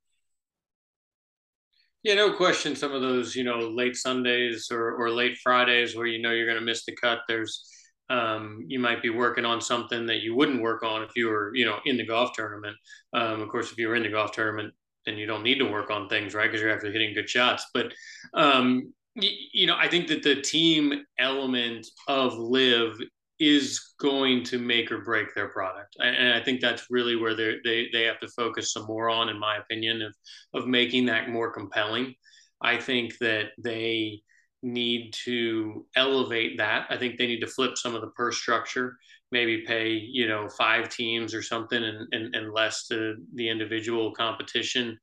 Yeah, 2.03 2.13
no 2.13 2.31
question. 2.31 2.75
Some 2.75 2.93
of 2.93 3.01
those, 3.01 3.35
you 3.35 3.43
know, 3.43 3.59
late 3.59 3.97
Sundays 3.97 4.69
or, 4.71 4.95
or 4.95 5.09
late 5.09 5.37
Fridays 5.39 5.95
where 5.95 6.05
you 6.05 6.21
know 6.21 6.31
you're 6.31 6.45
going 6.45 6.59
to 6.59 6.63
miss 6.63 6.85
the 6.85 6.95
cut. 6.95 7.19
There's, 7.27 7.69
um, 8.09 8.63
you 8.67 8.79
might 8.79 9.01
be 9.01 9.09
working 9.09 9.43
on 9.43 9.59
something 9.59 10.05
that 10.05 10.21
you 10.21 10.33
wouldn't 10.33 10.61
work 10.61 10.83
on 10.83 11.03
if 11.03 11.09
you 11.17 11.27
were, 11.27 11.51
you 11.53 11.65
know, 11.65 11.79
in 11.85 11.97
the 11.97 12.05
golf 12.05 12.31
tournament. 12.33 12.77
Um, 13.13 13.41
of 13.41 13.49
course, 13.49 13.73
if 13.73 13.77
you 13.77 13.89
were 13.89 13.95
in 13.95 14.03
the 14.03 14.09
golf 14.09 14.31
tournament, 14.31 14.73
then 15.05 15.17
you 15.17 15.25
don't 15.25 15.43
need 15.43 15.57
to 15.57 15.69
work 15.69 15.89
on 15.89 16.07
things, 16.07 16.33
right? 16.33 16.49
Because 16.49 16.61
you're 16.61 16.71
actually 16.71 16.93
hitting 16.93 17.13
good 17.13 17.29
shots. 17.29 17.65
But, 17.73 17.93
um, 18.33 18.93
you, 19.15 19.67
know, 19.67 19.75
I 19.75 19.89
think 19.89 20.07
that 20.07 20.23
the 20.23 20.41
team 20.41 21.03
element 21.19 21.87
of 22.07 22.37
LIV 22.37 22.93
is 23.39 23.93
going 23.99 24.43
to 24.43 24.57
make 24.57 24.91
or 24.91 25.03
break 25.03 25.33
their 25.35 25.49
product. 25.49 25.95
And 25.99 26.33
I 26.33 26.43
think 26.43 26.59
that's 26.59 26.87
really 26.89 27.15
where 27.15 27.35
they 27.35 27.87
they 27.91 28.03
have 28.03 28.19
to 28.21 28.27
focus 28.29 28.73
some 28.73 28.85
more 28.85 29.09
on, 29.09 29.29
in 29.29 29.39
my 29.39 29.57
opinion, 29.57 30.01
of 30.01 30.13
of 30.53 30.67
making 30.67 31.05
that 31.05 31.29
more 31.29 31.51
compelling. 31.51 32.15
I 32.61 32.77
think 32.77 33.17
that 33.19 33.49
they 33.57 34.21
need 34.63 35.13
to 35.25 35.85
elevate 35.95 36.57
that. 36.57 36.87
I 36.89 36.97
think 36.97 37.17
they 37.17 37.27
need 37.27 37.41
to 37.41 37.47
flip 37.47 37.77
some 37.77 37.95
of 37.95 38.01
the 38.01 38.09
purse 38.11 38.37
structure, 38.37 38.97
maybe 39.31 39.63
pay, 39.67 39.89
you 39.89 40.27
know, 40.27 40.49
five 40.49 40.89
teams 40.89 41.33
or 41.33 41.43
something 41.43 41.83
and, 41.83 42.07
and, 42.11 42.35
and 42.35 42.53
less 42.53 42.87
to 42.87 43.15
the 43.35 43.49
individual 43.49 44.11
competition. 44.13 44.97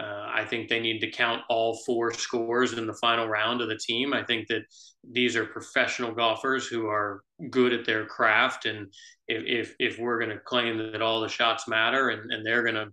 Uh, 0.00 0.30
I 0.32 0.44
think 0.44 0.68
they 0.68 0.80
need 0.80 1.00
to 1.00 1.10
count 1.10 1.42
all 1.50 1.76
four 1.84 2.12
scores 2.14 2.72
in 2.72 2.86
the 2.86 2.94
final 2.94 3.28
round 3.28 3.60
of 3.60 3.68
the 3.68 3.76
team. 3.76 4.14
I 4.14 4.24
think 4.24 4.48
that 4.48 4.62
these 5.08 5.36
are 5.36 5.44
professional 5.44 6.12
golfers 6.12 6.66
who 6.66 6.86
are 6.86 7.22
good 7.50 7.72
at 7.72 7.84
their 7.84 8.06
craft, 8.06 8.64
and 8.64 8.86
if 9.28 9.42
if, 9.46 9.74
if 9.78 9.98
we're 9.98 10.18
going 10.18 10.30
to 10.30 10.38
claim 10.38 10.78
that 10.78 11.02
all 11.02 11.20
the 11.20 11.28
shots 11.28 11.68
matter 11.68 12.08
and, 12.10 12.32
and 12.32 12.46
they're 12.46 12.62
going 12.62 12.76
to, 12.76 12.86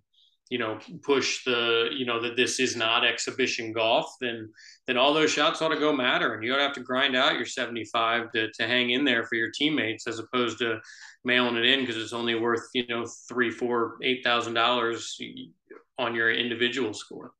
you 0.50 0.58
know, 0.58 0.80
push 1.04 1.46
the 1.46 1.89
you 1.96 2.06
know 2.06 2.22
that 2.22 2.36
this 2.36 2.60
is 2.60 2.76
not 2.76 3.06
exhibition 3.06 3.72
golf, 3.72 4.08
then 4.20 4.50
then 4.86 4.98
all 4.98 5.13
those 5.13 5.32
shots 5.32 5.62
ought 5.62 5.70
to 5.70 5.80
go 5.80 5.93
matter, 5.93 6.34
and 6.34 6.43
you 6.43 6.52
don't 6.52 6.60
have 6.60 6.74
to 6.74 6.84
grind 6.84 7.15
out 7.15 7.36
your 7.36 7.46
seventy 7.46 7.86
five 7.86 8.32
to 8.34 8.52
to 8.52 8.67
hang 8.67 8.89
in 8.89 9.06
there 9.06 9.24
for 9.24 9.36
your 9.36 9.52
teammates 9.52 10.08
as 10.08 10.20
opposed 10.20 10.58
to 10.58 10.80
mailing 11.24 11.56
it 11.56 11.65
in 11.65 11.82
because 11.82 11.98
it's 11.98 12.13
only 12.13 12.36
worth 12.36 12.67
you 12.74 12.86
know 12.88 13.06
three, 13.30 13.52
four, 13.52 13.98
eight 14.04 14.24
thousand 14.26 14.56
dollars 14.56 15.17
on 15.97 16.15
your 16.15 16.31
individual 16.31 16.93
score. 16.93 17.31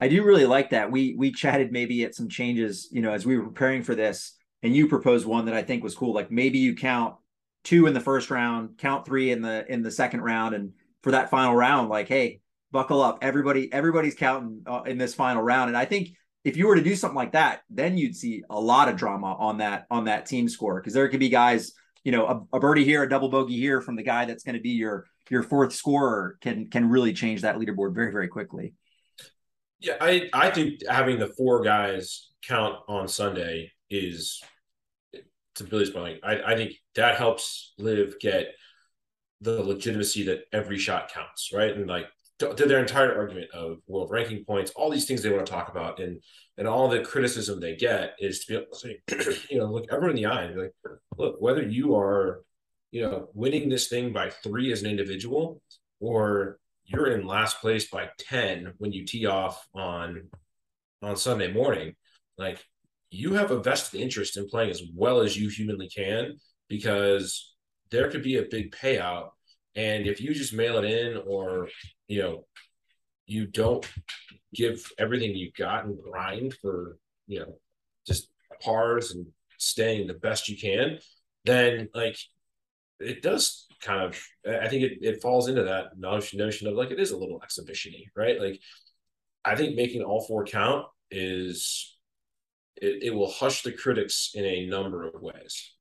I 0.00 0.08
do 0.08 0.24
really 0.24 0.46
like 0.46 0.70
that. 0.70 0.90
We 0.90 1.14
we 1.16 1.30
chatted 1.30 1.72
maybe 1.72 2.04
at 2.04 2.14
some 2.14 2.28
changes, 2.28 2.88
you 2.90 3.02
know, 3.02 3.12
as 3.12 3.26
we 3.26 3.36
were 3.36 3.44
preparing 3.44 3.82
for 3.82 3.94
this, 3.94 4.36
and 4.62 4.74
you 4.74 4.88
proposed 4.88 5.26
one 5.26 5.44
that 5.44 5.54
I 5.54 5.62
think 5.62 5.82
was 5.82 5.94
cool. 5.94 6.14
Like 6.14 6.30
maybe 6.30 6.58
you 6.58 6.74
count 6.74 7.16
two 7.64 7.86
in 7.86 7.94
the 7.94 8.00
first 8.00 8.30
round, 8.30 8.78
count 8.78 9.04
three 9.04 9.30
in 9.30 9.42
the 9.42 9.70
in 9.70 9.82
the 9.82 9.90
second 9.90 10.22
round, 10.22 10.54
and 10.54 10.72
for 11.02 11.12
that 11.12 11.30
final 11.30 11.54
round, 11.54 11.88
like, 11.88 12.08
hey, 12.08 12.40
buckle 12.72 13.02
up, 13.02 13.18
everybody, 13.22 13.72
everybody's 13.72 14.14
counting 14.14 14.62
uh, 14.66 14.82
in 14.82 14.98
this 14.98 15.14
final 15.14 15.42
round. 15.42 15.68
And 15.68 15.76
I 15.76 15.84
think 15.84 16.10
if 16.44 16.56
you 16.56 16.66
were 16.66 16.76
to 16.76 16.82
do 16.82 16.96
something 16.96 17.16
like 17.16 17.32
that, 17.32 17.60
then 17.68 17.98
you'd 17.98 18.16
see 18.16 18.42
a 18.48 18.58
lot 18.58 18.88
of 18.88 18.96
drama 18.96 19.34
on 19.38 19.58
that 19.58 19.86
on 19.90 20.04
that 20.04 20.26
team 20.26 20.48
score 20.48 20.80
because 20.80 20.94
there 20.94 21.08
could 21.08 21.20
be 21.20 21.28
guys, 21.28 21.72
you 22.04 22.12
know, 22.12 22.26
a, 22.26 22.56
a 22.56 22.60
birdie 22.60 22.84
here, 22.84 23.02
a 23.02 23.08
double 23.08 23.28
bogey 23.28 23.58
here 23.58 23.80
from 23.80 23.96
the 23.96 24.02
guy 24.02 24.24
that's 24.24 24.44
going 24.44 24.54
to 24.54 24.60
be 24.60 24.70
your 24.70 25.06
your 25.30 25.42
fourth 25.42 25.72
scorer 25.72 26.36
can 26.40 26.68
can 26.68 26.88
really 26.88 27.12
change 27.12 27.42
that 27.42 27.56
leaderboard 27.56 27.94
very 27.94 28.12
very 28.12 28.28
quickly. 28.28 28.74
Yeah, 29.78 29.96
I 30.00 30.28
I 30.32 30.50
think 30.50 30.80
having 30.88 31.18
the 31.18 31.28
four 31.28 31.62
guys 31.62 32.30
count 32.46 32.76
on 32.88 33.08
Sunday 33.08 33.72
is 33.88 34.42
to 35.54 35.64
Billy's 35.64 35.90
point. 35.90 36.20
I 36.22 36.42
I 36.42 36.56
think 36.56 36.74
that 36.96 37.16
helps 37.16 37.72
LIV 37.78 38.18
get 38.20 38.48
the 39.40 39.62
legitimacy 39.62 40.24
that 40.24 40.40
every 40.52 40.78
shot 40.78 41.10
counts, 41.12 41.50
right? 41.54 41.74
And 41.74 41.86
like 41.86 42.06
their 42.38 42.80
entire 42.80 43.16
argument 43.16 43.50
of 43.52 43.78
world 43.86 44.10
ranking 44.10 44.44
points, 44.44 44.72
all 44.72 44.90
these 44.90 45.06
things 45.06 45.22
they 45.22 45.30
want 45.30 45.46
to 45.46 45.52
talk 45.52 45.68
about, 45.68 46.00
and 46.00 46.20
and 46.58 46.66
all 46.66 46.88
the 46.88 47.00
criticism 47.00 47.60
they 47.60 47.76
get 47.76 48.14
is 48.18 48.44
to 48.44 48.52
be 48.52 48.56
able 48.56 48.66
to 48.72 48.76
say, 48.76 49.38
you 49.50 49.58
know, 49.58 49.66
look 49.66 49.86
everyone 49.90 50.10
in 50.10 50.22
the 50.22 50.26
eye 50.26 50.42
and 50.42 50.54
be 50.54 50.60
like, 50.62 50.74
look, 51.16 51.36
whether 51.40 51.62
you 51.62 51.96
are 51.96 52.42
you 52.90 53.02
know, 53.02 53.28
winning 53.34 53.68
this 53.68 53.88
thing 53.88 54.12
by 54.12 54.30
three 54.30 54.72
as 54.72 54.82
an 54.82 54.90
individual, 54.90 55.62
or 56.00 56.58
you're 56.84 57.12
in 57.12 57.26
last 57.26 57.60
place 57.60 57.88
by 57.88 58.08
10 58.18 58.74
when 58.78 58.92
you 58.92 59.04
tee 59.06 59.26
off 59.26 59.66
on 59.74 60.28
on 61.02 61.16
Sunday 61.16 61.50
morning, 61.50 61.94
like 62.36 62.62
you 63.10 63.34
have 63.34 63.50
a 63.50 63.60
vested 63.60 64.00
interest 64.00 64.36
in 64.36 64.48
playing 64.48 64.70
as 64.70 64.82
well 64.94 65.20
as 65.20 65.36
you 65.36 65.48
humanly 65.48 65.88
can 65.88 66.36
because 66.68 67.54
there 67.90 68.10
could 68.10 68.22
be 68.22 68.36
a 68.36 68.46
big 68.50 68.72
payout. 68.72 69.30
And 69.74 70.06
if 70.06 70.20
you 70.20 70.34
just 70.34 70.52
mail 70.52 70.78
it 70.78 70.84
in 70.84 71.16
or, 71.26 71.68
you 72.06 72.22
know, 72.22 72.46
you 73.26 73.46
don't 73.46 73.88
give 74.54 74.84
everything 74.98 75.34
you've 75.34 75.54
got 75.54 75.84
and 75.84 75.98
grind 76.02 76.54
for, 76.54 76.98
you 77.26 77.40
know, 77.40 77.56
just 78.06 78.28
pars 78.60 79.12
and 79.12 79.26
staying 79.58 80.06
the 80.06 80.14
best 80.14 80.48
you 80.48 80.56
can, 80.56 80.98
then 81.44 81.88
like 81.94 82.16
it 83.00 83.22
does 83.22 83.66
kind 83.82 84.02
of 84.02 84.22
I 84.46 84.68
think 84.68 84.82
it, 84.84 84.98
it 85.00 85.22
falls 85.22 85.48
into 85.48 85.64
that 85.64 85.98
notion 85.98 86.66
of 86.66 86.74
like 86.74 86.90
it 86.90 87.00
is 87.00 87.10
a 87.10 87.16
little 87.16 87.40
exhibitiony, 87.40 88.04
right? 88.16 88.40
Like 88.40 88.60
I 89.44 89.56
think 89.56 89.74
making 89.74 90.02
all 90.02 90.24
four 90.26 90.44
count 90.44 90.86
is 91.10 91.96
it, 92.76 93.04
it 93.04 93.10
will 93.14 93.30
hush 93.30 93.62
the 93.62 93.72
critics 93.72 94.32
in 94.34 94.44
a 94.44 94.66
number 94.66 95.06
of 95.06 95.20
ways. 95.20 95.72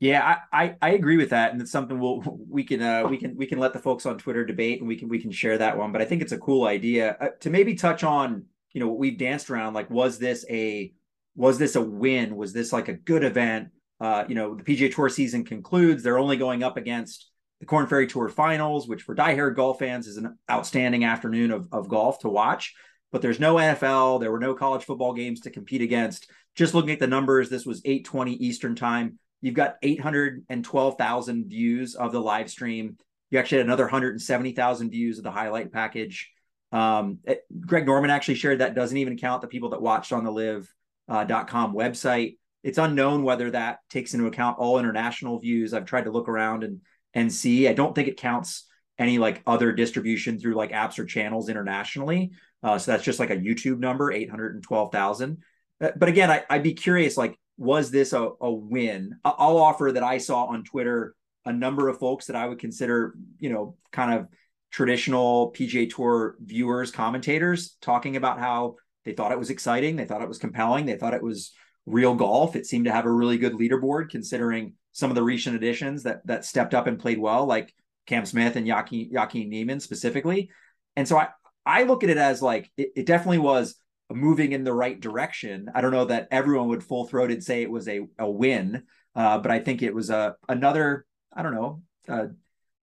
Yeah, 0.00 0.36
I, 0.52 0.64
I, 0.64 0.76
I 0.80 0.90
agree 0.90 1.16
with 1.16 1.30
that, 1.30 1.50
and 1.50 1.60
it's 1.60 1.72
something 1.72 1.98
we'll 1.98 2.22
we 2.48 2.62
can 2.62 2.80
uh, 2.80 3.08
we 3.08 3.16
can 3.16 3.36
we 3.36 3.46
can 3.46 3.58
let 3.58 3.72
the 3.72 3.80
folks 3.80 4.06
on 4.06 4.16
Twitter 4.16 4.44
debate, 4.44 4.78
and 4.78 4.86
we 4.86 4.96
can 4.96 5.08
we 5.08 5.20
can 5.20 5.32
share 5.32 5.58
that 5.58 5.76
one. 5.76 5.90
But 5.90 6.02
I 6.02 6.04
think 6.04 6.22
it's 6.22 6.32
a 6.32 6.38
cool 6.38 6.66
idea 6.66 7.16
uh, 7.20 7.28
to 7.40 7.50
maybe 7.50 7.74
touch 7.74 8.04
on 8.04 8.44
you 8.72 8.80
know 8.80 8.86
what 8.86 8.98
we've 8.98 9.18
danced 9.18 9.50
around. 9.50 9.74
Like, 9.74 9.90
was 9.90 10.20
this 10.20 10.46
a 10.48 10.92
was 11.34 11.58
this 11.58 11.74
a 11.74 11.82
win? 11.82 12.36
Was 12.36 12.52
this 12.52 12.72
like 12.72 12.86
a 12.86 12.92
good 12.92 13.24
event? 13.24 13.70
Uh, 14.00 14.24
you 14.28 14.34
know, 14.34 14.54
the 14.54 14.62
PGA 14.62 14.94
Tour 14.94 15.08
season 15.08 15.44
concludes. 15.44 16.02
They're 16.02 16.18
only 16.18 16.36
going 16.36 16.62
up 16.62 16.76
against 16.76 17.30
the 17.60 17.66
Korn 17.66 17.86
Ferry 17.86 18.06
Tour 18.06 18.28
Finals, 18.28 18.86
which 18.86 19.02
for 19.02 19.14
diehard 19.14 19.56
golf 19.56 19.80
fans 19.80 20.06
is 20.06 20.16
an 20.16 20.38
outstanding 20.50 21.04
afternoon 21.04 21.50
of, 21.50 21.68
of 21.72 21.88
golf 21.88 22.20
to 22.20 22.28
watch. 22.28 22.74
But 23.10 23.22
there's 23.22 23.40
no 23.40 23.56
NFL. 23.56 24.20
There 24.20 24.30
were 24.30 24.38
no 24.38 24.54
college 24.54 24.84
football 24.84 25.14
games 25.14 25.40
to 25.40 25.50
compete 25.50 25.80
against. 25.80 26.30
Just 26.54 26.74
looking 26.74 26.90
at 26.90 27.00
the 27.00 27.06
numbers, 27.06 27.48
this 27.48 27.64
was 27.64 27.80
8:20 27.82 28.32
Eastern 28.32 28.74
time. 28.74 29.18
You've 29.40 29.54
got 29.54 29.76
812,000 29.82 31.48
views 31.48 31.94
of 31.94 32.12
the 32.12 32.20
live 32.20 32.50
stream. 32.50 32.96
You 33.30 33.38
actually 33.38 33.58
had 33.58 33.66
another 33.66 33.84
170,000 33.84 34.90
views 34.90 35.18
of 35.18 35.24
the 35.24 35.30
highlight 35.30 35.72
package. 35.72 36.32
Um, 36.72 37.18
it, 37.24 37.44
Greg 37.60 37.86
Norman 37.86 38.10
actually 38.10 38.34
shared 38.34 38.58
that 38.58 38.74
doesn't 38.74 38.96
even 38.96 39.16
count 39.16 39.42
the 39.42 39.48
people 39.48 39.70
that 39.70 39.82
watched 39.82 40.12
on 40.12 40.24
the 40.24 40.32
live.com 40.32 41.70
uh, 41.70 41.74
website 41.74 42.36
it's 42.62 42.78
unknown 42.78 43.22
whether 43.22 43.50
that 43.50 43.78
takes 43.88 44.14
into 44.14 44.26
account 44.26 44.58
all 44.58 44.78
international 44.78 45.38
views. 45.38 45.72
I've 45.72 45.84
tried 45.84 46.04
to 46.04 46.10
look 46.10 46.28
around 46.28 46.64
and 46.64 46.80
and 47.14 47.32
see. 47.32 47.68
I 47.68 47.72
don't 47.72 47.94
think 47.94 48.08
it 48.08 48.16
counts 48.16 48.64
any 48.98 49.18
like 49.18 49.42
other 49.46 49.72
distribution 49.72 50.38
through 50.38 50.54
like 50.54 50.72
apps 50.72 50.98
or 50.98 51.04
channels 51.04 51.48
internationally. 51.48 52.32
Uh, 52.62 52.78
so 52.78 52.90
that's 52.90 53.04
just 53.04 53.20
like 53.20 53.30
a 53.30 53.36
YouTube 53.36 53.78
number, 53.78 54.10
eight 54.10 54.30
hundred 54.30 54.54
and 54.54 54.62
twelve 54.62 54.92
thousand. 54.92 55.38
Uh, 55.80 55.90
but 55.96 56.08
again, 56.08 56.30
I, 56.30 56.44
would 56.50 56.62
be 56.62 56.74
curious, 56.74 57.16
like, 57.16 57.38
was 57.56 57.90
this 57.90 58.12
a, 58.12 58.30
a 58.40 58.52
win? 58.52 59.16
I'll 59.24 59.58
offer 59.58 59.92
that 59.92 60.02
I 60.02 60.18
saw 60.18 60.46
on 60.46 60.64
Twitter 60.64 61.14
a 61.44 61.52
number 61.52 61.88
of 61.88 61.98
folks 61.98 62.26
that 62.26 62.36
I 62.36 62.46
would 62.46 62.58
consider, 62.58 63.14
you 63.38 63.50
know, 63.50 63.76
kind 63.92 64.12
of 64.12 64.26
traditional 64.70 65.52
PGA 65.52 65.88
Tour 65.88 66.36
viewers, 66.40 66.90
commentators, 66.90 67.76
talking 67.80 68.16
about 68.16 68.38
how 68.38 68.76
They 69.04 69.12
thought 69.12 69.32
it 69.32 69.38
was 69.38 69.50
exciting. 69.50 69.96
They 69.96 70.04
thought 70.04 70.22
it 70.22 70.28
was 70.28 70.38
compelling. 70.38 70.86
They 70.86 70.96
thought 70.96 71.14
it 71.14 71.22
was 71.22 71.52
real 71.88 72.14
golf. 72.14 72.56
It 72.56 72.66
seemed 72.66 72.84
to 72.86 72.92
have 72.92 73.06
a 73.06 73.10
really 73.10 73.38
good 73.38 73.54
leaderboard 73.54 74.10
considering 74.10 74.74
some 74.92 75.10
of 75.10 75.16
the 75.16 75.22
recent 75.22 75.56
additions 75.56 76.02
that 76.04 76.26
that 76.26 76.44
stepped 76.44 76.74
up 76.74 76.86
and 76.86 76.98
played 76.98 77.18
well, 77.18 77.46
like 77.46 77.74
Cam 78.06 78.26
Smith 78.26 78.56
and 78.56 78.66
Joaquin, 78.66 79.10
Joaquin 79.12 79.48
Niemann 79.48 79.80
specifically. 79.80 80.50
And 80.96 81.06
so 81.06 81.18
I 81.18 81.28
I 81.64 81.82
look 81.84 82.04
at 82.04 82.10
it 82.10 82.18
as 82.18 82.42
like 82.42 82.70
it, 82.76 82.92
it 82.96 83.06
definitely 83.06 83.38
was 83.38 83.76
moving 84.10 84.52
in 84.52 84.64
the 84.64 84.72
right 84.72 84.98
direction. 84.98 85.70
I 85.74 85.80
don't 85.80 85.92
know 85.92 86.06
that 86.06 86.28
everyone 86.30 86.68
would 86.68 86.84
full 86.84 87.06
throated 87.06 87.42
say 87.44 87.62
it 87.62 87.70
was 87.70 87.88
a 87.88 88.06
a 88.18 88.30
win, 88.30 88.84
uh, 89.14 89.38
but 89.38 89.50
I 89.50 89.60
think 89.60 89.82
it 89.82 89.94
was 89.94 90.10
a 90.10 90.36
another 90.48 91.06
I 91.32 91.42
don't 91.42 91.54
know 91.54 91.82
uh, 92.08 92.26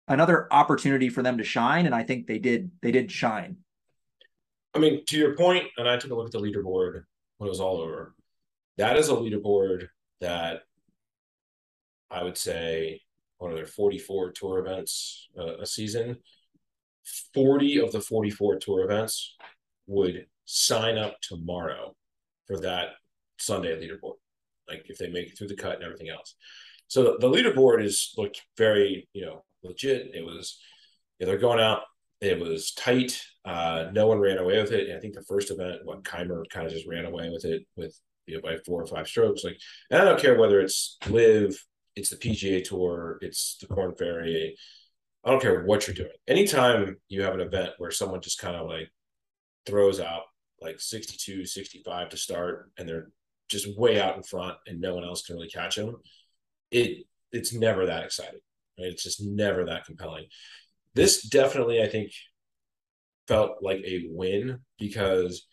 another 0.09 0.53
opportunity 0.53 1.09
for 1.09 1.23
them 1.23 1.39
to 1.39 1.45
shine, 1.45 1.87
and 1.87 1.95
I 1.95 2.03
think 2.03 2.27
they 2.27 2.39
did 2.39 2.71
they 2.83 2.91
did 2.91 3.11
shine. 3.11 3.59
I 4.75 4.79
mean, 4.79 5.05
to 5.07 5.17
your 5.17 5.37
point, 5.37 5.65
and 5.77 5.89
I 5.89 5.97
took 5.97 6.11
a 6.11 6.15
look 6.15 6.27
at 6.27 6.33
the 6.33 6.41
leaderboard 6.41 7.05
when 7.39 7.49
it 7.49 7.51
was 7.51 7.61
all 7.61 7.79
over. 7.79 8.15
That 8.79 8.97
is 8.97 9.09
a 9.09 9.15
leaderboard 9.15 9.89
that 10.21 10.63
I 12.11 12.23
would 12.23 12.39
say 12.39 13.01
what 13.39 13.53
are 13.53 13.55
there 13.55 13.67
44 13.67 14.33
tour 14.33 14.59
events 14.59 15.29
uh, 15.39 15.59
a 15.59 15.67
season? 15.67 16.19
40 17.35 17.81
of 17.81 17.93
the 17.93 18.01
44 18.01 18.59
tour 18.59 18.85
events 18.85 19.37
would 19.87 20.27
sign 20.45 20.99
up 20.99 21.17
tomorrow 21.23 21.95
for 22.47 22.61
that 22.61 22.91
sunday 23.39 23.75
leaderboard 23.81 24.17
like 24.69 24.85
if 24.89 24.99
they 24.99 25.09
make 25.09 25.29
it 25.29 25.39
through 25.39 25.49
the 25.49 25.57
cut 25.57 25.77
and 25.77 25.85
everything 25.85 26.09
else. 26.09 26.35
So 26.89 27.17
the, 27.19 27.29
leaderboard 27.29 27.85
is 27.85 28.13
looked 28.17 28.43
very 28.57 29.09
you 29.13 29.27
know 29.27 29.45
legit. 29.63 30.15
It 30.15 30.25
was 30.25 30.59
yeah, 31.19 31.27
they're 31.27 31.39
going 31.39 31.61
out. 31.61 31.83
It 32.21 32.39
was 32.39 32.73
tight. 32.73 33.21
Uh, 33.45 33.87
no 33.93 34.07
one 34.07 34.19
ran 34.19 34.39
away 34.39 34.61
with 34.61 34.73
it. 34.73 34.89
And 34.89 34.97
i 34.97 35.01
think 35.01 35.15
the 35.15 35.23
first 35.23 35.51
event 35.51 35.81
what 35.85 36.05
Kaymer 36.05 36.43
kind 36.51 36.67
of 36.67 36.73
just 36.73 36.87
ran 36.87 37.05
away 37.05 37.31
with 37.31 37.45
it 37.45 37.67
with 37.77 37.99
you 38.31 38.37
know 38.37 38.43
by 38.43 38.57
four 38.65 38.83
or 38.83 38.87
five 38.87 39.09
strokes 39.09 39.45
like 39.45 39.59
and 39.91 40.01
i 40.01 40.05
don't 40.05 40.21
care 40.21 40.39
whether 40.39 40.61
it's 40.61 40.97
LIV, 41.09 41.57
it's 41.97 42.11
the 42.11 42.17
PGA 42.17 42.65
Tour, 42.65 43.19
it's 43.21 43.57
the 43.61 43.67
Korn 43.67 43.95
Ferry. 43.95 44.57
I 45.25 45.31
don't 45.31 45.43
care 45.43 45.65
what 45.65 45.87
you're 45.87 45.95
doing. 45.95 46.11
Anytime 46.27 46.97
you 47.09 47.23
have 47.23 47.35
an 47.35 47.41
event 47.41 47.73
where 47.79 47.91
someone 47.91 48.23
just 48.23 48.41
kind 48.41 48.57
of 48.57 48.67
like 48.67 48.91
throws 49.67 50.01
out 50.01 50.23
like 50.63 50.81
62, 50.81 51.45
65 51.45 52.09
to 52.11 52.17
start 52.17 52.71
and 52.79 52.89
they're 52.89 53.11
just 53.49 53.79
way 53.79 54.01
out 54.01 54.17
in 54.17 54.23
front 54.23 54.57
and 54.67 54.81
no 54.81 54.95
one 54.95 55.05
else 55.05 55.23
can 55.23 55.37
really 55.37 55.49
catch 55.49 55.77
them, 55.77 55.97
it 56.71 57.05
it's 57.33 57.53
never 57.53 57.87
that 57.87 58.05
exciting. 58.05 58.41
Right? 58.79 58.89
It's 58.89 59.03
just 59.03 59.23
never 59.23 59.67
that 59.67 59.85
compelling. 59.85 60.27
This 60.95 61.23
definitely, 61.23 61.83
I 61.83 61.89
think, 61.89 62.13
felt 63.29 63.63
like 63.63 63.83
a 63.85 64.07
win 64.09 64.61
because 64.79 65.47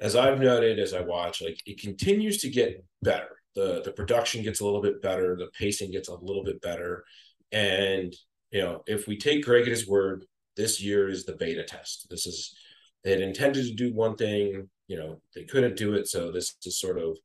as 0.00 0.16
I've 0.16 0.40
noted 0.40 0.78
as 0.78 0.92
I 0.92 1.00
watch, 1.00 1.42
like 1.42 1.60
it 1.66 1.80
continues 1.80 2.38
to 2.38 2.50
get 2.50 2.84
better 3.02 3.36
the 3.56 3.80
the 3.84 3.90
production 3.90 4.42
gets 4.44 4.60
a 4.60 4.64
little 4.64 4.82
bit 4.82 5.02
better, 5.02 5.34
the 5.34 5.48
pacing 5.58 5.90
gets 5.90 6.08
a 6.08 6.14
little 6.14 6.44
bit 6.44 6.60
better, 6.60 7.04
and 7.50 8.14
you 8.52 8.60
know 8.62 8.82
if 8.86 9.08
we 9.08 9.16
take 9.16 9.44
Greg 9.44 9.62
at 9.62 9.68
his 9.68 9.88
word, 9.88 10.24
this 10.56 10.80
year 10.80 11.08
is 11.08 11.24
the 11.24 11.34
beta 11.34 11.64
test. 11.64 12.06
This 12.08 12.26
is 12.26 12.54
they 13.02 13.10
had 13.10 13.22
intended 13.22 13.64
to 13.64 13.74
do 13.74 13.94
one 13.94 14.16
thing, 14.16 14.68
you 14.88 14.96
know, 14.98 15.20
they 15.34 15.44
couldn't 15.44 15.76
do 15.76 15.94
it, 15.94 16.06
so 16.08 16.30
this 16.30 16.56
is 16.64 16.78
sort 16.78 16.98
of, 16.98 17.16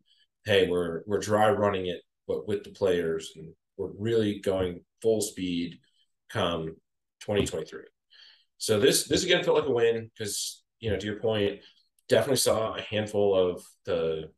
hey, 0.46 0.68
we're 0.68 1.02
we're 1.06 1.20
dry 1.20 1.50
running 1.50 1.88
it, 1.88 2.02
but 2.28 2.48
with 2.48 2.64
the 2.64 2.72
players, 2.72 3.34
and 3.36 3.54
we're 3.78 3.92
really 4.00 4.40
going 4.40 4.82
full 5.02 5.22
speed 5.22 5.80
come 6.30 6.68
2023. 7.22 7.82
So 8.58 8.80
this 8.80 9.08
this 9.08 9.26
again 9.26 9.44
felt 9.44 9.58
like 9.58 9.68
a 9.68 9.72
win 9.72 10.10
because 10.18 10.64
you 10.80 10.92
know 10.92 10.98
to 10.98 11.06
your 11.06 11.20
point, 11.20 11.60
definitely 12.12 12.36
saw 12.36 12.76
a 12.76 12.82
handful 12.82 13.34
of 13.34 13.64
the 13.86 14.30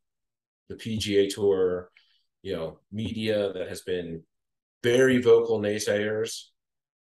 the 0.68 0.76
PGA 0.76 1.28
Tour, 1.28 1.90
you 2.42 2.54
know, 2.54 2.78
media 2.90 3.52
that 3.52 3.68
has 3.68 3.82
been 3.82 4.22
very 4.82 5.20
vocal 5.20 5.60
naysayers 5.60 6.44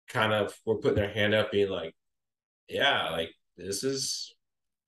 kind 0.09 0.33
of 0.33 0.55
were 0.67 0.77
putting 0.77 0.97
their 0.97 1.13
hand 1.13 1.35
up 1.35 1.51
being 1.51 1.71
like, 1.71 1.95
yeah, 2.69 3.11
like 3.11 3.31
this 3.57 3.83
is 3.83 4.35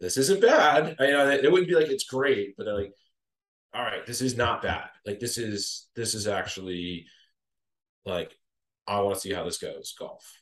this 0.01 0.19
isn't 0.19 0.43
bad. 0.43 0.97
I 1.01 1.07
you 1.07 1.13
know 1.13 1.31
it 1.31 1.51
wouldn't 1.51 1.69
be 1.69 1.75
like 1.75 1.89
it's 1.89 2.05
great, 2.05 2.57
but 2.57 2.65
they're 2.65 2.75
like, 2.75 2.93
all 3.75 3.83
right, 3.83 4.07
this 4.07 4.21
is 4.21 4.37
not 4.37 4.63
bad. 4.63 4.89
Like 5.07 5.19
this 5.19 5.39
is 5.39 5.89
this 5.97 6.15
is 6.15 6.29
actually 6.29 7.07
like 8.05 8.37
I 8.87 9.01
want 9.01 9.15
to 9.15 9.21
see 9.21 9.33
how 9.33 9.45
this 9.45 9.59
goes 9.59 9.95
golf. 9.99 10.40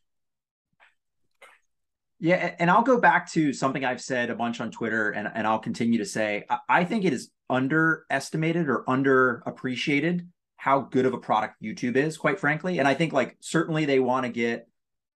Yeah, 2.21 2.55
and 2.59 2.71
I'll 2.71 2.83
go 2.83 3.01
back 3.01 3.31
to 3.33 3.53
something 3.53 3.85
I've 3.85 4.01
said 4.01 4.31
a 4.31 4.35
bunch 4.35 4.61
on 4.61 4.73
Twitter, 4.73 5.11
and, 5.11 5.31
and 5.33 5.47
I'll 5.47 5.61
continue 5.61 5.99
to 5.99 6.05
say 6.05 6.45
I 6.69 6.85
think 6.85 7.05
it 7.05 7.13
is 7.13 7.31
underestimated 7.49 8.69
or 8.69 8.85
underappreciated 8.89 10.27
how 10.57 10.81
good 10.81 11.07
of 11.07 11.15
a 11.15 11.19
product 11.19 11.63
YouTube 11.63 11.97
is, 11.97 12.17
quite 12.17 12.41
frankly. 12.41 12.81
And 12.81 12.89
I 12.89 12.95
think 12.95 13.13
like 13.13 13.37
certainly 13.41 13.85
they 13.85 14.01
want 14.01 14.27
to 14.27 14.33
get 14.33 14.67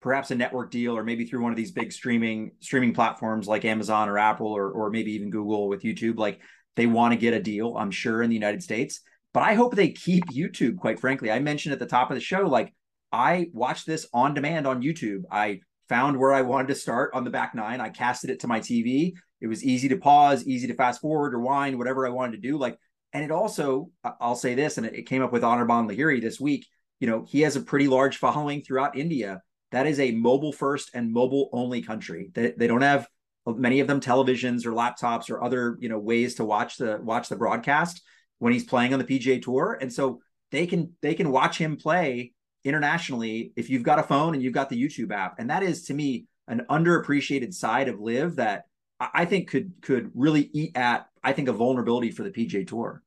perhaps 0.01 0.31
a 0.31 0.35
network 0.35 0.71
deal 0.71 0.97
or 0.97 1.03
maybe 1.03 1.25
through 1.25 1.43
one 1.43 1.53
of 1.53 1.57
these 1.57 1.73
big 1.73 1.93
streaming 1.93 2.53
streaming 2.61 2.95
platforms 2.95 3.49
like 3.49 3.65
Amazon 3.65 4.09
or 4.09 4.19
Apple 4.19 4.49
or 4.49 4.71
or 4.71 4.91
maybe 4.91 5.13
even 5.13 5.31
Google 5.31 5.69
with 5.69 5.83
YouTube. 5.83 6.19
Like 6.19 6.41
they 6.77 6.87
want 6.87 7.13
to 7.13 7.19
get 7.19 7.35
a 7.35 7.43
deal, 7.43 7.77
I'm 7.77 7.91
sure, 7.91 8.23
in 8.23 8.31
the 8.31 8.37
United 8.37 8.63
States. 8.63 9.01
But 9.35 9.43
I 9.43 9.55
hope 9.55 9.75
they 9.75 9.91
keep 9.91 10.27
YouTube, 10.27 10.79
quite 10.79 11.01
frankly. 11.01 11.31
I 11.33 11.41
mentioned 11.41 11.73
at 11.73 11.79
the 11.79 11.87
top 11.87 12.11
of 12.11 12.15
the 12.15 12.21
show, 12.21 12.43
like 12.43 12.73
I 13.11 13.49
watch 13.53 13.85
this 13.85 14.07
on 14.13 14.35
demand 14.35 14.67
on 14.67 14.83
YouTube. 14.83 15.23
I 15.31 15.61
found 15.89 16.19
where 16.19 16.33
I 16.33 16.43
wanted 16.43 16.69
to 16.69 16.75
start 16.75 17.13
on 17.15 17.25
the 17.25 17.31
back 17.31 17.55
nine. 17.55 17.81
I 17.81 17.89
casted 17.89 18.31
it 18.31 18.41
to 18.41 18.49
my 18.49 18.61
TV. 18.61 19.15
It 19.41 19.47
was 19.47 19.65
easy 19.65 19.89
to 19.89 19.97
pause, 19.97 20.47
easy 20.47 20.67
to 20.69 20.75
fast 20.75 21.01
forward 21.01 21.35
or 21.35 21.41
wind, 21.41 21.79
whatever 21.79 22.07
I 22.07 22.11
wanted 22.11 22.33
to 22.41 22.49
do. 22.49 22.57
Like, 22.57 22.79
and 23.13 23.25
it 23.25 23.31
also, 23.31 23.91
I'll 24.21 24.37
say 24.37 24.55
this, 24.55 24.79
and 24.79 24.87
it 24.87 25.07
came 25.07 25.23
up 25.23 25.33
with 25.33 25.43
Anirban 25.43 25.91
Lahiri 25.91 26.21
this 26.21 26.41
week. 26.41 26.67
You 27.01 27.09
know, 27.09 27.25
he 27.29 27.41
has 27.43 27.57
a 27.57 27.61
pretty 27.61 27.89
large 27.89 28.17
following 28.17 28.63
throughout 28.63 28.97
India. 28.97 29.43
That 29.73 29.87
is 29.87 30.01
a 30.01 30.13
mobile 30.13 30.53
first 30.53 30.91
and 30.95 31.13
mobile 31.13 31.51
only 31.53 31.83
country. 31.83 32.31
They, 32.33 32.53
they 32.57 32.67
don't 32.67 32.83
have 32.83 33.07
many 33.47 33.81
of 33.81 33.87
them 33.87 34.01
televisions 34.01 34.65
or 34.65 34.73
laptops 34.73 35.31
or 35.31 35.43
other 35.43 35.77
you 35.81 35.89
know 35.89 35.99
ways 35.99 36.37
to 36.37 36.45
watch 36.45 36.77
the 36.77 37.01
watch 37.03 37.29
the 37.29 37.37
broadcast 37.37 38.01
when 38.39 38.53
he's 38.53 38.65
playing 38.65 38.93
on 38.93 38.99
the 38.99 39.05
PGA 39.05 39.43
Tour, 39.43 39.79
and 39.81 39.93
so 39.93 40.21
they 40.51 40.67
can 40.67 40.95
they 41.03 41.15
can 41.15 41.31
watch 41.31 41.59
him 41.59 41.77
play 41.77 42.33
internationally 42.65 43.53
if 43.57 43.71
you've 43.71 43.83
got 43.83 43.99
a 43.99 44.03
phone 44.03 44.35
and 44.35 44.43
you've 44.43 44.53
got 44.53 44.69
the 44.69 44.81
YouTube 44.81 45.13
app. 45.13 45.39
And 45.39 45.51
that 45.51 45.63
is 45.63 45.85
to 45.85 45.95
me 45.95 46.27
an 46.49 46.65
underappreciated 46.71 47.55
side 47.55 47.89
of 47.89 48.01
LIV 48.01 48.37
that 48.37 48.65
I 49.01 49.25
think 49.25 49.49
could 49.49 49.73
could 49.83 50.11
really 50.15 50.51
eat 50.53 50.77
at 50.77 51.09
I 51.25 51.33
think 51.33 51.49
a 51.49 51.53
vulnerability 51.53 52.11
for 52.11 52.23
the 52.23 52.31
PGA 52.31 52.67
Tour. 52.67 53.03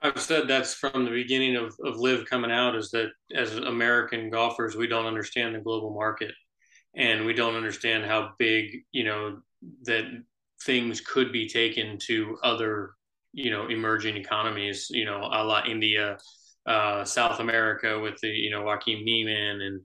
I've 0.00 0.20
said 0.20 0.46
that's 0.46 0.74
from 0.74 1.04
the 1.04 1.10
beginning 1.10 1.56
of, 1.56 1.74
of 1.84 1.96
LIV 1.96 2.26
coming 2.26 2.52
out 2.52 2.76
is 2.76 2.90
that 2.92 3.10
as 3.34 3.56
American 3.56 4.30
golfers, 4.30 4.76
we 4.76 4.86
don't 4.86 5.06
understand 5.06 5.54
the 5.54 5.60
global 5.60 5.90
market 5.92 6.32
and 6.94 7.26
we 7.26 7.32
don't 7.32 7.56
understand 7.56 8.04
how 8.04 8.30
big, 8.38 8.84
you 8.92 9.04
know, 9.04 9.40
that 9.82 10.04
things 10.62 11.00
could 11.00 11.32
be 11.32 11.48
taken 11.48 11.98
to 11.98 12.38
other, 12.44 12.92
you 13.32 13.50
know, 13.50 13.66
emerging 13.66 14.16
economies, 14.16 14.86
you 14.90 15.04
know, 15.04 15.18
a 15.18 15.42
la 15.42 15.64
India, 15.64 16.16
uh, 16.68 17.02
South 17.04 17.40
America 17.40 17.98
with 17.98 18.20
the 18.20 18.28
you 18.28 18.50
know 18.50 18.62
Joaquin 18.62 19.04
Niemann 19.04 19.60
and 19.62 19.80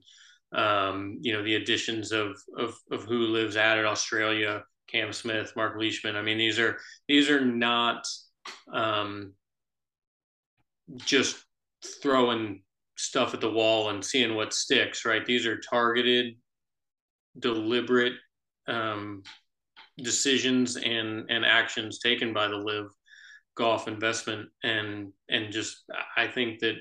um, 0.54 1.18
you 1.22 1.32
know 1.32 1.42
the 1.42 1.54
additions 1.54 2.12
of, 2.12 2.36
of 2.58 2.76
of 2.92 3.04
who 3.04 3.20
lives 3.28 3.56
at 3.56 3.78
it 3.78 3.86
Australia, 3.86 4.62
Cam 4.88 5.12
Smith, 5.12 5.52
Mark 5.56 5.76
Leishman. 5.78 6.14
I 6.14 6.22
mean 6.22 6.38
these 6.38 6.58
are 6.58 6.78
these 7.08 7.30
are 7.30 7.44
not 7.44 8.06
um, 8.72 9.32
just 10.98 11.42
throwing 12.02 12.62
stuff 12.96 13.32
at 13.34 13.40
the 13.40 13.50
wall 13.50 13.88
and 13.88 14.04
seeing 14.04 14.34
what 14.34 14.52
sticks. 14.52 15.06
Right, 15.06 15.24
these 15.24 15.46
are 15.46 15.58
targeted, 15.58 16.34
deliberate 17.38 18.14
um, 18.68 19.22
decisions 19.96 20.76
and 20.76 21.30
and 21.30 21.46
actions 21.46 21.98
taken 21.98 22.34
by 22.34 22.46
the 22.46 22.56
LIV 22.56 22.88
golf 23.56 23.88
investment 23.88 24.48
and 24.62 25.12
and 25.28 25.52
just 25.52 25.84
I 26.16 26.26
think 26.26 26.60
that 26.60 26.76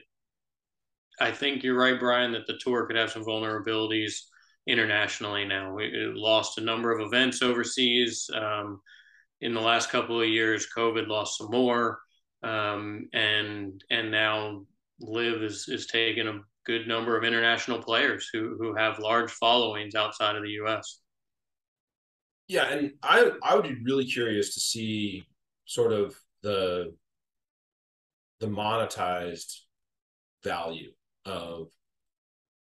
I 1.19 1.31
think 1.31 1.63
you're 1.63 1.77
right, 1.77 1.99
Brian, 1.99 2.31
that 2.31 2.47
the 2.47 2.57
tour 2.59 2.85
could 2.85 2.95
have 2.95 3.11
some 3.11 3.23
vulnerabilities 3.23 4.21
internationally 4.67 5.45
now. 5.45 5.73
We 5.73 5.91
lost 6.15 6.57
a 6.57 6.61
number 6.61 6.91
of 6.91 7.05
events 7.05 7.41
overseas 7.41 8.29
um, 8.33 8.81
in 9.41 9.53
the 9.53 9.61
last 9.61 9.89
couple 9.89 10.21
of 10.21 10.27
years. 10.27 10.67
COVID 10.75 11.07
lost 11.07 11.37
some 11.37 11.51
more, 11.51 11.99
um, 12.41 13.07
and 13.13 13.83
and 13.91 14.09
now 14.09 14.65
LIV 15.01 15.43
is 15.43 15.67
is 15.67 15.87
taking 15.87 16.27
a 16.27 16.39
good 16.65 16.87
number 16.87 17.17
of 17.17 17.23
international 17.23 17.81
players 17.81 18.29
who 18.33 18.55
who 18.57 18.75
have 18.75 18.99
large 18.99 19.31
followings 19.31 19.95
outside 19.95 20.35
of 20.35 20.43
the 20.43 20.51
U.S. 20.51 20.99
Yeah, 22.47 22.65
and 22.65 22.93
I 23.03 23.31
I 23.43 23.55
would 23.55 23.63
be 23.63 23.83
really 23.83 24.05
curious 24.05 24.53
to 24.55 24.59
see 24.59 25.27
sort 25.65 25.93
of 25.93 26.15
the 26.43 26.93
the 28.39 28.47
monetized 28.47 29.61
value 30.43 30.91
of 31.25 31.67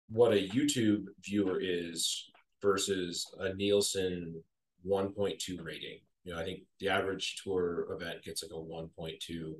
what 0.10 0.34
a 0.34 0.48
YouTube 0.48 1.06
viewer 1.24 1.60
is 1.62 2.30
versus 2.62 3.26
a 3.40 3.54
Nielsen 3.54 4.42
1.2 4.88 5.64
rating. 5.64 6.00
You 6.24 6.34
know, 6.34 6.40
I 6.40 6.44
think 6.44 6.62
the 6.80 6.90
average 6.90 7.42
tour 7.44 7.88
event 7.92 8.24
gets 8.24 8.44
like 8.44 8.52
a 8.52 8.56
1.2 8.56 9.54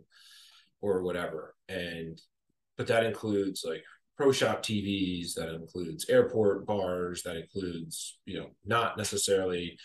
or 0.82 1.02
whatever. 1.02 1.56
And 1.68 2.20
but 2.78 2.88
that 2.88 3.06
includes 3.06 3.64
like 3.68 3.84
pro 4.18 4.32
shop 4.32 4.64
TVs, 4.64 5.34
that 5.34 5.54
includes 5.54 6.10
airport 6.10 6.66
bars, 6.66 7.24
that 7.24 7.36
includes, 7.36 8.18
you 8.26 8.40
know, 8.40 8.48
not 8.66 8.98
necessarily, 8.98 9.78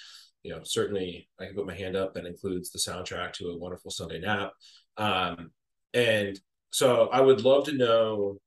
you 0.42 0.53
know, 0.53 0.61
certainly 0.64 1.29
I 1.38 1.46
can 1.46 1.55
put 1.55 1.66
my 1.66 1.74
hand 1.74 1.96
up, 1.96 2.14
that 2.14 2.26
includes 2.26 2.70
the 2.70 2.79
soundtrack 2.79 3.33
to 3.35 3.48
a 3.48 3.59
wonderful 3.59 3.90
Sunday 3.90 4.20
nap. 4.20 4.53
Um, 4.96 5.50
and 5.92 6.38
so 6.70 7.09
I 7.12 7.20
would 7.20 7.42
love 7.42 7.64
to 7.66 7.76
know 7.76 8.38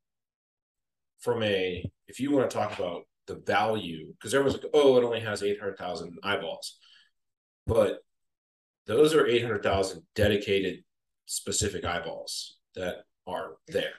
from 1.20 1.44
a, 1.44 1.84
if 2.08 2.20
you 2.20 2.32
want 2.32 2.50
to 2.50 2.56
talk 2.56 2.78
about 2.78 3.04
the 3.28 3.36
value, 3.36 4.14
because 4.14 4.34
everyone's 4.34 4.62
like, 4.62 4.72
oh, 4.74 4.98
it 4.98 5.04
only 5.04 5.22
has 5.22 5.44
800,000 5.44 6.18
eyeballs. 6.24 6.78
But 7.66 8.00
those 8.86 9.14
are 9.14 9.26
800,000 9.26 10.02
dedicated 10.16 10.84
specific 11.26 11.86
eyeballs 11.86 12.58
that 12.76 13.04
are 13.26 13.54
there. 13.68 13.94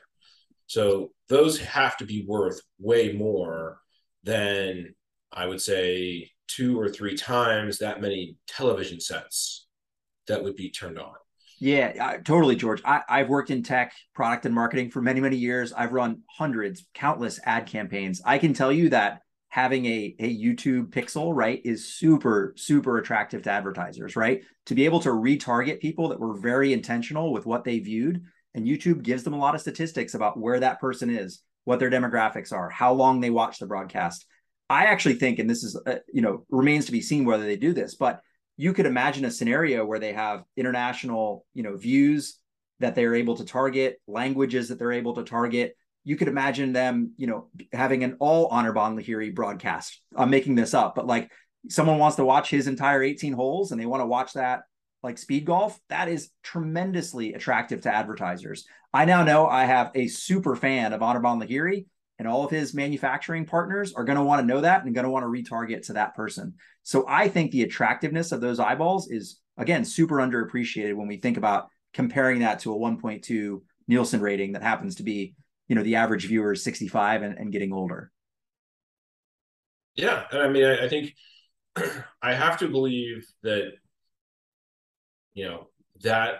So 0.66 1.12
those 1.28 1.58
have 1.60 1.96
to 1.98 2.04
be 2.04 2.24
worth 2.26 2.60
way 2.78 3.12
more 3.12 3.78
than 4.24 4.94
I 5.32 5.46
would 5.46 5.60
say 5.60 6.30
two 6.48 6.78
or 6.78 6.88
three 6.88 7.16
times 7.16 7.78
that 7.78 8.00
many 8.00 8.36
television 8.46 9.00
sets 9.00 9.66
that 10.28 10.42
would 10.42 10.56
be 10.56 10.70
turned 10.70 10.98
on. 10.98 11.14
Yeah, 11.60 12.18
totally, 12.24 12.56
George. 12.56 12.82
I, 12.84 13.02
I've 13.08 13.28
worked 13.28 13.50
in 13.50 13.62
tech, 13.62 13.92
product, 14.14 14.44
and 14.44 14.54
marketing 14.54 14.90
for 14.90 15.00
many, 15.00 15.20
many 15.20 15.36
years. 15.36 15.72
I've 15.72 15.92
run 15.92 16.22
hundreds, 16.28 16.84
countless 16.94 17.40
ad 17.44 17.66
campaigns. 17.66 18.20
I 18.24 18.38
can 18.38 18.52
tell 18.52 18.72
you 18.72 18.90
that 18.90 19.20
having 19.48 19.86
a, 19.86 20.16
a 20.18 20.36
YouTube 20.36 20.90
pixel, 20.90 21.30
right, 21.32 21.60
is 21.64 21.94
super, 21.94 22.54
super 22.56 22.98
attractive 22.98 23.42
to 23.42 23.50
advertisers, 23.50 24.16
right? 24.16 24.42
To 24.66 24.74
be 24.74 24.84
able 24.84 25.00
to 25.00 25.10
retarget 25.10 25.80
people 25.80 26.08
that 26.08 26.18
were 26.18 26.36
very 26.36 26.72
intentional 26.72 27.32
with 27.32 27.46
what 27.46 27.62
they 27.62 27.78
viewed. 27.78 28.24
And 28.54 28.66
YouTube 28.66 29.02
gives 29.02 29.22
them 29.22 29.32
a 29.32 29.38
lot 29.38 29.54
of 29.54 29.60
statistics 29.60 30.14
about 30.14 30.38
where 30.38 30.60
that 30.60 30.80
person 30.80 31.08
is, 31.08 31.40
what 31.64 31.78
their 31.78 31.90
demographics 31.90 32.52
are, 32.52 32.68
how 32.68 32.92
long 32.92 33.20
they 33.20 33.30
watch 33.30 33.58
the 33.58 33.66
broadcast. 33.66 34.26
I 34.74 34.86
actually 34.86 35.14
think, 35.14 35.38
and 35.38 35.48
this 35.48 35.62
is, 35.62 35.80
uh, 35.86 35.98
you 36.12 36.20
know, 36.20 36.44
remains 36.50 36.86
to 36.86 36.92
be 36.92 37.00
seen 37.00 37.24
whether 37.24 37.44
they 37.44 37.56
do 37.56 37.72
this, 37.72 37.94
but 37.94 38.20
you 38.56 38.72
could 38.72 38.86
imagine 38.86 39.24
a 39.24 39.30
scenario 39.30 39.84
where 39.84 40.00
they 40.00 40.12
have 40.12 40.42
international, 40.56 41.46
you 41.54 41.62
know, 41.62 41.76
views 41.76 42.40
that 42.80 42.96
they're 42.96 43.14
able 43.14 43.36
to 43.36 43.44
target, 43.44 44.00
languages 44.08 44.68
that 44.68 44.80
they're 44.80 44.90
able 44.90 45.14
to 45.14 45.22
target, 45.22 45.76
you 46.02 46.16
could 46.16 46.26
imagine 46.26 46.72
them, 46.72 47.12
you 47.16 47.28
know, 47.28 47.50
having 47.72 48.02
an 48.02 48.16
all 48.18 48.48
honor 48.48 48.74
Anirban 48.74 49.00
Lahiri 49.00 49.32
broadcast. 49.32 50.02
I'm 50.16 50.30
making 50.30 50.56
this 50.56 50.74
up, 50.74 50.96
but 50.96 51.06
like 51.06 51.30
someone 51.68 52.00
wants 52.00 52.16
to 52.16 52.24
watch 52.24 52.50
his 52.50 52.66
entire 52.66 53.00
18 53.00 53.32
holes 53.32 53.70
and 53.70 53.80
they 53.80 53.86
want 53.86 54.00
to 54.00 54.06
watch 54.06 54.32
that 54.32 54.62
like 55.04 55.18
speed 55.18 55.44
golf, 55.44 55.78
that 55.88 56.08
is 56.08 56.30
tremendously 56.42 57.34
attractive 57.34 57.82
to 57.82 57.94
advertisers. 57.94 58.66
I 58.92 59.04
now 59.04 59.22
know 59.22 59.46
I 59.46 59.66
have 59.66 59.92
a 59.94 60.08
super 60.08 60.56
fan 60.56 60.92
of 60.92 61.00
Anirban 61.00 61.40
Lahiri 61.40 61.86
and 62.18 62.28
all 62.28 62.44
of 62.44 62.50
his 62.50 62.74
manufacturing 62.74 63.44
partners 63.44 63.92
are 63.94 64.04
going 64.04 64.18
to 64.18 64.24
want 64.24 64.40
to 64.40 64.46
know 64.46 64.60
that 64.60 64.84
and 64.84 64.94
going 64.94 65.04
to 65.04 65.10
want 65.10 65.24
to 65.24 65.26
retarget 65.28 65.86
to 65.86 65.94
that 65.94 66.14
person. 66.14 66.54
So 66.82 67.04
I 67.08 67.28
think 67.28 67.50
the 67.50 67.62
attractiveness 67.62 68.32
of 68.32 68.40
those 68.40 68.60
eyeballs 68.60 69.10
is 69.10 69.40
again 69.56 69.84
super 69.84 70.16
underappreciated 70.16 70.94
when 70.94 71.08
we 71.08 71.16
think 71.16 71.36
about 71.36 71.68
comparing 71.92 72.40
that 72.40 72.60
to 72.60 72.74
a 72.74 72.78
1.2 72.78 73.60
Nielsen 73.86 74.20
rating 74.20 74.52
that 74.52 74.62
happens 74.62 74.96
to 74.96 75.02
be 75.02 75.34
you 75.68 75.76
know 75.76 75.82
the 75.82 75.96
average 75.96 76.26
viewer 76.26 76.52
is 76.52 76.64
65 76.64 77.22
and, 77.22 77.38
and 77.38 77.52
getting 77.52 77.72
older 77.72 78.10
yeah 79.94 80.24
i 80.32 80.48
mean 80.48 80.64
I, 80.64 80.84
I 80.84 80.88
think 80.88 81.14
i 82.22 82.34
have 82.34 82.58
to 82.58 82.68
believe 82.68 83.26
that 83.42 83.72
you 85.34 85.46
know 85.46 85.68
that 86.02 86.36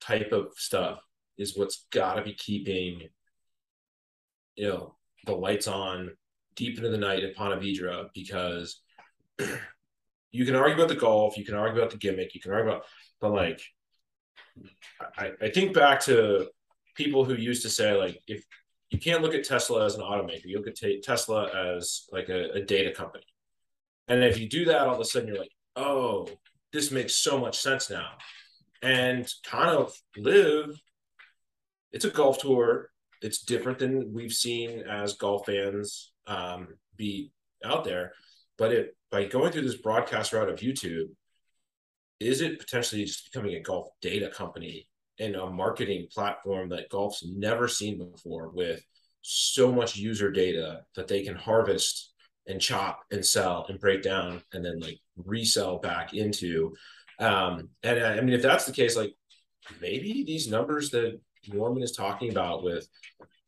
type 0.00 0.32
of 0.32 0.48
stuff 0.56 0.98
is 1.36 1.56
what's 1.56 1.86
got 1.90 2.14
to 2.14 2.22
be 2.22 2.34
keeping 2.34 3.08
you 4.56 4.68
know 4.68 4.97
the 5.28 5.36
lights 5.36 5.68
on 5.68 6.10
deep 6.56 6.76
into 6.76 6.90
the 6.90 6.98
night 6.98 7.22
at 7.22 7.36
Ponte 7.36 7.60
Vedra 7.62 8.08
because 8.14 8.80
you 10.32 10.44
can 10.44 10.56
argue 10.56 10.74
about 10.74 10.88
the 10.88 10.96
golf, 10.96 11.38
you 11.38 11.44
can 11.44 11.54
argue 11.54 11.80
about 11.80 11.92
the 11.92 11.98
gimmick, 11.98 12.34
you 12.34 12.40
can 12.40 12.52
argue 12.52 12.72
about, 12.72 12.84
but 13.20 13.32
like, 13.32 13.60
I, 15.16 15.32
I 15.40 15.50
think 15.50 15.72
back 15.72 16.00
to 16.04 16.48
people 16.96 17.24
who 17.24 17.34
used 17.34 17.62
to 17.62 17.70
say 17.70 17.94
like 17.94 18.20
if 18.26 18.44
you 18.90 18.98
can't 18.98 19.22
look 19.22 19.34
at 19.34 19.44
Tesla 19.44 19.84
as 19.84 19.94
an 19.94 20.00
automaker. 20.00 20.46
You 20.46 20.58
look 20.58 20.66
at 20.66 21.02
Tesla 21.02 21.74
as 21.76 22.08
like 22.10 22.28
a, 22.28 22.52
a 22.52 22.62
data 22.62 22.92
company. 22.92 23.24
And 24.08 24.24
if 24.24 24.38
you 24.38 24.48
do 24.48 24.64
that, 24.66 24.80
all 24.80 24.94
of 24.94 25.00
a 25.00 25.04
sudden 25.04 25.28
you're 25.28 25.38
like, 25.38 25.52
oh, 25.76 26.28
this 26.72 26.90
makes 26.90 27.14
so 27.14 27.38
much 27.38 27.58
sense 27.58 27.90
now. 27.90 28.12
And 28.82 29.30
kind 29.44 29.70
of 29.70 29.94
LIV. 30.16 30.80
it's 31.92 32.04
a 32.04 32.10
golf 32.10 32.38
tour. 32.38 32.90
It's 33.22 33.42
different 33.42 33.78
than 33.78 34.12
we've 34.12 34.32
seen 34.32 34.80
as 34.80 35.14
golf 35.14 35.46
fans 35.46 36.12
um, 36.26 36.68
be 36.96 37.32
out 37.64 37.84
there. 37.84 38.12
But 38.56 38.72
it 38.72 38.96
by 39.10 39.24
going 39.24 39.52
through 39.52 39.62
this 39.62 39.76
broadcast 39.76 40.32
route 40.32 40.48
of 40.48 40.60
YouTube, 40.60 41.08
is 42.20 42.40
it 42.40 42.58
potentially 42.58 43.04
just 43.04 43.32
becoming 43.32 43.54
a 43.54 43.62
golf 43.62 43.88
data 44.02 44.28
company 44.28 44.88
and 45.18 45.36
a 45.36 45.50
marketing 45.50 46.06
platform 46.12 46.68
that 46.68 46.88
golf's 46.90 47.24
never 47.26 47.68
seen 47.68 47.98
before 47.98 48.50
with 48.50 48.82
so 49.22 49.72
much 49.72 49.96
user 49.96 50.30
data 50.30 50.82
that 50.94 51.08
they 51.08 51.22
can 51.22 51.34
harvest 51.34 52.12
and 52.46 52.60
chop 52.60 53.00
and 53.10 53.24
sell 53.24 53.66
and 53.68 53.80
break 53.80 54.02
down 54.02 54.40
and 54.52 54.64
then 54.64 54.80
like 54.80 54.98
resell 55.16 55.78
back 55.78 56.14
into 56.14 56.74
um 57.18 57.68
and 57.82 58.02
i 58.02 58.20
mean 58.20 58.34
if 58.34 58.42
that's 58.42 58.64
the 58.64 58.72
case 58.72 58.96
like 58.96 59.12
maybe 59.80 60.24
these 60.24 60.48
numbers 60.48 60.90
that 60.90 61.20
norman 61.52 61.82
is 61.82 61.92
talking 61.92 62.30
about 62.30 62.62
with 62.62 62.88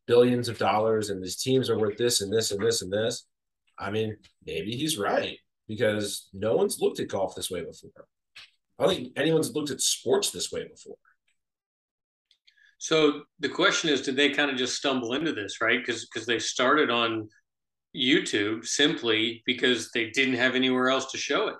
billions 0.06 0.48
of 0.48 0.58
dollars 0.58 1.10
and 1.10 1.22
these 1.22 1.36
teams 1.36 1.70
are 1.70 1.78
worth 1.78 1.96
this 1.96 2.20
and 2.20 2.32
this 2.32 2.50
and 2.50 2.60
this 2.60 2.82
and 2.82 2.92
this 2.92 3.26
i 3.78 3.90
mean 3.90 4.16
maybe 4.46 4.72
he's 4.72 4.98
right 4.98 5.38
because 5.68 6.28
no 6.32 6.56
one's 6.56 6.80
looked 6.80 7.00
at 7.00 7.08
golf 7.08 7.34
this 7.34 7.50
way 7.50 7.64
before 7.64 7.90
i 8.78 8.84
don't 8.84 8.94
think 8.94 9.12
anyone's 9.16 9.54
looked 9.54 9.70
at 9.70 9.80
sports 9.80 10.30
this 10.30 10.50
way 10.50 10.66
before 10.66 10.96
so 12.80 13.24
the 13.40 13.48
question 13.48 13.90
is, 13.90 14.00
did 14.00 14.16
they 14.16 14.30
kind 14.30 14.50
of 14.50 14.56
just 14.56 14.74
stumble 14.74 15.12
into 15.12 15.34
this, 15.34 15.60
right? 15.60 15.78
Because 15.78 16.06
because 16.06 16.26
they 16.26 16.38
started 16.38 16.90
on 16.90 17.28
YouTube 17.94 18.66
simply 18.66 19.42
because 19.44 19.90
they 19.92 20.10
didn't 20.10 20.36
have 20.36 20.54
anywhere 20.54 20.88
else 20.88 21.10
to 21.12 21.18
show 21.18 21.48
it. 21.48 21.56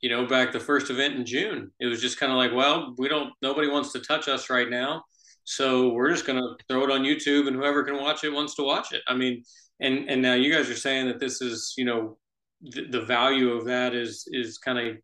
You 0.00 0.10
know, 0.10 0.26
back 0.26 0.50
the 0.50 0.58
first 0.58 0.90
event 0.90 1.14
in 1.14 1.24
June, 1.24 1.70
it 1.78 1.86
was 1.86 2.00
just 2.00 2.18
kind 2.18 2.32
of 2.32 2.38
like, 2.38 2.52
well, 2.52 2.94
we 2.98 3.08
don't, 3.08 3.32
nobody 3.42 3.68
wants 3.68 3.92
to 3.92 4.00
touch 4.00 4.28
us 4.28 4.48
right 4.48 4.68
now, 4.70 5.04
so 5.44 5.90
we're 5.90 6.10
just 6.10 6.26
going 6.26 6.38
to 6.38 6.56
throw 6.68 6.84
it 6.84 6.90
on 6.90 7.02
YouTube, 7.02 7.46
and 7.46 7.56
whoever 7.56 7.82
can 7.84 7.96
watch 7.96 8.24
it 8.24 8.32
wants 8.32 8.54
to 8.56 8.62
watch 8.62 8.92
it. 8.92 9.02
I 9.06 9.14
mean, 9.14 9.42
and 9.80 10.08
and 10.08 10.22
now 10.22 10.34
you 10.34 10.52
guys 10.52 10.70
are 10.70 10.76
saying 10.76 11.06
that 11.08 11.20
this 11.20 11.40
is, 11.40 11.74
you 11.76 11.84
know, 11.84 12.18
the, 12.62 12.86
the 12.86 13.02
value 13.02 13.52
of 13.52 13.64
that 13.66 13.94
is 13.94 14.24
is 14.28 14.58
kind 14.58 14.78
of 14.78 14.96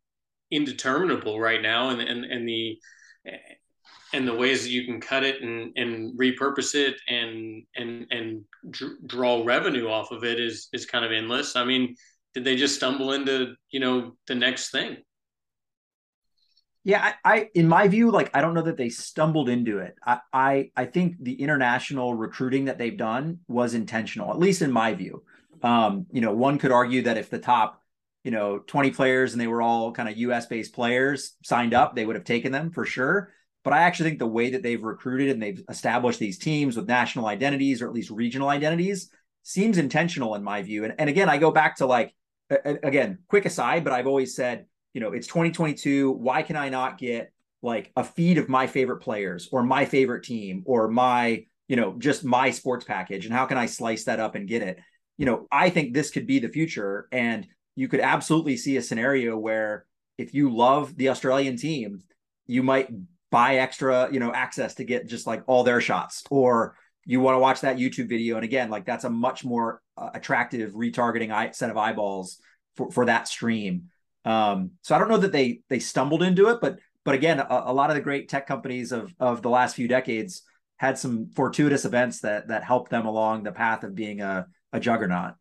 indeterminable 0.50 1.40
right 1.40 1.62
now, 1.62 1.90
and 1.90 2.00
and 2.00 2.24
and 2.24 2.48
the 2.48 2.78
and 4.12 4.26
the 4.26 4.34
ways 4.34 4.62
that 4.62 4.70
you 4.70 4.84
can 4.84 5.00
cut 5.00 5.24
it 5.24 5.42
and, 5.42 5.72
and 5.76 6.18
repurpose 6.18 6.74
it 6.74 6.94
and 7.08 7.64
and 7.74 8.06
and 8.10 8.44
dr- 8.70 8.96
draw 9.06 9.42
revenue 9.44 9.88
off 9.88 10.10
of 10.10 10.24
it 10.24 10.38
is 10.40 10.68
is 10.72 10.86
kind 10.86 11.04
of 11.04 11.12
endless. 11.12 11.56
I 11.56 11.64
mean, 11.64 11.96
did 12.34 12.44
they 12.44 12.56
just 12.56 12.76
stumble 12.76 13.12
into 13.12 13.54
you 13.70 13.80
know 13.80 14.16
the 14.26 14.34
next 14.34 14.70
thing? 14.70 14.98
Yeah, 16.86 17.14
I, 17.24 17.34
I, 17.34 17.50
in 17.52 17.66
my 17.66 17.88
view, 17.88 18.12
like 18.12 18.30
I 18.32 18.40
don't 18.40 18.54
know 18.54 18.62
that 18.62 18.76
they 18.76 18.90
stumbled 18.90 19.48
into 19.48 19.78
it. 19.78 19.96
I, 20.06 20.20
I 20.32 20.70
I 20.76 20.84
think 20.84 21.16
the 21.18 21.34
international 21.42 22.14
recruiting 22.14 22.66
that 22.66 22.78
they've 22.78 22.96
done 22.96 23.40
was 23.48 23.74
intentional, 23.74 24.30
at 24.30 24.38
least 24.38 24.62
in 24.62 24.70
my 24.70 24.94
view. 24.94 25.24
Um, 25.64 26.06
you 26.12 26.20
know, 26.20 26.32
one 26.32 26.58
could 26.58 26.70
argue 26.70 27.02
that 27.02 27.18
if 27.18 27.28
the 27.28 27.40
top, 27.40 27.82
you 28.22 28.30
know, 28.30 28.60
20 28.60 28.92
players 28.92 29.32
and 29.32 29.40
they 29.40 29.48
were 29.48 29.62
all 29.62 29.90
kind 29.90 30.08
of 30.08 30.16
US 30.16 30.46
based 30.46 30.74
players 30.74 31.36
signed 31.42 31.74
up, 31.74 31.96
they 31.96 32.06
would 32.06 32.14
have 32.14 32.24
taken 32.24 32.52
them 32.52 32.70
for 32.70 32.84
sure. 32.84 33.32
But 33.64 33.72
I 33.72 33.80
actually 33.80 34.10
think 34.10 34.20
the 34.20 34.28
way 34.28 34.50
that 34.50 34.62
they've 34.62 34.80
recruited 34.80 35.30
and 35.30 35.42
they've 35.42 35.64
established 35.68 36.20
these 36.20 36.38
teams 36.38 36.76
with 36.76 36.86
national 36.86 37.26
identities 37.26 37.82
or 37.82 37.88
at 37.88 37.94
least 37.94 38.10
regional 38.10 38.48
identities 38.48 39.10
seems 39.42 39.76
intentional 39.76 40.36
in 40.36 40.44
my 40.44 40.62
view. 40.62 40.84
And, 40.84 40.94
and 41.00 41.10
again, 41.10 41.28
I 41.28 41.38
go 41.38 41.50
back 41.50 41.78
to 41.78 41.86
like, 41.86 42.14
again, 42.48 43.18
quick 43.26 43.44
aside, 43.44 43.82
but 43.82 43.92
I've 43.92 44.06
always 44.06 44.36
said, 44.36 44.66
you 44.96 45.00
know, 45.02 45.12
it's 45.12 45.26
2022. 45.26 46.10
Why 46.10 46.40
can 46.40 46.56
I 46.56 46.70
not 46.70 46.96
get 46.96 47.30
like 47.60 47.92
a 47.96 48.02
feed 48.02 48.38
of 48.38 48.48
my 48.48 48.66
favorite 48.66 49.02
players 49.02 49.46
or 49.52 49.62
my 49.62 49.84
favorite 49.84 50.24
team 50.24 50.62
or 50.64 50.88
my, 50.88 51.44
you 51.68 51.76
know, 51.76 51.96
just 51.98 52.24
my 52.24 52.50
sports 52.50 52.86
package? 52.86 53.26
And 53.26 53.34
how 53.34 53.44
can 53.44 53.58
I 53.58 53.66
slice 53.66 54.04
that 54.04 54.20
up 54.20 54.36
and 54.36 54.48
get 54.48 54.62
it? 54.62 54.78
You 55.18 55.26
know, 55.26 55.48
I 55.52 55.68
think 55.68 55.92
this 55.92 56.10
could 56.10 56.26
be 56.26 56.38
the 56.38 56.48
future. 56.48 57.08
And 57.12 57.46
you 57.74 57.88
could 57.88 58.00
absolutely 58.00 58.56
see 58.56 58.78
a 58.78 58.82
scenario 58.82 59.36
where 59.36 59.84
if 60.16 60.32
you 60.32 60.56
love 60.56 60.96
the 60.96 61.10
Australian 61.10 61.58
team, 61.58 62.00
you 62.46 62.62
might 62.62 62.88
buy 63.30 63.56
extra, 63.56 64.08
you 64.10 64.18
know, 64.18 64.32
access 64.32 64.76
to 64.76 64.84
get 64.84 65.08
just 65.08 65.26
like 65.26 65.42
all 65.46 65.62
their 65.62 65.82
shots 65.82 66.24
or 66.30 66.74
you 67.04 67.20
want 67.20 67.34
to 67.34 67.40
watch 67.40 67.60
that 67.60 67.76
YouTube 67.76 68.08
video. 68.08 68.36
And 68.36 68.44
again, 68.44 68.70
like 68.70 68.86
that's 68.86 69.04
a 69.04 69.10
much 69.10 69.44
more 69.44 69.82
uh, 69.98 70.08
attractive 70.14 70.72
retargeting 70.72 71.30
eye, 71.30 71.50
set 71.50 71.68
of 71.68 71.76
eyeballs 71.76 72.40
for, 72.76 72.90
for 72.90 73.04
that 73.04 73.28
stream. 73.28 73.90
Um, 74.26 74.72
so 74.82 74.94
I 74.94 74.98
don't 74.98 75.08
know 75.08 75.18
that 75.18 75.32
they 75.32 75.60
they 75.70 75.78
stumbled 75.78 76.22
into 76.22 76.48
it, 76.48 76.58
but 76.60 76.78
but 77.04 77.14
again, 77.14 77.38
a, 77.38 77.62
a, 77.66 77.72
lot 77.72 77.90
of 77.90 77.94
the 77.94 78.02
great 78.02 78.28
tech 78.28 78.48
companies 78.48 78.90
of 78.90 79.14
of 79.20 79.40
the 79.40 79.48
last 79.48 79.76
few 79.76 79.86
decades 79.86 80.42
had 80.78 80.98
some 80.98 81.30
fortuitous 81.30 81.84
events 81.84 82.20
that 82.20 82.48
that 82.48 82.64
helped 82.64 82.90
them 82.90 83.06
along 83.06 83.44
the 83.44 83.52
path 83.52 83.84
of 83.84 83.94
being 83.94 84.20
a, 84.20 84.48
a 84.72 84.80
juggernaut. 84.80 85.34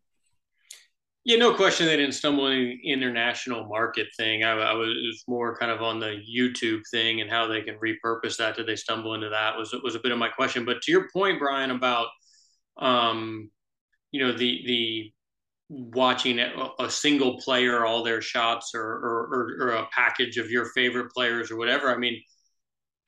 Yeah, 1.24 1.38
no 1.38 1.56
question 1.56 1.88
they 1.88 1.98
didn't 1.98 2.14
stumble 2.14 2.46
in 2.48 2.80
international 2.84 3.66
market 3.66 4.06
thing. 4.16 4.44
I, 4.44 4.52
I 4.52 4.74
was, 4.74 4.90
was, 4.90 5.24
more 5.28 5.58
kind 5.58 5.72
of 5.72 5.82
on 5.82 6.00
the 6.00 6.22
YouTube 6.32 6.82
thing 6.92 7.22
and 7.22 7.32
how 7.32 7.48
they 7.48 7.64
can 7.64 7.80
repurpose 7.80 8.38
that. 8.38 8.56
Did 8.56 8.68
they 8.68 8.76
stumble 8.76 9.16
into 9.16 9.30
that? 9.30 9.58
Was 9.58 9.74
was 9.84 9.96
a 9.96 10.00
bit 10.00 10.12
of 10.12 10.20
my 10.20 10.30
question. 10.30 10.64
But 10.66 10.84
to 10.84 10.92
your 10.92 11.10
point, 11.12 11.40
Brian, 11.40 11.72
about 11.72 12.10
um, 12.78 13.50
you 14.12 14.20
know 14.20 14.34
the 14.34 14.62
the 14.68 15.14
watching 15.70 16.40
a, 16.40 16.90
single 16.90 17.40
player 17.40 17.86
all 17.86 18.04
their 18.04 18.22
shots 18.22 18.72
or, 18.76 18.84
or, 18.84 19.30
or 19.32 19.58
or 19.62 19.70
a 19.70 19.88
package 19.92 20.38
of 20.38 20.52
your 20.52 20.66
favorite 20.76 21.12
players 21.12 21.50
or 21.50 21.58
whatever. 21.58 21.94
I 21.94 21.98
mean, 21.98 22.22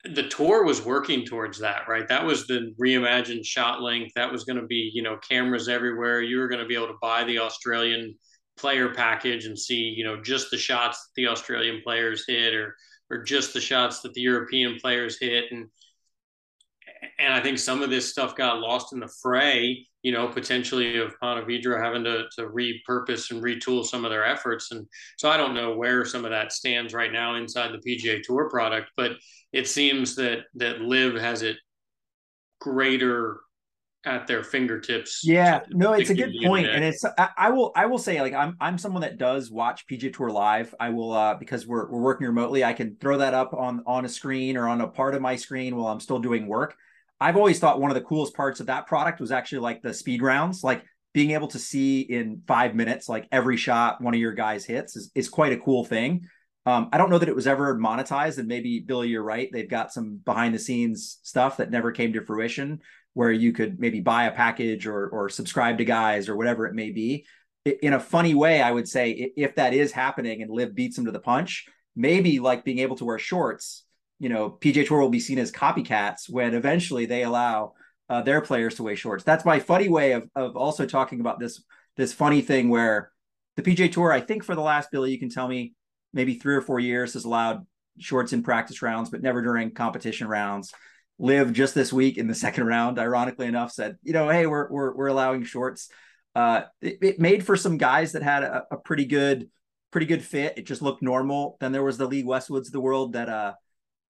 the 0.04 0.28
tour 0.28 0.64
was 0.64 0.84
working 0.84 1.24
towards 1.24 1.58
that, 1.60 1.88
right? 1.88 2.08
That 2.08 2.24
was 2.24 2.46
the 2.46 2.74
reimagined 2.80 3.44
ShotLink. 3.44 4.08
That 4.14 4.32
was 4.32 4.44
going 4.44 4.60
to 4.60 4.66
be, 4.66 4.90
you 4.92 5.02
know, 5.02 5.18
cameras 5.28 5.68
everywhere. 5.68 6.22
You 6.22 6.38
were 6.38 6.48
going 6.48 6.62
to 6.62 6.68
be 6.68 6.74
able 6.74 6.88
to 6.88 6.98
buy 7.00 7.24
the 7.24 7.38
Australian 7.38 8.16
player 8.58 8.92
package 8.92 9.46
and 9.46 9.58
see, 9.58 9.94
you 9.96 10.04
know, 10.04 10.20
just 10.20 10.50
the 10.50 10.58
shots 10.58 11.10
the 11.16 11.28
Australian 11.28 11.80
players 11.82 12.24
hit 12.26 12.54
or 12.54 12.74
or 13.10 13.22
just 13.22 13.54
the 13.54 13.60
shots 13.60 14.00
that 14.00 14.12
the 14.14 14.20
European 14.20 14.78
players 14.80 15.18
hit. 15.18 15.44
And 15.50 15.68
and 17.18 17.32
I 17.32 17.40
think 17.40 17.58
some 17.58 17.82
of 17.82 17.90
this 17.90 18.10
stuff 18.10 18.36
got 18.36 18.60
lost 18.60 18.92
in 18.92 19.00
the 19.00 19.10
fray, 19.20 19.86
you 20.02 20.12
know, 20.12 20.28
potentially 20.28 20.98
of 20.98 21.18
Ponte 21.20 21.46
Vedra 21.46 21.82
having 21.82 22.04
to, 22.04 22.24
to 22.36 22.48
repurpose 22.48 23.30
and 23.30 23.42
retool 23.42 23.84
some 23.84 24.04
of 24.04 24.10
their 24.10 24.24
efforts. 24.24 24.70
And 24.70 24.86
so 25.16 25.30
I 25.30 25.36
don't 25.36 25.54
know 25.54 25.76
where 25.76 26.04
some 26.04 26.24
of 26.24 26.30
that 26.30 26.52
stands 26.52 26.94
right 26.94 27.12
now 27.12 27.34
inside 27.34 27.72
the 27.72 27.78
PGA 27.78 28.22
Tour 28.22 28.48
product, 28.48 28.90
but 28.96 29.12
it 29.52 29.68
seems 29.68 30.14
that 30.16 30.40
that 30.54 30.80
LIV 30.80 31.14
has 31.14 31.42
it 31.42 31.56
greater 32.60 33.40
at 34.04 34.26
their 34.26 34.42
fingertips. 34.42 35.22
Yeah, 35.24 35.60
no, 35.70 35.92
it's 35.92 36.10
a 36.10 36.14
good 36.14 36.32
point, 36.44 36.68
and 36.68 36.84
it's 36.84 37.04
I, 37.04 37.28
I, 37.36 37.50
will 37.50 37.72
I 37.74 37.86
will 37.86 37.98
say 37.98 38.20
like 38.20 38.32
I'm 38.32 38.56
I'm 38.60 38.78
someone 38.78 39.02
that 39.02 39.18
does 39.18 39.50
watch 39.50 39.86
PGA 39.86 40.12
Tour 40.12 40.30
live. 40.30 40.74
I 40.78 40.90
will 40.90 41.12
uh 41.12 41.34
because 41.34 41.66
we're 41.66 41.90
we're 41.90 42.00
working 42.00 42.26
remotely. 42.26 42.64
I 42.64 42.72
can 42.72 42.96
throw 42.96 43.18
that 43.18 43.34
up 43.34 43.52
on 43.54 43.82
on 43.86 44.04
a 44.04 44.08
screen 44.08 44.56
or 44.56 44.68
on 44.68 44.80
a 44.80 44.88
part 44.88 45.14
of 45.14 45.22
my 45.22 45.36
screen 45.36 45.76
while 45.76 45.88
I'm 45.88 46.00
still 46.00 46.20
doing 46.20 46.46
work. 46.46 46.76
I've 47.20 47.36
always 47.36 47.58
thought 47.58 47.80
one 47.80 47.90
of 47.90 47.96
the 47.96 48.00
coolest 48.02 48.34
parts 48.34 48.60
of 48.60 48.66
that 48.66 48.86
product 48.86 49.20
was 49.20 49.32
actually 49.32 49.60
like 49.60 49.82
the 49.82 49.92
speed 49.92 50.22
rounds, 50.22 50.62
like 50.62 50.84
being 51.14 51.32
able 51.32 51.48
to 51.48 51.58
see 51.58 52.00
in 52.00 52.42
five 52.46 52.74
minutes 52.74 53.08
like 53.08 53.26
every 53.32 53.56
shot 53.56 54.00
one 54.00 54.14
of 54.14 54.20
your 54.20 54.32
guys 54.32 54.64
hits 54.64 54.94
is 54.94 55.10
is 55.14 55.28
quite 55.28 55.52
a 55.52 55.58
cool 55.58 55.84
thing. 55.84 56.26
Um, 56.66 56.90
I 56.92 56.98
don't 56.98 57.08
know 57.08 57.18
that 57.18 57.28
it 57.28 57.34
was 57.34 57.46
ever 57.46 57.76
monetized, 57.78 58.38
and 58.38 58.46
maybe 58.46 58.80
Billy, 58.80 59.08
you're 59.08 59.22
right. 59.22 59.48
They've 59.50 59.68
got 59.68 59.92
some 59.92 60.20
behind 60.24 60.54
the 60.54 60.58
scenes 60.58 61.18
stuff 61.22 61.56
that 61.56 61.70
never 61.70 61.92
came 61.92 62.12
to 62.12 62.24
fruition, 62.24 62.80
where 63.14 63.32
you 63.32 63.52
could 63.52 63.80
maybe 63.80 64.00
buy 64.00 64.24
a 64.24 64.32
package 64.32 64.86
or 64.86 65.08
or 65.08 65.28
subscribe 65.28 65.78
to 65.78 65.84
guys 65.84 66.28
or 66.28 66.36
whatever 66.36 66.66
it 66.66 66.74
may 66.74 66.90
be. 66.90 67.26
In 67.64 67.94
a 67.94 68.00
funny 68.00 68.34
way, 68.34 68.62
I 68.62 68.70
would 68.70 68.88
say 68.88 69.32
if 69.36 69.56
that 69.56 69.74
is 69.74 69.92
happening 69.92 70.42
and 70.42 70.50
LIV 70.50 70.74
beats 70.74 70.96
them 70.96 71.06
to 71.06 71.10
the 71.10 71.18
punch, 71.18 71.66
maybe 71.96 72.38
like 72.38 72.64
being 72.64 72.78
able 72.78 72.96
to 72.96 73.04
wear 73.04 73.18
shorts, 73.18 73.84
you 74.18 74.28
know, 74.28 74.50
PGA 74.50 74.86
Tour 74.86 75.00
will 75.00 75.10
be 75.10 75.20
seen 75.20 75.38
as 75.38 75.52
copycats 75.52 76.28
when 76.28 76.54
eventually 76.54 77.06
they 77.06 77.22
allow 77.22 77.74
uh, 78.08 78.22
their 78.22 78.40
players 78.40 78.76
to 78.76 78.82
wear 78.82 78.96
shorts. 78.96 79.24
That's 79.24 79.44
my 79.44 79.58
funny 79.58 79.88
way 79.88 80.12
of 80.12 80.28
of 80.34 80.56
also 80.56 80.86
talking 80.86 81.20
about 81.20 81.38
this 81.38 81.62
this 81.96 82.12
funny 82.12 82.40
thing 82.40 82.68
where 82.68 83.10
the 83.56 83.62
PGA 83.62 83.90
Tour, 83.90 84.12
I 84.12 84.20
think 84.20 84.44
for 84.44 84.54
the 84.54 84.60
last 84.60 84.90
Billy, 84.90 85.10
you 85.10 85.18
can 85.18 85.30
tell 85.30 85.48
me 85.48 85.74
maybe 86.12 86.34
three 86.34 86.54
or 86.54 86.60
four 86.60 86.80
years 86.80 87.14
has 87.14 87.24
allowed 87.24 87.66
shorts 87.98 88.32
in 88.32 88.42
practice 88.42 88.82
rounds, 88.82 89.10
but 89.10 89.22
never 89.22 89.42
during 89.42 89.72
competition 89.72 90.28
rounds. 90.28 90.72
LIV 91.18 91.52
just 91.52 91.74
this 91.74 91.92
week 91.92 92.16
in 92.16 92.28
the 92.28 92.34
second 92.46 92.66
round, 92.66 92.98
ironically 92.98 93.46
enough, 93.46 93.72
said, 93.72 93.96
you 94.02 94.12
know, 94.12 94.28
hey, 94.28 94.46
we're 94.46 94.70
we're 94.70 94.94
we're 94.94 95.08
allowing 95.08 95.44
shorts. 95.44 95.90
Uh, 96.34 96.62
it, 96.80 96.98
it 97.02 97.20
made 97.20 97.44
for 97.44 97.56
some 97.56 97.78
guys 97.78 98.12
that 98.12 98.22
had 98.22 98.44
a, 98.44 98.64
a, 98.70 98.76
pretty 98.76 99.06
good 99.06 99.50
pretty 99.90 100.06
good 100.06 100.22
fit. 100.22 100.56
It 100.56 100.66
just 100.66 100.82
looked 100.82 101.02
normal. 101.02 101.56
Then 101.58 101.72
there 101.72 101.82
was 101.82 101.98
the 101.98 102.06
Lee 102.06 102.22
Westwoods 102.22 102.66
of 102.66 102.72
the 102.72 102.80
world 102.80 103.14
that 103.14 103.28
uh 103.28 103.54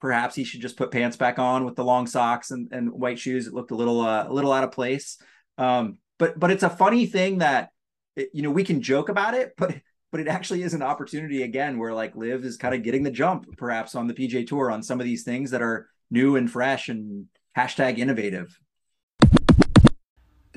perhaps 0.00 0.34
he 0.34 0.44
should 0.44 0.60
just 0.60 0.76
put 0.76 0.90
pants 0.90 1.16
back 1.16 1.38
on 1.38 1.64
with 1.64 1.76
the 1.76 1.84
long 1.84 2.06
socks 2.06 2.50
and, 2.50 2.72
and 2.72 2.90
white 2.90 3.18
shoes. 3.18 3.46
It 3.46 3.54
looked 3.54 3.70
a 3.70 3.76
little 3.76 4.00
uh, 4.00 4.26
a 4.28 4.32
little 4.32 4.52
out 4.52 4.64
of 4.64 4.72
place. 4.72 5.18
Um, 5.56 5.98
but 6.18 6.38
but 6.38 6.50
it's 6.50 6.62
a 6.62 6.70
funny 6.70 7.06
thing 7.06 7.38
that 7.38 7.70
it, 8.16 8.30
you 8.32 8.42
know 8.42 8.50
we 8.50 8.64
can 8.64 8.82
joke 8.82 9.08
about 9.08 9.34
it, 9.34 9.54
but 9.58 9.74
but 10.10 10.20
it 10.20 10.28
actually 10.28 10.62
is 10.62 10.74
an 10.74 10.82
opportunity 10.82 11.42
again 11.42 11.78
where 11.78 11.92
like 11.92 12.16
LIV 12.16 12.44
is 12.44 12.56
kind 12.56 12.74
of 12.74 12.82
getting 12.82 13.02
the 13.02 13.10
jump 13.10 13.46
perhaps 13.56 13.94
on 13.94 14.06
the 14.06 14.14
PGA 14.14 14.46
Tour 14.46 14.70
on 14.70 14.82
some 14.82 15.00
of 15.00 15.04
these 15.04 15.22
things 15.22 15.50
that 15.50 15.62
are 15.62 15.88
new 16.10 16.36
and 16.36 16.50
fresh 16.50 16.88
and 16.88 17.26
hashtag 17.56 17.98
innovative. 17.98 18.58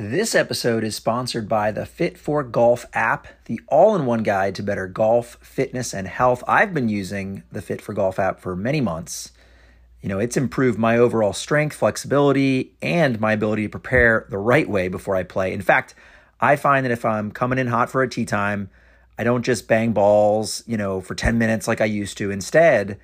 This 0.03 0.33
episode 0.33 0.83
is 0.83 0.95
sponsored 0.95 1.47
by 1.47 1.71
the 1.71 1.85
Fit 1.85 2.17
for 2.17 2.41
Golf 2.41 2.87
app, 2.91 3.27
the 3.45 3.61
all 3.67 3.95
in 3.95 4.07
one 4.07 4.23
guide 4.23 4.55
to 4.55 4.63
better 4.63 4.87
golf, 4.87 5.37
fitness, 5.43 5.93
and 5.93 6.07
health. 6.07 6.43
I've 6.47 6.73
been 6.73 6.89
using 6.89 7.43
the 7.51 7.61
Fit 7.61 7.83
for 7.83 7.93
Golf 7.93 8.17
app 8.17 8.39
for 8.39 8.55
many 8.55 8.81
months. 8.81 9.31
You 10.01 10.09
know, 10.09 10.17
it's 10.17 10.35
improved 10.35 10.79
my 10.79 10.97
overall 10.97 11.33
strength, 11.33 11.75
flexibility, 11.75 12.71
and 12.81 13.19
my 13.19 13.33
ability 13.33 13.61
to 13.61 13.69
prepare 13.69 14.25
the 14.31 14.39
right 14.39 14.67
way 14.67 14.87
before 14.87 15.15
I 15.15 15.21
play. 15.21 15.53
In 15.53 15.61
fact, 15.61 15.93
I 16.39 16.55
find 16.55 16.83
that 16.83 16.91
if 16.91 17.05
I'm 17.05 17.29
coming 17.29 17.59
in 17.59 17.67
hot 17.67 17.91
for 17.91 18.01
a 18.01 18.09
tee 18.09 18.25
time, 18.25 18.71
I 19.19 19.23
don't 19.23 19.45
just 19.45 19.67
bang 19.67 19.91
balls, 19.91 20.63
you 20.65 20.77
know, 20.77 20.99
for 20.99 21.13
10 21.13 21.37
minutes 21.37 21.67
like 21.67 21.79
I 21.79 21.85
used 21.85 22.17
to. 22.17 22.31
Instead, 22.31 22.99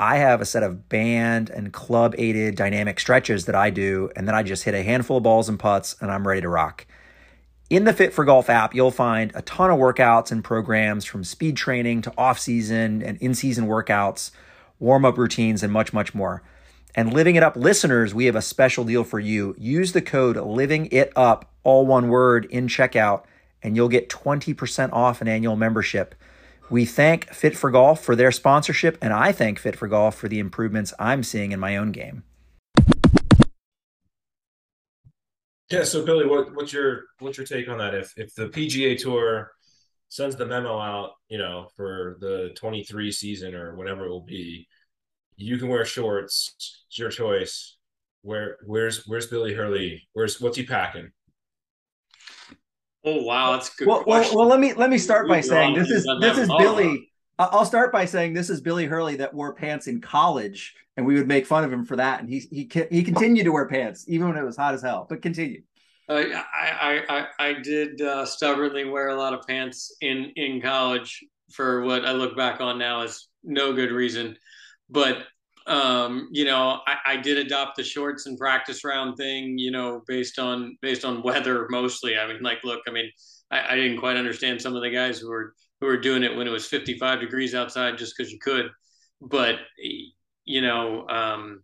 I 0.00 0.16
have 0.16 0.40
a 0.40 0.46
set 0.46 0.62
of 0.62 0.88
band 0.88 1.50
and 1.50 1.72
club 1.72 2.14
aided 2.16 2.56
dynamic 2.56 2.98
stretches 2.98 3.44
that 3.44 3.54
I 3.54 3.70
do, 3.70 4.10
and 4.16 4.26
then 4.26 4.34
I 4.34 4.42
just 4.42 4.64
hit 4.64 4.74
a 4.74 4.82
handful 4.82 5.18
of 5.18 5.22
balls 5.22 5.48
and 5.48 5.58
putts 5.58 5.94
and 6.00 6.10
I'm 6.10 6.26
ready 6.26 6.40
to 6.40 6.48
rock. 6.48 6.86
In 7.68 7.84
the 7.84 7.92
Fit 7.92 8.12
for 8.12 8.24
Golf 8.24 8.50
app, 8.50 8.74
you'll 8.74 8.90
find 8.90 9.30
a 9.34 9.42
ton 9.42 9.70
of 9.70 9.78
workouts 9.78 10.32
and 10.32 10.42
programs 10.42 11.04
from 11.04 11.22
speed 11.22 11.56
training 11.56 12.02
to 12.02 12.12
off 12.18 12.38
season 12.38 13.02
and 13.02 13.18
in 13.18 13.34
season 13.34 13.66
workouts, 13.66 14.30
warm 14.78 15.04
up 15.04 15.18
routines, 15.18 15.62
and 15.62 15.72
much, 15.72 15.92
much 15.92 16.14
more. 16.14 16.42
And 16.94 17.12
Living 17.12 17.36
It 17.36 17.44
Up 17.44 17.54
listeners, 17.54 18.12
we 18.12 18.24
have 18.24 18.34
a 18.34 18.42
special 18.42 18.84
deal 18.84 19.04
for 19.04 19.20
you. 19.20 19.54
Use 19.58 19.92
the 19.92 20.02
code 20.02 20.36
Living 20.36 20.88
It 20.90 21.12
Up, 21.14 21.52
all 21.62 21.86
one 21.86 22.08
word, 22.08 22.46
in 22.46 22.66
checkout 22.66 23.24
and 23.62 23.76
you'll 23.76 23.88
get 23.88 24.08
20% 24.08 24.92
off 24.92 25.20
an 25.20 25.28
annual 25.28 25.56
membership. 25.56 26.14
We 26.70 26.84
thank 26.84 27.28
Fit 27.34 27.56
for 27.56 27.68
Golf 27.72 28.00
for 28.00 28.14
their 28.14 28.30
sponsorship, 28.30 28.96
and 29.02 29.12
I 29.12 29.32
thank 29.32 29.58
Fit 29.58 29.74
for 29.74 29.88
Golf 29.88 30.14
for 30.14 30.28
the 30.28 30.38
improvements 30.38 30.94
I'm 31.00 31.24
seeing 31.24 31.50
in 31.50 31.58
my 31.58 31.76
own 31.76 31.90
game. 31.90 32.22
Yeah, 35.68 35.82
so 35.82 36.04
Billy, 36.04 36.26
what, 36.26 36.54
what's 36.54 36.72
your 36.72 37.06
what's 37.18 37.38
your 37.38 37.46
take 37.46 37.68
on 37.68 37.78
that? 37.78 37.94
If 37.94 38.12
if 38.16 38.34
the 38.36 38.48
PGA 38.48 38.96
Tour 38.96 39.50
sends 40.08 40.36
the 40.36 40.46
memo 40.46 40.78
out, 40.78 41.14
you 41.28 41.38
know, 41.38 41.68
for 41.76 42.16
the 42.20 42.50
23 42.56 43.10
season 43.10 43.54
or 43.54 43.74
whatever 43.74 44.06
it 44.06 44.10
will 44.10 44.24
be, 44.24 44.68
you 45.36 45.58
can 45.58 45.68
wear 45.68 45.84
shorts. 45.84 46.54
It's 46.88 46.98
your 46.98 47.10
choice. 47.10 47.76
Where 48.22 48.58
where's 48.64 49.06
where's 49.06 49.26
Billy 49.26 49.54
Hurley? 49.54 50.08
Where's 50.12 50.40
what's 50.40 50.56
he 50.56 50.64
packing? 50.64 51.10
Oh 53.04 53.22
wow, 53.22 53.52
that's 53.52 53.74
good. 53.74 53.88
Well, 53.88 54.04
well, 54.06 54.28
well, 54.34 54.46
let 54.46 54.60
me 54.60 54.74
let 54.74 54.90
me 54.90 54.98
start 54.98 55.28
by 55.28 55.40
saying 55.40 55.74
this 55.74 55.88
is 55.88 56.06
this 56.20 56.38
is 56.38 56.48
Billy. 56.48 57.10
I'll 57.38 57.64
start 57.64 57.92
by 57.92 58.04
saying 58.04 58.34
this 58.34 58.50
is 58.50 58.60
Billy 58.60 58.84
Hurley 58.84 59.16
that 59.16 59.32
wore 59.32 59.54
pants 59.54 59.86
in 59.86 60.02
college, 60.02 60.74
and 60.96 61.06
we 61.06 61.14
would 61.14 61.26
make 61.26 61.46
fun 61.46 61.64
of 61.64 61.72
him 61.72 61.86
for 61.86 61.96
that. 61.96 62.20
And 62.20 62.28
he 62.28 62.40
he 62.50 62.68
he 62.90 63.02
continued 63.02 63.44
to 63.44 63.52
wear 63.52 63.66
pants 63.66 64.04
even 64.08 64.28
when 64.28 64.36
it 64.36 64.44
was 64.44 64.56
hot 64.56 64.74
as 64.74 64.82
hell. 64.82 65.06
But 65.08 65.22
continue. 65.22 65.62
Uh, 66.08 66.24
I, 66.52 67.02
I 67.08 67.26
I 67.38 67.52
did 67.54 68.02
uh, 68.02 68.26
stubbornly 68.26 68.84
wear 68.84 69.08
a 69.08 69.16
lot 69.16 69.32
of 69.32 69.46
pants 69.46 69.96
in 70.02 70.32
in 70.36 70.60
college 70.60 71.24
for 71.52 71.82
what 71.82 72.04
I 72.04 72.12
look 72.12 72.36
back 72.36 72.60
on 72.60 72.78
now 72.78 73.02
as 73.02 73.28
no 73.42 73.72
good 73.72 73.92
reason, 73.92 74.36
but 74.90 75.24
um, 75.70 76.28
you 76.32 76.44
know, 76.44 76.80
I, 76.84 76.96
I, 77.06 77.16
did 77.16 77.38
adopt 77.38 77.76
the 77.76 77.84
shorts 77.84 78.26
and 78.26 78.36
practice 78.36 78.84
round 78.84 79.16
thing, 79.16 79.56
you 79.56 79.70
know, 79.70 80.02
based 80.08 80.40
on 80.40 80.76
based 80.82 81.04
on 81.04 81.22
weather 81.24 81.68
mostly. 81.70 82.18
I 82.18 82.26
mean, 82.26 82.42
like, 82.42 82.64
look, 82.64 82.80
I 82.88 82.90
mean, 82.90 83.08
I, 83.52 83.72
I 83.74 83.76
didn't 83.76 84.00
quite 84.00 84.16
understand 84.16 84.60
some 84.60 84.74
of 84.74 84.82
the 84.82 84.90
guys 84.90 85.20
who 85.20 85.30
were 85.30 85.54
who 85.80 85.86
were 85.86 85.96
doing 85.96 86.24
it 86.24 86.36
when 86.36 86.48
it 86.48 86.50
was 86.50 86.66
55 86.66 87.20
degrees 87.20 87.54
outside 87.54 87.98
just 87.98 88.14
because 88.16 88.32
you 88.32 88.40
could, 88.40 88.68
but 89.20 89.56
you 90.44 90.60
know, 90.60 91.06
um, 91.06 91.62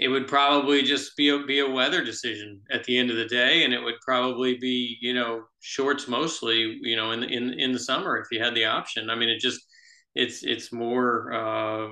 it 0.00 0.08
would 0.08 0.26
probably 0.26 0.82
just 0.82 1.16
be 1.16 1.28
a 1.28 1.38
be 1.44 1.60
a 1.60 1.70
weather 1.70 2.04
decision 2.04 2.60
at 2.72 2.82
the 2.84 2.98
end 2.98 3.08
of 3.08 3.16
the 3.16 3.26
day, 3.26 3.64
and 3.64 3.72
it 3.72 3.80
would 3.80 4.00
probably 4.04 4.58
be 4.58 4.98
you 5.00 5.14
know 5.14 5.44
shorts 5.60 6.08
mostly, 6.08 6.80
you 6.82 6.96
know, 6.96 7.12
in 7.12 7.22
in 7.22 7.52
in 7.60 7.70
the 7.72 7.78
summer 7.78 8.18
if 8.18 8.26
you 8.32 8.42
had 8.42 8.56
the 8.56 8.64
option. 8.64 9.10
I 9.10 9.14
mean, 9.14 9.28
it 9.28 9.38
just 9.38 9.60
it's 10.16 10.42
it's 10.42 10.72
more. 10.72 11.32
Uh, 11.32 11.90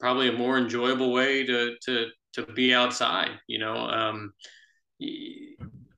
probably 0.00 0.28
a 0.28 0.32
more 0.32 0.58
enjoyable 0.58 1.12
way 1.12 1.44
to 1.46 1.74
to 1.84 2.06
to 2.34 2.46
be 2.52 2.74
outside. 2.74 3.30
You 3.48 3.58
know, 3.58 3.76
um, 3.76 4.32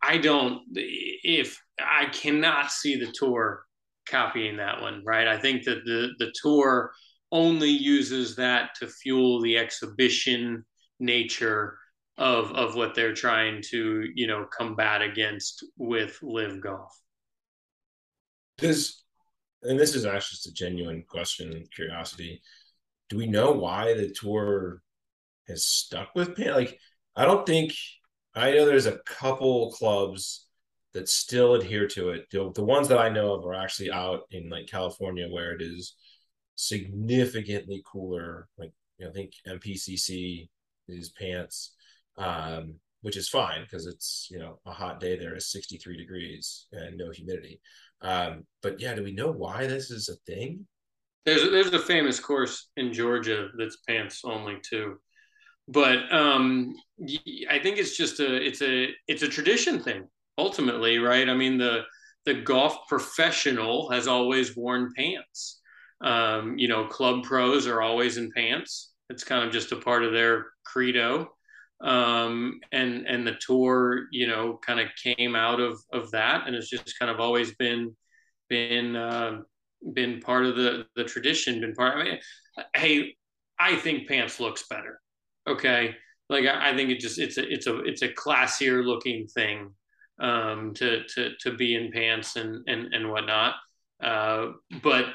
I 0.03 0.19
don't 0.19 0.63
if 0.75 1.61
I 1.79 2.07
cannot 2.07 2.71
see 2.71 2.97
the 2.97 3.13
tour 3.13 3.65
copying 4.09 4.57
that 4.57 4.81
one, 4.81 5.03
right? 5.05 5.29
I 5.29 5.39
think 5.39 5.65
that 5.65 5.85
the 5.85 6.11
the 6.19 6.33
tour 6.43 6.93
only 7.31 7.71
uses 7.71 8.37
that 8.37 8.71
to 8.77 8.89
fuel 8.89 9.41
the 9.41 9.59
exhibition 9.59 10.65
nature 11.01 11.77
of 12.17 12.51
of 12.53 12.75
what 12.75 12.95
they're 12.95 13.15
trying 13.15 13.63
to 13.71 14.05
you 14.15 14.27
know 14.27 14.47
combat 14.57 15.03
against 15.03 15.65
with 15.77 16.19
LIV 16.23 16.63
Golf. 16.63 16.93
Does 18.59 19.05
and 19.63 19.79
this 19.79 19.95
is 19.95 20.05
actually 20.05 20.37
just 20.37 20.47
a 20.47 20.53
genuine 20.53 21.05
question, 21.09 21.65
curiosity. 21.75 22.41
Do 23.09 23.17
we 23.17 23.27
know 23.27 23.53
why 23.53 23.95
the 23.95 24.11
tour 24.11 24.83
has 25.49 25.65
stuck 25.65 26.15
with 26.15 26.37
Pan? 26.37 26.53
Like, 26.53 26.79
I 27.17 27.25
don't 27.25 27.47
think 27.47 27.73
I 28.35 28.53
know 28.53 28.67
there's 28.67 28.87
a 28.87 28.99
couple 28.99 29.73
clubs 29.73 30.47
that 30.93 31.09
still 31.09 31.55
adhere 31.55 31.87
to 31.89 32.11
it. 32.11 32.27
The, 32.31 32.53
the 32.55 32.65
ones 32.65 32.89
that 32.89 32.99
I 32.99 33.09
know 33.09 33.35
of 33.35 33.45
are 33.45 33.55
actually 33.55 33.91
out 33.91 34.23
in 34.31 34.49
like 34.49 34.67
California 34.67 35.29
where 35.29 35.53
it 35.53 35.63
is 35.63 35.95
significantly 36.55 37.83
cooler. 37.91 38.49
Like 38.59 38.73
you 38.99 39.05
know, 39.05 39.11
I 39.11 39.15
think 39.15 39.33
MPCC 39.47 40.49
is 40.89 41.11
pants, 41.11 41.75
um, 42.17 42.75
which 43.03 43.17
is 43.17 43.29
fine 43.29 43.63
because 43.63 43.87
it's 43.87 44.29
you 44.31 44.39
know 44.39 44.61
a 44.67 44.73
hot 44.73 45.01
day 45.01 45.19
there 45.19 45.37
is 45.37 45.51
63 45.51 45.97
degrees 45.97 46.67
and 46.73 46.97
no 46.97 47.11
humidity. 47.11 47.61
Um, 48.01 48.45
but 48.63 48.81
yeah, 48.81 48.95
do 48.95 49.03
we 49.03 49.13
know 49.13 49.31
why 49.31 49.67
this 49.67 49.91
is 49.91 50.09
a 50.09 50.17
thing? 50.31 50.67
There's 51.29 51.43
a, 51.43 51.51
there's 51.51 51.73
a 51.73 51.79
famous 51.79 52.21
course 52.21 52.71
in 52.77 52.93
Georgia 52.93 53.49
that's 53.59 53.79
pants 53.89 54.23
only 54.25 54.59
too, 54.63 54.99
but 55.67 56.13
um, 56.13 56.75
I 57.51 57.59
think 57.59 57.79
it's 57.79 57.97
just 57.97 58.21
a 58.21 58.37
it's 58.37 58.63
a 58.63 58.89
it's 59.07 59.23
a 59.23 59.29
tradition 59.29 59.81
thing 59.81 60.09
ultimately, 60.39 60.99
right? 60.99 61.29
I 61.29 61.35
mean 61.35 61.59
the 61.59 61.83
the 62.25 62.35
golf 62.35 62.89
professional 62.89 63.91
has 63.91 64.09
always 64.09 64.57
worn 64.57 64.93
pants. 64.97 65.61
Um, 66.01 66.57
you 66.59 66.69
know, 66.69 66.87
club 66.87 67.25
pros 67.25 67.67
are 67.67 67.83
always 67.83 68.19
in 68.19 68.31
pants. 68.33 68.93
It's 69.11 69.25
kind 69.25 69.45
of 69.45 69.53
just 69.53 69.73
a 69.73 69.77
part 69.77 70.05
of 70.05 70.13
their 70.13 70.47
credo 70.65 71.29
um, 71.81 72.61
and 72.73 73.07
and 73.07 73.27
the 73.27 73.37
tour, 73.41 74.07
you 74.11 74.27
know, 74.27 74.59
kind 74.65 74.81
of 74.81 74.89
came 75.03 75.37
out 75.37 75.61
of 75.61 75.81
of 75.93 76.11
that, 76.11 76.47
and 76.47 76.57
it's 76.57 76.71
just 76.71 76.99
kind 76.99 77.11
of 77.11 77.21
always 77.21 77.55
been 77.55 77.97
been 78.49 78.97
uh, 78.97 79.39
been 79.93 80.21
part 80.21 80.47
of 80.47 80.57
the 80.57 80.87
the 80.97 81.05
tradition. 81.05 81.61
Been 81.61 81.75
part. 81.75 81.97
I 81.97 82.05
mean, 82.05 82.19
hey, 82.77 83.17
I 83.59 83.77
think 83.77 84.09
pants 84.09 84.41
looks 84.41 84.67
better. 84.69 85.01
Okay, 85.49 85.95
like 86.29 86.45
I, 86.47 86.71
I 86.71 86.77
think 86.77 86.91
it 86.91 87.01
just 87.01 87.19
it's 87.19 87.39
a 87.39 87.49
it's 87.51 87.67
a 87.67 87.79
it's 87.85 88.03
a 88.03 88.13
classier 88.13 88.85
looking 88.85 89.27
thing 89.27 89.71
um, 90.21 90.75
to 90.75 91.05
to 91.15 91.31
to 91.41 91.55
be 91.55 91.75
in 91.75 91.93
pants 91.93 92.37
and 92.37 92.67
and 92.67 92.93
and 92.93 93.11
whatnot. 93.11 93.55
Uh, 94.03 94.53
but 94.83 95.07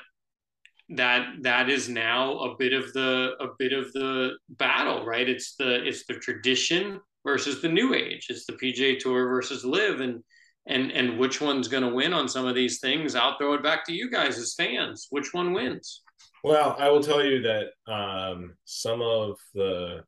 that 0.90 1.28
that 1.42 1.70
is 1.70 1.90
now 1.90 2.38
a 2.40 2.56
bit 2.58 2.74
of 2.74 2.92
the 2.94 3.32
a 3.40 3.48
bit 3.58 3.74
of 3.74 3.92
the 3.94 4.32
battle, 4.50 5.06
right? 5.06 5.28
It's 5.28 5.56
the 5.56 5.86
it's 5.86 6.06
the 6.06 6.16
tradition 6.16 7.00
versus 7.26 7.62
the 7.62 7.70
new 7.70 7.94
age. 7.94 8.28
It's 8.30 8.46
the 8.46 8.54
PGA 8.54 9.00
Tour 9.00 9.28
versus 9.28 9.64
LIV, 9.64 10.02
and 10.02 10.24
and 10.66 10.92
and 10.92 11.20
which 11.20 11.42
one's 11.42 11.68
going 11.68 11.84
to 11.84 11.94
win 11.94 12.14
on 12.14 12.28
some 12.30 12.46
of 12.46 12.56
these 12.56 12.80
things? 12.80 13.16
I'll 13.16 13.38
throw 13.38 13.54
it 13.54 13.64
back 13.64 13.86
to 13.86 13.94
you 13.94 14.10
guys 14.10 14.38
as 14.38 14.56
fans. 14.56 15.08
Which 15.10 15.34
one 15.34 15.54
wins? 15.54 16.02
Well, 16.44 16.76
I 16.78 16.90
will 16.90 17.04
tell 17.04 17.24
you 17.24 17.42
that 17.42 17.92
um, 17.92 18.56
some 18.66 19.02
of 19.02 19.38
the 19.54 20.04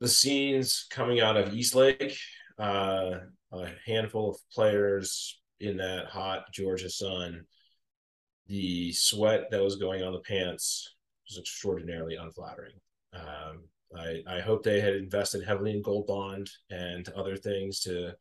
the 0.00 0.08
scenes 0.08 0.86
coming 0.90 1.20
out 1.20 1.36
of 1.36 1.52
East 1.52 1.74
Lake, 1.74 2.16
uh, 2.58 3.18
a 3.52 3.66
handful 3.84 4.30
of 4.30 4.36
players 4.52 5.40
in 5.60 5.76
that 5.78 6.06
hot 6.06 6.52
Georgia 6.52 6.88
sun 6.88 7.44
the 8.48 8.92
sweat 8.92 9.50
that 9.50 9.62
was 9.62 9.76
going 9.76 10.02
on 10.02 10.12
the 10.12 10.20
pants 10.20 10.94
was 11.28 11.38
extraordinarily 11.38 12.16
unflattering. 12.16 12.72
Um, 13.12 13.64
I, 13.96 14.22
I 14.26 14.40
hope 14.40 14.62
they 14.62 14.80
had 14.80 14.94
invested 14.94 15.44
heavily 15.44 15.72
in 15.72 15.82
Gold 15.82 16.06
Bond 16.06 16.50
and 16.70 17.08
other 17.10 17.36
things 17.36 17.80
to 17.80 18.14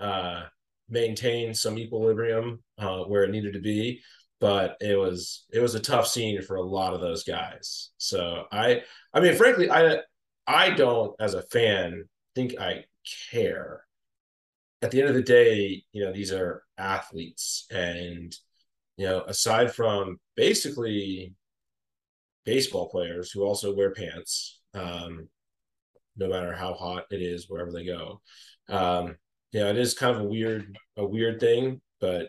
uh, 0.00 0.44
maintain 0.88 1.54
some 1.54 1.78
equilibrium 1.78 2.62
uh, 2.78 3.04
where 3.04 3.24
it 3.24 3.30
needed 3.30 3.54
to 3.54 3.60
be. 3.60 4.00
But 4.40 4.76
it 4.80 4.98
was 4.98 5.46
it 5.52 5.60
was 5.60 5.74
a 5.74 5.80
tough 5.80 6.06
scene 6.06 6.42
for 6.42 6.56
a 6.56 6.62
lot 6.62 6.92
of 6.92 7.00
those 7.00 7.24
guys. 7.24 7.90
So 7.98 8.44
I 8.52 8.82
I 9.12 9.20
mean, 9.20 9.34
frankly, 9.36 9.70
I 9.70 9.98
I 10.46 10.70
don't 10.70 11.14
as 11.20 11.34
a 11.34 11.42
fan 11.42 12.04
think 12.34 12.58
I 12.58 12.84
care. 13.30 13.84
At 14.82 14.90
the 14.90 15.00
end 15.00 15.08
of 15.08 15.14
the 15.14 15.22
day, 15.22 15.82
you 15.92 16.04
know, 16.04 16.12
these 16.12 16.30
are 16.32 16.62
athletes 16.76 17.66
and 17.70 18.36
you 18.96 19.06
know, 19.06 19.22
aside 19.22 19.74
from 19.74 20.18
basically 20.36 21.34
baseball 22.44 22.88
players 22.88 23.30
who 23.30 23.42
also 23.42 23.74
wear 23.74 23.92
pants, 23.92 24.60
um, 24.74 25.28
no 26.16 26.28
matter 26.28 26.52
how 26.52 26.74
hot 26.74 27.04
it 27.10 27.20
is 27.22 27.48
wherever 27.48 27.72
they 27.72 27.84
go. 27.84 28.20
Um, 28.68 29.16
yeah, 29.54 29.70
it 29.70 29.78
is 29.78 29.94
kind 29.94 30.16
of 30.16 30.22
a 30.22 30.28
weird, 30.28 30.76
a 30.96 31.06
weird 31.06 31.38
thing, 31.38 31.80
but 32.00 32.28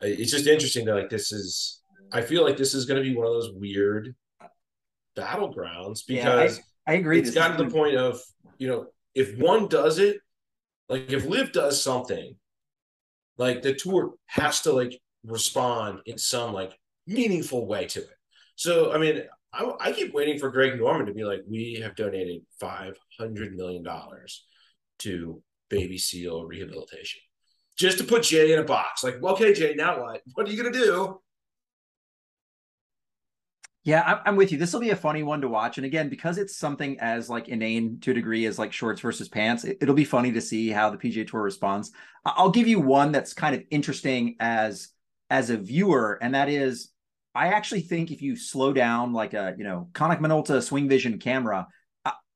it's 0.00 0.32
just 0.32 0.46
interesting 0.46 0.86
that 0.86 0.94
like 0.94 1.10
this 1.10 1.30
is. 1.30 1.80
I 2.10 2.22
feel 2.22 2.42
like 2.42 2.56
this 2.56 2.74
is 2.74 2.86
going 2.86 3.02
to 3.02 3.08
be 3.08 3.14
one 3.14 3.26
of 3.26 3.34
those 3.34 3.52
weird 3.54 4.14
battlegrounds 5.16 6.00
because 6.06 6.56
yeah, 6.58 6.62
I, 6.86 6.92
I, 6.92 6.94
agree. 6.96 7.20
It's 7.20 7.30
gotten 7.30 7.56
to 7.58 7.64
the 7.64 7.70
point 7.70 7.96
of 7.96 8.20
you 8.58 8.68
know 8.68 8.86
if 9.14 9.38
one 9.38 9.68
does 9.68 9.98
it, 9.98 10.20
like 10.88 11.12
if 11.12 11.26
LIV 11.26 11.52
does 11.52 11.82
something, 11.82 12.34
like 13.36 13.60
the 13.60 13.74
tour 13.74 14.14
has 14.26 14.62
to 14.62 14.72
like 14.72 14.98
respond 15.24 16.00
in 16.06 16.16
some 16.16 16.54
like 16.54 16.72
meaningful 17.06 17.66
way 17.66 17.84
to 17.86 18.00
it. 18.00 18.16
So, 18.56 18.92
I 18.92 18.98
mean, 18.98 19.22
I, 19.52 19.70
I 19.80 19.92
keep 19.92 20.14
waiting 20.14 20.38
for 20.38 20.50
Greg 20.50 20.78
Norman 20.78 21.06
to 21.06 21.14
be 21.14 21.24
like, 21.24 21.42
we 21.48 21.80
have 21.82 21.94
donated 21.94 22.42
$500 22.62 22.94
million 23.52 23.84
to 25.00 25.42
baby 25.72 25.98
seal 25.98 26.44
rehabilitation 26.44 27.20
just 27.76 27.98
to 27.98 28.04
put 28.04 28.22
Jay 28.22 28.52
in 28.52 28.58
a 28.58 28.64
box. 28.64 29.02
Like, 29.02 29.22
okay, 29.22 29.52
Jay, 29.52 29.74
now 29.74 30.00
what? 30.00 30.22
What 30.34 30.46
are 30.46 30.52
you 30.52 30.62
going 30.62 30.72
to 30.72 30.78
do? 30.78 31.20
Yeah, 33.84 34.20
I'm 34.24 34.36
with 34.36 34.52
you. 34.52 34.58
This 34.58 34.72
will 34.72 34.80
be 34.80 34.90
a 34.90 34.96
funny 34.96 35.24
one 35.24 35.40
to 35.40 35.48
watch, 35.48 35.76
and 35.76 35.84
again, 35.84 36.08
because 36.08 36.38
it's 36.38 36.56
something 36.56 37.00
as 37.00 37.28
like 37.28 37.48
inane 37.48 37.98
to 38.02 38.12
a 38.12 38.14
degree 38.14 38.46
as 38.46 38.56
like 38.56 38.72
shorts 38.72 39.00
versus 39.00 39.28
pants, 39.28 39.64
it, 39.64 39.84
will 39.84 39.94
be 39.94 40.04
funny 40.04 40.30
to 40.30 40.40
see 40.40 40.68
how 40.70 40.88
the 40.88 40.96
PGA 40.96 41.26
Tour 41.26 41.42
responds. 41.42 41.90
I'll 42.24 42.52
give 42.52 42.68
you 42.68 42.78
one 42.78 43.10
that's 43.10 43.34
kind 43.34 43.56
of 43.56 43.64
interesting 43.70 44.36
as 44.38 44.90
as 45.30 45.50
a 45.50 45.56
viewer, 45.56 46.16
and 46.22 46.36
that 46.36 46.48
is 46.48 46.92
I 47.34 47.48
actually 47.48 47.80
think 47.80 48.12
if 48.12 48.22
you 48.22 48.36
slow 48.36 48.72
down 48.72 49.12
like 49.12 49.34
a 49.34 49.56
you 49.58 49.64
know 49.64 49.88
Konica 49.92 50.20
Minolta 50.20 50.62
swing 50.62 50.88
vision 50.88 51.18
camera, 51.18 51.66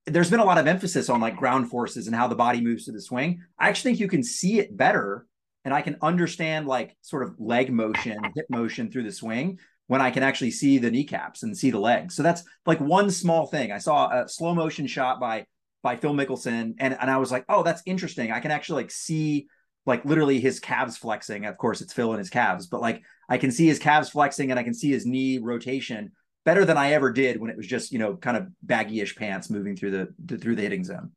there's 0.06 0.30
been 0.30 0.40
a 0.40 0.44
lot 0.44 0.58
of 0.58 0.66
emphasis 0.66 1.08
on 1.08 1.20
like 1.20 1.36
ground 1.36 1.68
forces 1.68 2.06
and 2.06 2.14
how 2.14 2.28
the 2.28 2.34
body 2.34 2.60
moves 2.60 2.84
to 2.84 2.92
the 2.92 3.00
swing. 3.00 3.42
I 3.58 3.68
actually 3.68 3.90
think 3.90 4.00
you 4.00 4.08
can 4.08 4.22
see 4.22 4.58
it 4.58 4.76
better, 4.76 5.26
and 5.64 5.74
I 5.74 5.82
can 5.82 5.96
understand 6.00 6.66
like 6.66 6.96
sort 7.02 7.24
of 7.24 7.34
leg 7.38 7.72
motion, 7.72 8.18
hip 8.34 8.46
motion 8.48 8.90
through 8.90 9.02
the 9.02 9.12
swing 9.12 9.58
when 9.88 10.00
I 10.00 10.10
can 10.10 10.22
actually 10.22 10.50
see 10.50 10.78
the 10.78 10.90
kneecaps 10.90 11.42
and 11.42 11.56
see 11.56 11.70
the 11.70 11.78
legs. 11.78 12.14
So 12.14 12.22
that's 12.22 12.44
like 12.66 12.80
one 12.80 13.10
small 13.10 13.46
thing. 13.46 13.72
I 13.72 13.78
saw 13.78 14.22
a 14.22 14.28
slow 14.28 14.54
motion 14.54 14.86
shot 14.86 15.20
by 15.20 15.46
by 15.82 15.96
Phil 15.96 16.14
Mickelson, 16.14 16.74
and 16.78 16.96
and 17.00 17.10
I 17.10 17.18
was 17.18 17.32
like, 17.32 17.44
oh, 17.48 17.62
that's 17.62 17.82
interesting. 17.84 18.30
I 18.30 18.40
can 18.40 18.50
actually 18.52 18.82
like 18.84 18.92
see 18.92 19.48
like 19.86 20.04
literally 20.04 20.40
his 20.40 20.60
calves 20.60 20.96
flexing. 20.96 21.46
Of 21.46 21.58
course, 21.58 21.80
it's 21.80 21.92
Phil 21.92 22.10
and 22.10 22.18
his 22.18 22.30
calves, 22.30 22.66
but 22.66 22.80
like 22.80 23.02
I 23.28 23.38
can 23.38 23.50
see 23.50 23.66
his 23.66 23.78
calves 23.78 24.08
flexing 24.08 24.50
and 24.50 24.58
I 24.58 24.62
can 24.62 24.74
see 24.74 24.90
his 24.90 25.06
knee 25.06 25.38
rotation 25.38 26.12
better 26.46 26.64
than 26.64 26.78
I 26.78 26.92
ever 26.92 27.12
did 27.12 27.38
when 27.38 27.50
it 27.50 27.56
was 27.56 27.66
just 27.66 27.92
you 27.92 27.98
know 27.98 28.16
kind 28.16 28.38
of 28.38 28.46
baggy-ish 28.62 29.16
pants 29.16 29.50
moving 29.50 29.76
through 29.76 29.90
the 29.90 30.38
through 30.38 30.56
the 30.56 30.62
hitting 30.62 30.84
zone. 30.84 31.10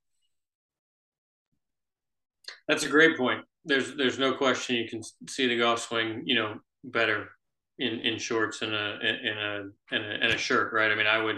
That's 2.67 2.83
a 2.83 2.89
great 2.89 3.15
point. 3.15 3.45
There's 3.63 3.95
there's 3.95 4.19
no 4.19 4.33
question 4.33 4.75
you 4.75 4.89
can 4.89 5.01
see 5.29 5.47
the 5.47 5.57
golf 5.57 5.79
swing 5.79 6.23
you 6.25 6.35
know 6.35 6.59
better 6.83 7.29
in 7.77 7.99
in 7.99 8.17
shorts 8.17 8.61
and 8.63 8.73
a 8.73 8.99
in 9.01 9.37
a 9.37 9.95
in 9.95 10.03
a, 10.03 10.25
in 10.25 10.31
a 10.31 10.37
shirt, 10.37 10.73
right? 10.73 10.91
I 10.91 10.95
mean, 10.95 11.07
I 11.07 11.21
would 11.21 11.37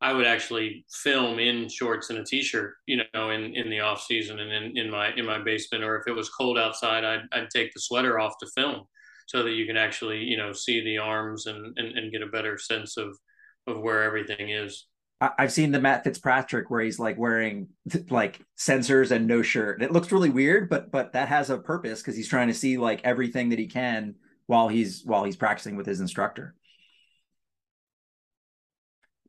I 0.00 0.12
would 0.12 0.26
actually 0.26 0.84
film 0.90 1.38
in 1.38 1.68
shorts 1.68 2.10
and 2.10 2.18
a 2.18 2.24
t-shirt, 2.24 2.74
you 2.86 3.02
know, 3.14 3.30
in, 3.30 3.54
in 3.54 3.70
the 3.70 3.80
off 3.80 4.02
season 4.02 4.40
and 4.40 4.50
in, 4.50 4.76
in 4.76 4.90
my 4.90 5.12
in 5.14 5.26
my 5.26 5.38
basement. 5.38 5.84
Or 5.84 5.96
if 5.96 6.08
it 6.08 6.12
was 6.12 6.28
cold 6.28 6.58
outside, 6.58 7.04
I'd, 7.04 7.22
I'd 7.32 7.50
take 7.50 7.72
the 7.72 7.80
sweater 7.80 8.18
off 8.18 8.34
to 8.40 8.50
film 8.56 8.82
so 9.28 9.42
that 9.44 9.52
you 9.52 9.64
can 9.64 9.76
actually, 9.76 10.18
you 10.18 10.36
know, 10.36 10.52
see 10.52 10.82
the 10.82 10.98
arms 10.98 11.46
and, 11.46 11.78
and, 11.78 11.96
and 11.96 12.12
get 12.12 12.22
a 12.22 12.26
better 12.26 12.58
sense 12.58 12.96
of 12.96 13.16
of 13.66 13.80
where 13.80 14.02
everything 14.02 14.50
is. 14.50 14.86
I've 15.20 15.52
seen 15.52 15.70
the 15.70 15.80
Matt 15.80 16.02
Fitzpatrick 16.02 16.68
where 16.68 16.80
he's 16.80 16.98
like 16.98 17.16
wearing 17.16 17.68
like 18.10 18.40
sensors 18.58 19.12
and 19.12 19.28
no 19.28 19.42
shirt. 19.42 19.80
It 19.80 19.92
looks 19.92 20.10
really 20.10 20.30
weird, 20.30 20.68
but 20.68 20.90
but 20.90 21.12
that 21.12 21.28
has 21.28 21.48
a 21.48 21.58
purpose 21.58 22.00
because 22.00 22.16
he's 22.16 22.28
trying 22.28 22.48
to 22.48 22.54
see 22.54 22.76
like 22.76 23.00
everything 23.04 23.50
that 23.50 23.58
he 23.60 23.68
can 23.68 24.16
while 24.46 24.66
he's 24.66 25.02
while 25.04 25.22
he's 25.22 25.36
practicing 25.36 25.76
with 25.76 25.86
his 25.86 26.00
instructor 26.00 26.56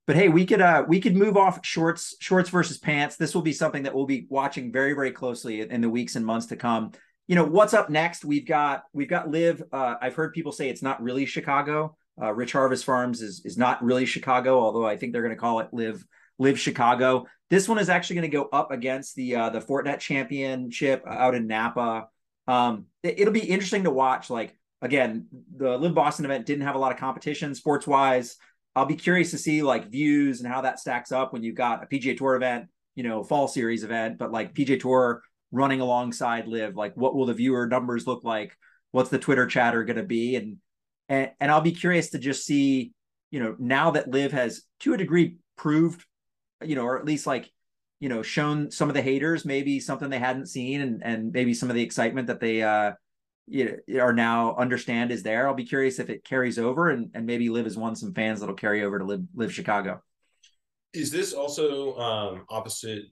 but 0.06 0.16
hey, 0.16 0.30
we 0.30 0.46
could 0.46 0.62
uh 0.62 0.84
we 0.88 1.00
could 1.00 1.16
move 1.16 1.38
off 1.38 1.66
shorts 1.66 2.16
shorts 2.20 2.50
versus 2.50 2.78
pants. 2.78 3.16
This 3.16 3.34
will 3.34 3.42
be 3.42 3.54
something 3.54 3.84
that 3.84 3.96
we'll 3.96 4.06
be 4.06 4.28
watching 4.30 4.72
very 4.72 4.94
very 4.94 5.12
closely 5.12 5.62
in 5.62 5.82
the 5.82 5.90
weeks 5.90 6.16
and 6.16 6.26
months 6.26 6.48
to 6.48 6.56
come. 6.56 6.92
you 7.28 7.36
know 7.36 7.46
what's 7.46 7.74
up 7.74 7.90
next? 7.90 8.26
We've 8.26 8.46
got 8.46 8.84
we've 8.94 9.10
got 9.10 9.30
LIV. 9.30 9.64
Uh, 9.72 9.96
I've 10.02 10.16
heard 10.16 10.34
people 10.34 10.52
say 10.52 10.70
it's 10.70 10.82
not 10.82 11.02
really 11.02 11.26
Chicago. 11.26 11.96
Uh, 12.22 12.34
Rich 12.34 12.52
Harvest 12.52 12.86
Farms 12.86 13.22
is 13.22 13.42
is 13.46 13.58
not 13.58 13.84
really 13.84 14.06
Chicago, 14.06 14.60
although 14.60 14.86
I 14.86 14.98
think 14.98 15.14
they're 15.14 15.24
going 15.24 15.36
to 15.36 15.40
call 15.40 15.60
it 15.60 15.70
LIV 15.72 16.06
LIV 16.40 16.60
Chicago. 16.60 17.26
This 17.50 17.68
one 17.68 17.80
is 17.80 17.90
actually 17.90 18.18
going 18.18 18.32
to 18.32 18.38
go 18.38 18.50
up 18.52 18.72
against 18.72 19.16
the 19.16 19.36
uh, 19.36 19.50
the 19.50 19.60
Fortinet 19.60 20.00
Championship 20.00 21.04
out 21.08 21.36
in 21.36 21.48
Napa. 21.48 22.08
Um, 22.48 22.86
it, 23.04 23.26
will 23.26 23.32
be 23.32 23.40
interesting 23.40 23.86
to 23.86 23.92
watch. 23.92 24.30
Like 24.30 24.58
again, 24.82 25.28
the 25.56 25.78
LIV 25.78 25.96
Boston 25.96 26.26
event 26.26 26.46
didn't 26.46 26.66
have 26.66 26.76
a 26.76 26.80
lot 26.80 26.92
of 26.92 26.98
competition 26.98 27.56
sports 27.56 27.88
wise. 27.88 28.38
I'll 28.76 28.86
be 28.86 28.96
curious 28.96 29.32
to 29.32 29.38
see 29.38 29.62
like 29.62 29.90
views 29.90 30.42
and 30.42 30.52
how 30.52 30.62
that 30.62 30.80
stacks 30.80 31.12
up 31.12 31.32
when 31.32 31.44
you've 31.44 31.56
got 31.56 31.84
a 31.84 31.88
PGA 31.88 32.18
Tour 32.18 32.36
event, 32.36 32.68
you 32.96 33.04
know, 33.04 33.24
fall 33.24 33.48
series 33.48 33.84
event, 33.84 34.18
but 34.18 34.32
like 34.32 34.54
PGA 34.54 34.80
Tour 34.80 35.22
running 35.52 35.80
alongside 35.80 36.48
LIV. 36.48 36.76
Like, 36.76 36.98
what 36.98 37.16
will 37.16 37.28
the 37.28 37.34
viewer 37.34 37.68
numbers 37.68 38.08
look 38.08 38.24
like? 38.24 38.58
What's 38.92 39.10
the 39.10 39.20
Twitter 39.20 39.46
chatter 39.46 39.84
going 39.84 39.98
to 39.98 40.04
be? 40.04 40.36
And 40.36 40.58
and 41.10 41.32
and 41.40 41.52
I'll 41.52 41.62
be 41.62 41.72
curious 41.72 42.12
to 42.12 42.20
just 42.20 42.46
see, 42.46 42.94
you 43.32 43.40
know, 43.40 43.56
now 43.60 43.92
that 43.92 44.10
LIV 44.10 44.32
has 44.32 44.64
to 44.82 44.94
a 44.94 44.98
degree 44.98 45.38
proved, 45.58 46.06
you 46.64 46.76
know, 46.76 46.84
or 46.84 46.98
at 46.98 47.06
least 47.06 47.28
like 47.28 47.52
you 48.00 48.10
know 48.10 48.22
shown 48.22 48.70
some 48.70 48.90
of 48.90 48.96
the 48.96 49.02
haters 49.02 49.46
maybe 49.46 49.80
something 49.80 50.10
they 50.10 50.20
hadn't 50.20 50.48
seen 50.48 50.82
and 50.82 51.02
and 51.06 51.32
maybe 51.32 51.54
some 51.54 51.70
of 51.70 51.76
the 51.76 51.82
excitement 51.82 52.28
that 52.28 52.42
they 52.42 52.62
uh 52.62 52.92
you 53.48 53.78
know, 53.88 54.02
are 54.02 54.14
now 54.14 54.56
understand 54.56 55.12
is 55.12 55.24
there. 55.24 55.48
I'll 55.48 55.54
be 55.54 55.66
curious 55.66 56.00
if 56.00 56.10
it 56.10 56.24
carries 56.24 56.60
over 56.60 56.90
and, 56.90 57.12
and 57.14 57.26
maybe 57.26 57.50
LIV 57.50 57.66
has 57.66 57.78
won 57.78 57.96
some 57.96 58.14
fans 58.14 58.40
that'll 58.40 58.56
carry 58.56 58.84
over 58.84 59.00
to 59.00 59.06
LIV 59.06 59.22
LIV 59.36 59.54
chicago. 59.54 60.02
Is 60.94 61.12
this 61.12 61.34
also 61.34 61.96
um 61.98 62.46
opposite 62.50 63.06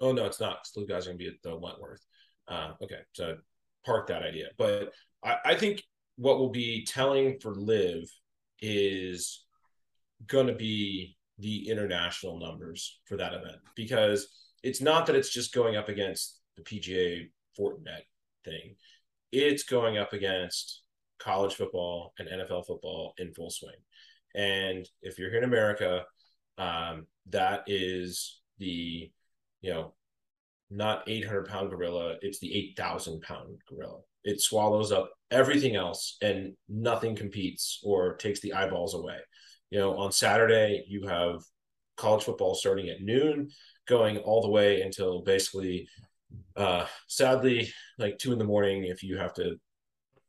oh 0.00 0.12
no 0.12 0.24
it's 0.26 0.40
not 0.40 0.68
the 0.74 0.86
guys 0.86 1.06
are 1.06 1.10
gonna 1.10 1.18
be 1.18 1.26
at 1.26 1.34
the 1.42 1.56
wentworth. 1.56 2.04
Uh, 2.46 2.72
okay 2.80 3.00
so 3.12 3.36
park 3.84 4.06
that 4.06 4.22
idea. 4.22 4.46
But 4.56 4.92
I, 5.24 5.36
I 5.44 5.54
think 5.56 5.82
what 6.18 6.38
will 6.38 6.50
be 6.50 6.84
telling 6.84 7.38
for 7.40 7.54
LIV 7.54 8.10
is 8.60 9.44
going 10.26 10.48
to 10.48 10.52
be 10.52 11.16
the 11.38 11.68
international 11.68 12.40
numbers 12.40 12.98
for 13.06 13.16
that 13.16 13.32
event 13.32 13.58
because 13.76 14.26
it's 14.64 14.80
not 14.80 15.06
that 15.06 15.14
it's 15.14 15.32
just 15.32 15.54
going 15.54 15.76
up 15.76 15.88
against 15.88 16.40
the 16.56 16.64
PGA 16.64 17.28
Fortinet 17.56 18.02
thing. 18.44 18.74
It's 19.30 19.62
going 19.62 19.96
up 19.96 20.12
against 20.12 20.82
college 21.20 21.54
football 21.54 22.12
and 22.18 22.28
NFL 22.28 22.66
football 22.66 23.14
in 23.18 23.32
full 23.32 23.50
swing. 23.50 23.76
And 24.34 24.88
if 25.00 25.18
you're 25.18 25.30
here 25.30 25.38
in 25.38 25.44
America, 25.44 26.04
um, 26.58 27.06
that 27.30 27.62
is 27.68 28.40
the, 28.58 29.12
you 29.60 29.70
know, 29.70 29.94
not 30.68 31.08
800 31.08 31.46
pound 31.46 31.70
gorilla, 31.70 32.16
it's 32.22 32.40
the 32.40 32.52
8,000 32.72 33.20
pound 33.22 33.60
gorilla. 33.68 34.00
It 34.24 34.40
swallows 34.40 34.90
up 34.90 35.12
everything 35.30 35.76
else 35.76 36.16
and 36.22 36.54
nothing 36.68 37.14
competes 37.14 37.80
or 37.84 38.16
takes 38.16 38.40
the 38.40 38.54
eyeballs 38.54 38.94
away. 38.94 39.18
You 39.70 39.78
know, 39.78 39.96
on 39.98 40.12
Saturday, 40.12 40.84
you 40.88 41.06
have 41.06 41.42
college 41.96 42.24
football 42.24 42.54
starting 42.54 42.88
at 42.88 43.02
noon, 43.02 43.50
going 43.86 44.18
all 44.18 44.40
the 44.40 44.50
way 44.50 44.80
until 44.80 45.22
basically, 45.22 45.88
uh, 46.56 46.86
sadly, 47.08 47.70
like 47.98 48.18
two 48.18 48.32
in 48.32 48.38
the 48.38 48.44
morning 48.44 48.84
if 48.84 49.02
you 49.02 49.18
have 49.18 49.34
to 49.34 49.56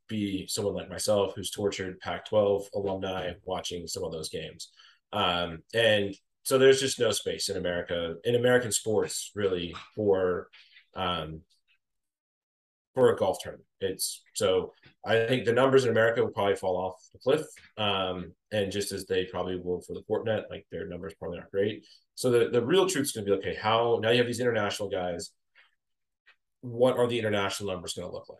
be 0.08 0.46
someone 0.48 0.74
like 0.74 0.90
myself 0.90 1.32
who's 1.34 1.50
tortured 1.50 2.00
Pac 2.00 2.26
12 2.28 2.68
alumni 2.74 3.32
watching 3.44 3.86
some 3.86 4.04
of 4.04 4.12
those 4.12 4.28
games. 4.28 4.70
Um, 5.12 5.60
and 5.72 6.14
so 6.42 6.58
there's 6.58 6.80
just 6.80 6.98
no 6.98 7.12
space 7.12 7.48
in 7.48 7.56
America, 7.56 8.16
in 8.24 8.34
American 8.34 8.72
sports, 8.72 9.30
really, 9.34 9.74
for 9.94 10.48
um, 10.94 11.42
for 13.00 13.14
a 13.14 13.16
golf 13.16 13.38
tournament. 13.40 13.66
It's 13.80 14.22
so 14.34 14.74
I 15.06 15.24
think 15.26 15.46
the 15.46 15.54
numbers 15.54 15.84
in 15.84 15.90
America 15.90 16.22
will 16.22 16.32
probably 16.32 16.54
fall 16.54 16.76
off 16.76 17.02
the 17.14 17.18
cliff. 17.18 17.46
Um, 17.78 18.34
and 18.52 18.70
just 18.70 18.92
as 18.92 19.06
they 19.06 19.24
probably 19.24 19.58
will 19.58 19.80
for 19.80 19.94
the 19.94 20.02
Fortinet, 20.02 20.50
like 20.50 20.66
their 20.70 20.86
numbers 20.86 21.14
probably 21.18 21.38
aren't 21.38 21.50
great. 21.50 21.86
So 22.14 22.30
the, 22.30 22.50
the 22.50 22.62
real 22.62 22.86
truth 22.86 23.04
is 23.04 23.12
going 23.12 23.24
to 23.24 23.32
be 23.32 23.38
okay, 23.38 23.54
how 23.54 24.00
now 24.02 24.10
you 24.10 24.18
have 24.18 24.26
these 24.26 24.40
international 24.40 24.90
guys. 24.90 25.30
What 26.60 26.98
are 26.98 27.06
the 27.06 27.18
international 27.18 27.72
numbers 27.72 27.94
going 27.94 28.06
to 28.06 28.12
look 28.12 28.28
like? 28.28 28.38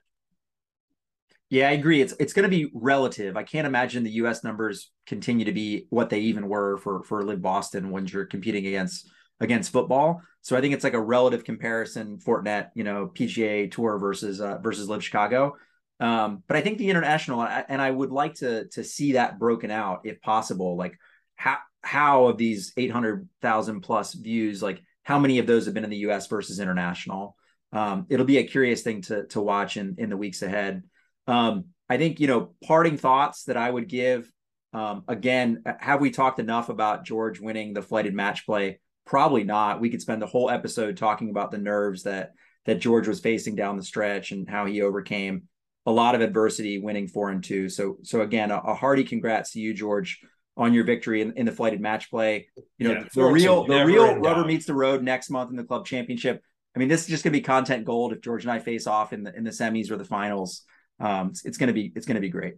Yeah, 1.48 1.70
I 1.70 1.72
agree. 1.72 2.02
It's 2.02 2.12
it's 2.20 2.34
going 2.34 2.44
to 2.44 2.54
be 2.54 2.70
relative. 2.74 3.38
I 3.38 3.44
can't 3.44 3.66
imagine 3.66 4.04
the 4.04 4.10
U.S. 4.10 4.44
numbers 4.44 4.90
continue 5.06 5.46
to 5.46 5.52
be 5.52 5.86
what 5.88 6.10
they 6.10 6.20
even 6.20 6.48
were 6.48 6.76
for 6.76 7.02
for 7.04 7.24
LIV 7.24 7.40
Boston 7.40 7.90
when 7.90 8.06
you're 8.06 8.26
competing 8.26 8.66
against 8.66 9.10
against 9.40 9.72
football. 9.72 10.22
So 10.42 10.56
I 10.56 10.60
think 10.60 10.74
it's 10.74 10.84
like 10.84 10.94
a 10.94 11.00
relative 11.00 11.44
comparison, 11.44 12.18
Fortinet, 12.18 12.70
you 12.74 12.84
know, 12.84 13.10
PGA 13.12 13.70
Tour 13.70 13.98
versus 13.98 14.40
uh, 14.40 14.58
versus 14.58 14.88
LIV 14.88 15.04
Chicago. 15.04 15.56
Um, 15.98 16.42
but 16.46 16.56
I 16.56 16.62
think 16.62 16.78
the 16.78 16.88
international, 16.88 17.42
and 17.42 17.80
I 17.80 17.90
would 17.90 18.10
like 18.10 18.34
to 18.36 18.66
to 18.68 18.84
see 18.84 19.12
that 19.12 19.38
broken 19.38 19.70
out 19.70 20.00
if 20.04 20.20
possible. 20.22 20.76
Like 20.76 20.98
how 21.36 21.58
how 21.82 22.26
of 22.26 22.38
these 22.38 22.72
eight 22.76 22.90
hundred 22.90 23.28
thousand 23.42 23.82
plus 23.82 24.14
views, 24.14 24.62
like 24.62 24.82
how 25.02 25.18
many 25.18 25.38
of 25.38 25.46
those 25.46 25.66
have 25.66 25.74
been 25.74 25.84
in 25.84 25.90
the 25.90 25.98
U.S. 25.98 26.26
versus 26.26 26.58
international? 26.58 27.36
Um, 27.72 28.06
it'll 28.08 28.26
be 28.26 28.38
a 28.38 28.44
curious 28.44 28.82
thing 28.82 29.02
to 29.02 29.26
to 29.28 29.40
watch 29.40 29.76
in 29.76 29.96
in 29.98 30.08
the 30.08 30.16
weeks 30.16 30.42
ahead. 30.42 30.82
Um, 31.26 31.66
I 31.88 31.98
think 31.98 32.18
you 32.18 32.26
know 32.26 32.54
parting 32.64 32.96
thoughts 32.96 33.44
that 33.44 33.58
I 33.58 33.70
would 33.70 33.88
give. 33.88 34.30
Um, 34.72 35.02
again, 35.08 35.64
have 35.80 36.00
we 36.00 36.10
talked 36.10 36.38
enough 36.38 36.68
about 36.68 37.04
George 37.04 37.40
winning 37.40 37.74
the 37.74 37.82
flighted 37.82 38.14
match 38.14 38.46
play? 38.46 38.78
Probably 39.10 39.42
not. 39.42 39.80
We 39.80 39.90
could 39.90 40.00
spend 40.00 40.22
the 40.22 40.26
whole 40.26 40.50
episode 40.50 40.96
talking 40.96 41.30
about 41.30 41.50
the 41.50 41.58
nerves 41.58 42.04
that 42.04 42.30
that 42.66 42.78
George 42.78 43.08
was 43.08 43.18
facing 43.18 43.56
down 43.56 43.76
the 43.76 43.82
stretch 43.82 44.30
and 44.30 44.48
how 44.48 44.66
he 44.66 44.82
overcame 44.82 45.48
a 45.84 45.90
lot 45.90 46.14
of 46.14 46.20
adversity, 46.20 46.78
winning 46.78 47.08
four 47.08 47.30
and 47.30 47.42
two. 47.42 47.68
So, 47.68 47.96
so 48.04 48.20
again, 48.20 48.52
a, 48.52 48.58
a 48.58 48.72
hearty 48.72 49.02
congrats 49.02 49.50
to 49.52 49.58
you, 49.58 49.74
George, 49.74 50.20
on 50.56 50.72
your 50.72 50.84
victory 50.84 51.22
in, 51.22 51.32
in 51.32 51.44
the 51.44 51.50
flighted 51.50 51.80
match 51.80 52.08
play. 52.08 52.46
You 52.78 52.86
know, 52.86 52.94
yeah, 53.00 53.04
the 53.12 53.24
real 53.24 53.64
the 53.66 53.84
real 53.84 54.14
rubber 54.14 54.44
meets 54.44 54.66
the 54.66 54.74
road 54.74 55.02
next 55.02 55.28
month 55.28 55.50
in 55.50 55.56
the 55.56 55.64
club 55.64 55.86
championship. 55.86 56.40
I 56.76 56.78
mean, 56.78 56.86
this 56.86 57.00
is 57.00 57.08
just 57.08 57.24
going 57.24 57.32
to 57.32 57.38
be 57.40 57.42
content 57.42 57.84
gold 57.84 58.12
if 58.12 58.20
George 58.20 58.44
and 58.44 58.52
I 58.52 58.60
face 58.60 58.86
off 58.86 59.12
in 59.12 59.24
the 59.24 59.36
in 59.36 59.42
the 59.42 59.50
semis 59.50 59.90
or 59.90 59.96
the 59.96 60.04
finals. 60.04 60.62
Um, 61.00 61.30
it's, 61.30 61.44
it's 61.44 61.58
going 61.58 61.66
to 61.66 61.72
be 61.72 61.90
it's 61.96 62.06
going 62.06 62.14
to 62.14 62.20
be 62.20 62.28
great. 62.28 62.54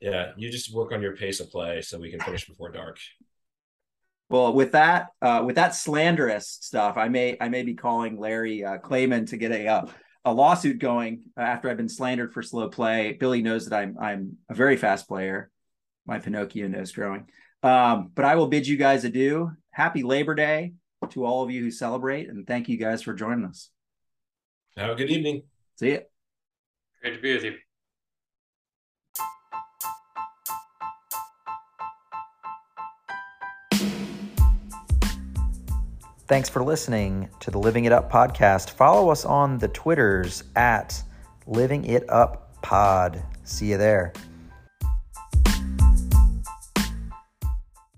Yeah, 0.00 0.32
you 0.38 0.50
just 0.50 0.74
work 0.74 0.92
on 0.92 1.02
your 1.02 1.14
pace 1.14 1.40
of 1.40 1.50
play 1.50 1.82
so 1.82 1.98
we 1.98 2.10
can 2.10 2.20
finish 2.20 2.48
before 2.48 2.70
dark. 2.70 2.96
Well, 4.30 4.52
with 4.52 4.72
that, 4.72 5.08
uh, 5.20 5.42
with 5.44 5.56
that 5.56 5.74
slanderous 5.74 6.56
stuff, 6.60 6.96
I 6.96 7.08
may 7.08 7.36
I 7.40 7.48
may 7.48 7.64
be 7.64 7.74
calling 7.74 8.16
Larry 8.16 8.64
uh, 8.64 8.78
Klayman 8.78 9.28
to 9.30 9.36
get 9.36 9.50
a 9.50 9.66
uh, 9.66 9.86
a 10.24 10.32
lawsuit 10.32 10.78
going 10.78 11.22
after 11.36 11.68
I've 11.68 11.76
been 11.76 11.88
slandered 11.88 12.32
for 12.32 12.40
slow 12.40 12.68
play. 12.68 13.12
Billy 13.12 13.42
knows 13.42 13.66
that 13.66 13.76
I'm 13.76 13.96
I'm 14.00 14.36
a 14.48 14.54
very 14.54 14.76
fast 14.76 15.08
player. 15.08 15.50
My 16.06 16.20
Pinocchio 16.20 16.68
nose 16.68 16.92
growing. 16.92 17.26
Um, 17.64 18.12
but 18.14 18.24
I 18.24 18.36
will 18.36 18.46
bid 18.46 18.68
you 18.68 18.76
guys 18.76 19.04
adieu. 19.04 19.50
Happy 19.70 20.04
Labor 20.04 20.36
Day 20.36 20.74
to 21.10 21.24
all 21.24 21.42
of 21.42 21.50
you 21.50 21.62
who 21.62 21.70
celebrate, 21.72 22.28
and 22.28 22.46
thank 22.46 22.68
you 22.68 22.76
guys 22.76 23.02
for 23.02 23.14
joining 23.14 23.44
us. 23.44 23.70
Have 24.76 24.90
a 24.90 24.94
good 24.94 25.10
evening. 25.10 25.42
See 25.76 25.90
you. 25.90 26.00
Great 27.02 27.16
to 27.16 27.20
be 27.20 27.34
with 27.34 27.44
you. 27.44 27.69
Thanks 36.30 36.48
for 36.48 36.62
listening 36.62 37.28
to 37.40 37.50
the 37.50 37.58
Living 37.58 37.86
It 37.86 37.92
Up 37.92 38.08
podcast. 38.08 38.70
Follow 38.70 39.10
us 39.10 39.24
on 39.24 39.58
the 39.58 39.66
Twitters 39.66 40.44
at 40.54 41.02
Living 41.48 41.84
It 41.84 42.08
Up 42.08 42.62
Pod. 42.62 43.20
See 43.42 43.70
you 43.70 43.78
there. 43.78 44.12